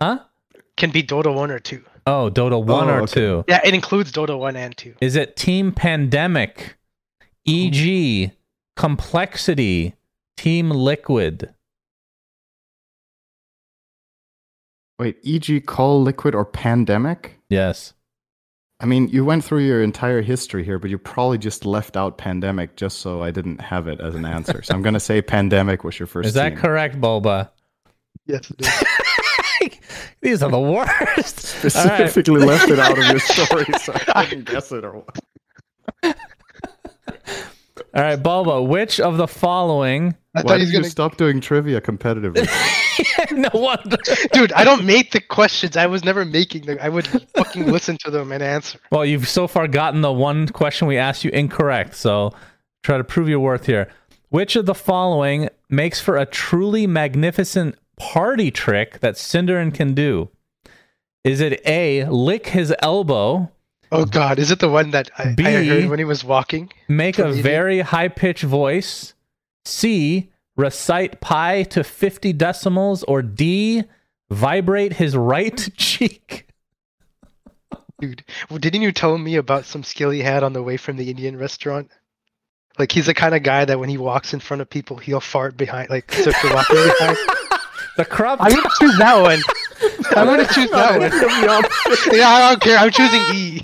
[0.00, 0.20] Huh?
[0.76, 1.84] Can be Dota one or two.
[2.06, 3.12] Oh, Dota 1 Oh, or okay.
[3.14, 3.44] 2.
[3.48, 4.94] Yeah, it includes Dota one and two.
[5.00, 6.76] Is it Team Pandemic,
[7.46, 8.32] EG,
[8.76, 9.94] Complexity,
[10.36, 11.54] Team Liquid?
[14.98, 17.38] Wait, e.g., Call Liquid or Pandemic?
[17.48, 17.92] Yes.
[18.78, 22.18] I mean, you went through your entire history here, but you probably just left out
[22.18, 24.60] Pandemic just so I didn't have it as an answer.
[24.62, 26.58] So I'm going to say Pandemic was your first Is that team.
[26.58, 27.52] correct, Bulba?
[28.26, 28.68] Yes, it is.
[30.20, 30.96] These are the worst.
[31.76, 32.08] All right.
[32.08, 35.18] Specifically left it out of your story, so I couldn't guess it or what.
[37.94, 40.14] All right, Bulba, which of the following?
[40.34, 40.88] I Why thought did you gonna.
[40.88, 42.48] stop doing trivia competitively?
[43.32, 43.98] no wonder.
[44.32, 45.76] Dude, I don't make the questions.
[45.76, 46.78] I was never making them.
[46.80, 47.06] I would
[47.36, 48.78] fucking listen to them and answer.
[48.90, 52.32] Well, you've so far gotten the one question we asked you incorrect, so
[52.82, 53.90] try to prove your worth here.
[54.30, 60.30] Which of the following makes for a truly magnificent party trick that SyndereN can do?
[61.24, 63.50] Is it A, lick his elbow,
[63.94, 65.44] Oh God, is it the one that I, B.
[65.44, 66.72] I heard when he was walking?
[66.88, 69.12] make a very high pitched voice,
[69.66, 73.84] C, recite pi to 50 decimals, or D,
[74.30, 76.48] vibrate his right cheek?
[78.00, 80.96] Dude, well, didn't you tell me about some skill he had on the way from
[80.96, 81.90] the Indian restaurant?
[82.78, 85.20] Like he's the kind of guy that when he walks in front of people, he'll
[85.20, 87.18] fart behind, like so if you're walking behind.
[87.96, 88.38] The crop.
[88.40, 89.40] I'm gonna choose that one.
[90.16, 92.16] I'm gonna choose that one.
[92.18, 92.78] yeah, I don't care.
[92.78, 93.60] I'm choosing E.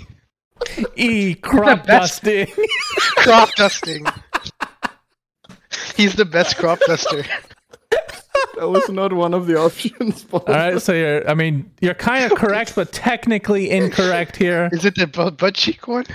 [0.95, 2.47] E, crop dusting.
[3.15, 4.05] Crop dusting.
[5.95, 7.23] He's the best crop duster.
[8.57, 10.25] that was not one of the options.
[10.31, 14.69] All right, so you're, I mean, you're kind of correct, but technically incorrect here.
[14.73, 16.05] Is it the bu- butt cheek one?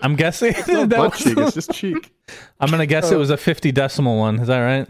[0.00, 0.54] I'm guessing.
[0.56, 2.12] It's not that butt was- cheek, it's just cheek.
[2.60, 4.38] I'm going to guess it was a 50 decimal one.
[4.40, 4.88] Is that right?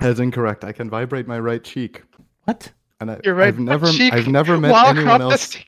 [0.00, 0.64] That's incorrect.
[0.64, 2.02] I can vibrate my right cheek.
[2.44, 2.70] What?
[3.00, 3.48] and I, You're right.
[3.48, 5.42] I've never, cheek I've never met while anyone else.
[5.42, 5.66] street.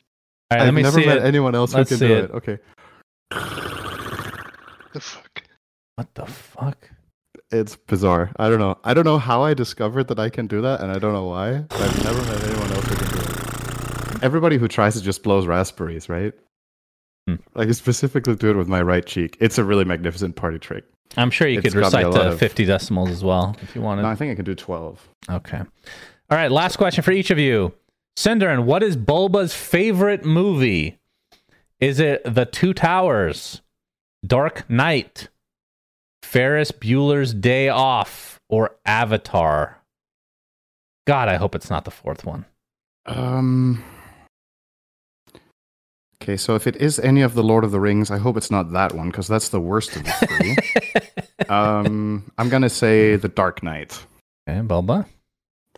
[0.50, 1.24] All right, let I've me never see met it.
[1.24, 2.24] anyone else Let's who see can do it.
[2.24, 2.30] it.
[2.32, 2.58] Okay,
[4.92, 5.42] The fuck?
[5.96, 6.90] What the fuck?
[7.52, 8.30] it's bizarre.
[8.36, 8.78] I don't know.
[8.84, 11.24] I don't know how I discovered that I can do that, and I don't know
[11.26, 11.64] why.
[11.68, 13.18] But I've never met anyone else who can do
[14.16, 14.22] it.
[14.24, 16.32] Everybody who tries it just blows raspberries, right?
[17.28, 17.36] Hmm.
[17.54, 19.36] Like I specifically do it with my right cheek.
[19.40, 20.84] It's a really magnificent party trick.
[21.16, 23.74] I'm sure you could got me a recite to of- 50 decimals as well if
[23.74, 24.02] you wanted.
[24.02, 25.08] No, I think I can do twelve.
[25.28, 25.58] Okay.
[25.58, 27.72] All right, last question for each of you.
[28.16, 30.98] SyndereN, what is Bulba's favorite movie?
[31.80, 33.62] Is it The Two Towers,
[34.24, 35.28] Dark Knight,
[36.22, 39.78] Ferris Bueller's Day Off, or Avatar?
[41.06, 42.44] God, I hope it's not the fourth one.
[43.06, 43.82] Um.
[46.22, 48.50] Okay, so if it is any of the Lord of the Rings, I hope it's
[48.50, 51.48] not that one because that's the worst of the three.
[51.48, 54.04] um, I'm gonna say the Dark Knight.
[54.48, 55.06] Okay, Bulba.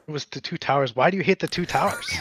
[0.09, 0.97] It was the two towers.
[0.97, 2.11] Why do you hate the two towers?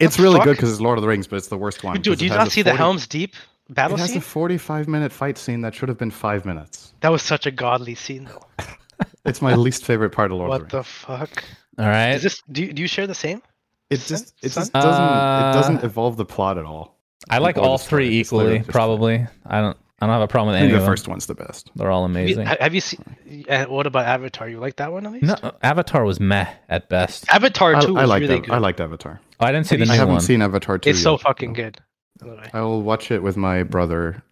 [0.00, 0.44] It's really fuck?
[0.46, 1.96] good because it's Lord of the Rings, but it's the worst one.
[1.96, 3.34] Dude, 'cause do you not a see the Helm's Deep
[3.68, 4.16] battle It has scene?
[4.18, 6.94] a 45 minute fight scene that should have been five minutes.
[7.00, 8.46] That was such a godly scene, though.
[9.26, 10.86] It's my least favorite part of Lord What of the Rings.
[11.06, 11.44] What the fuck?
[11.78, 12.12] All right.
[12.14, 12.40] Is this?
[12.50, 13.42] Do you, do you share the same?
[13.90, 14.62] It just it Son?
[14.62, 16.93] just doesn't Uh, it doesn't evolve the plot at all.
[17.30, 18.44] I like all three story.
[18.44, 19.26] Equally, just- probably.
[19.46, 20.90] I don't I don't have a problem with any the of them.
[20.90, 21.70] first one's the best.
[21.76, 22.46] They're all Have you, amazing.
[22.46, 23.44] have you seen?
[23.48, 24.48] Uh, what about Avatar?
[24.48, 25.24] You like that one at least?
[25.24, 27.24] No, Avatar was meh at best.
[27.32, 28.50] Avatar I, two I was liked really Av- good.
[28.52, 29.20] I liked Avatar.
[29.40, 30.20] Oh, I didn't see the Have new I haven't one.
[30.22, 31.78] seen Avatar 2 it's so yet, fucking good.
[32.20, 32.50] by the way.
[32.52, 34.22] I will watch it with my brother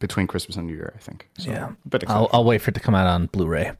[0.00, 1.28] between Christmas and New Year, I think.
[1.38, 1.70] So, Yeah.
[1.86, 3.72] But I'll, I'll wait for it to come out on Blu-ray.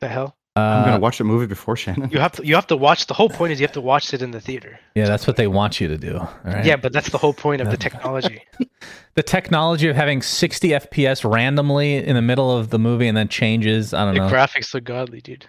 [0.00, 0.36] the hell?
[0.56, 2.10] I'm Uh, gonna watch the movie before Shannon.
[2.12, 2.46] You have to.
[2.46, 3.06] You have to watch.
[3.08, 4.78] The whole point is you have to watch it in the theater.
[4.94, 6.18] yeah, that's what they want you to do.
[6.18, 6.64] All right?
[6.64, 8.40] Yeah, but that's the whole point of the technology.
[9.14, 13.26] the technology of having 60 FPS randomly in the middle of the movie and then
[13.26, 13.92] changes.
[13.92, 14.26] I don't know.
[14.26, 14.36] the know.
[14.36, 15.46] graphics look godly, dude.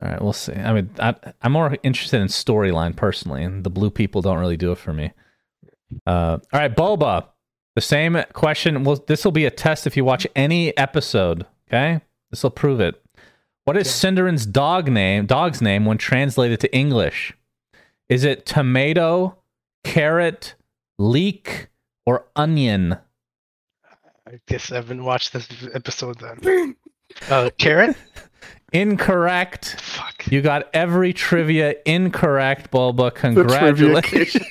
[0.00, 0.52] All right, we'll see.
[0.52, 4.56] I mean, I, I'm more interested in storyline personally, and the blue people don't really
[4.56, 5.12] do it for me.
[6.06, 7.28] Uh, all right, Bulba.
[7.74, 8.84] The same question.
[8.84, 11.44] Well, this will be a test if you watch any episode.
[11.68, 13.00] Okay, this will prove it.
[13.64, 15.24] What is SyndereN's dog name?
[15.24, 17.32] Dog's name when translated to English?
[18.10, 19.38] Is it tomato,
[19.84, 20.54] carrot,
[20.98, 21.68] leek,
[22.04, 22.98] or onion?
[24.26, 26.76] I guess I haven't watched this episode then.
[27.30, 27.96] Uh, carrot.
[28.74, 29.80] Incorrect.
[29.80, 30.26] Fuck.
[30.30, 33.12] You got every trivia incorrect, Bulba.
[33.12, 34.44] Congratulations.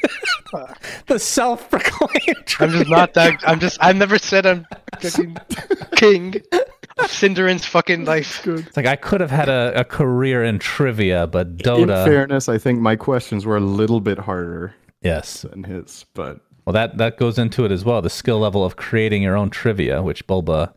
[1.08, 2.56] the self-proclaimed.
[2.60, 3.44] I'm just not that.
[3.46, 3.78] I'm just.
[3.84, 4.66] I've never said I'm
[5.98, 6.42] king
[7.00, 8.46] SyndereN's fucking life.
[8.46, 11.82] It's like I could have had a, a career in trivia, but Dota.
[11.82, 15.42] In fairness, I think my questions were a little bit harder yes.
[15.42, 18.02] than his, but Well, that that goes into it as well.
[18.02, 20.74] The skill level of creating your own trivia, which Bulba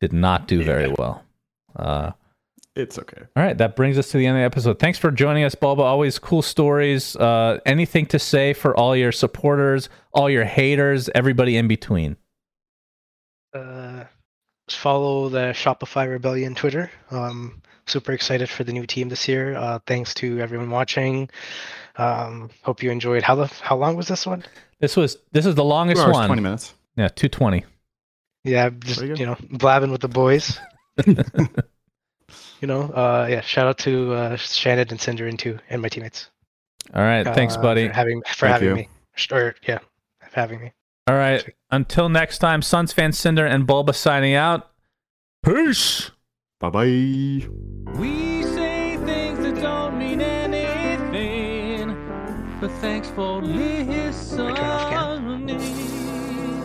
[0.00, 1.24] did not do very well.
[1.76, 2.12] Uh,
[2.76, 3.22] it's okay.
[3.36, 4.78] all right, that brings us to the end of the episode.
[4.78, 5.82] Thanks for joining us, Bulba.
[5.82, 7.16] Always cool stories.
[7.16, 12.16] Uh, anything to say for all your supporters, all your haters, everybody in between?
[13.52, 14.04] Uh,
[14.74, 16.90] follow the Shopify Rebellion Twitter.
[17.10, 19.56] Um, super excited for the new team this year.
[19.56, 21.28] Uh, thanks to everyone watching.
[21.96, 23.22] Um, hope you enjoyed.
[23.22, 24.44] How the how long was this one?
[24.78, 26.26] This was this is the longest hours, one.
[26.26, 26.74] twenty minutes.
[26.96, 27.64] Yeah, two twenty.
[28.44, 30.58] Yeah, just Very you know, blabbing with the boys.
[31.06, 31.46] you
[32.62, 33.42] know, uh, yeah.
[33.42, 36.30] Shout out to uh, Shannon and SyndereN too, and my teammates.
[36.94, 37.88] All right, thanks, uh, buddy.
[37.88, 38.74] For having for Thank having you.
[38.74, 38.88] me.
[39.30, 39.78] Or yeah,
[40.30, 40.72] for having me.
[41.10, 41.44] All right.
[41.72, 44.70] Until next time, Suns fan SyndereN and Bulba signing out.
[45.44, 46.12] Peace.
[46.60, 47.48] Bye bye.
[47.98, 51.88] We say things that don't mean anything,
[52.60, 54.54] but thanks for listening.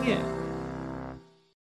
[0.04, 0.35] Yeah.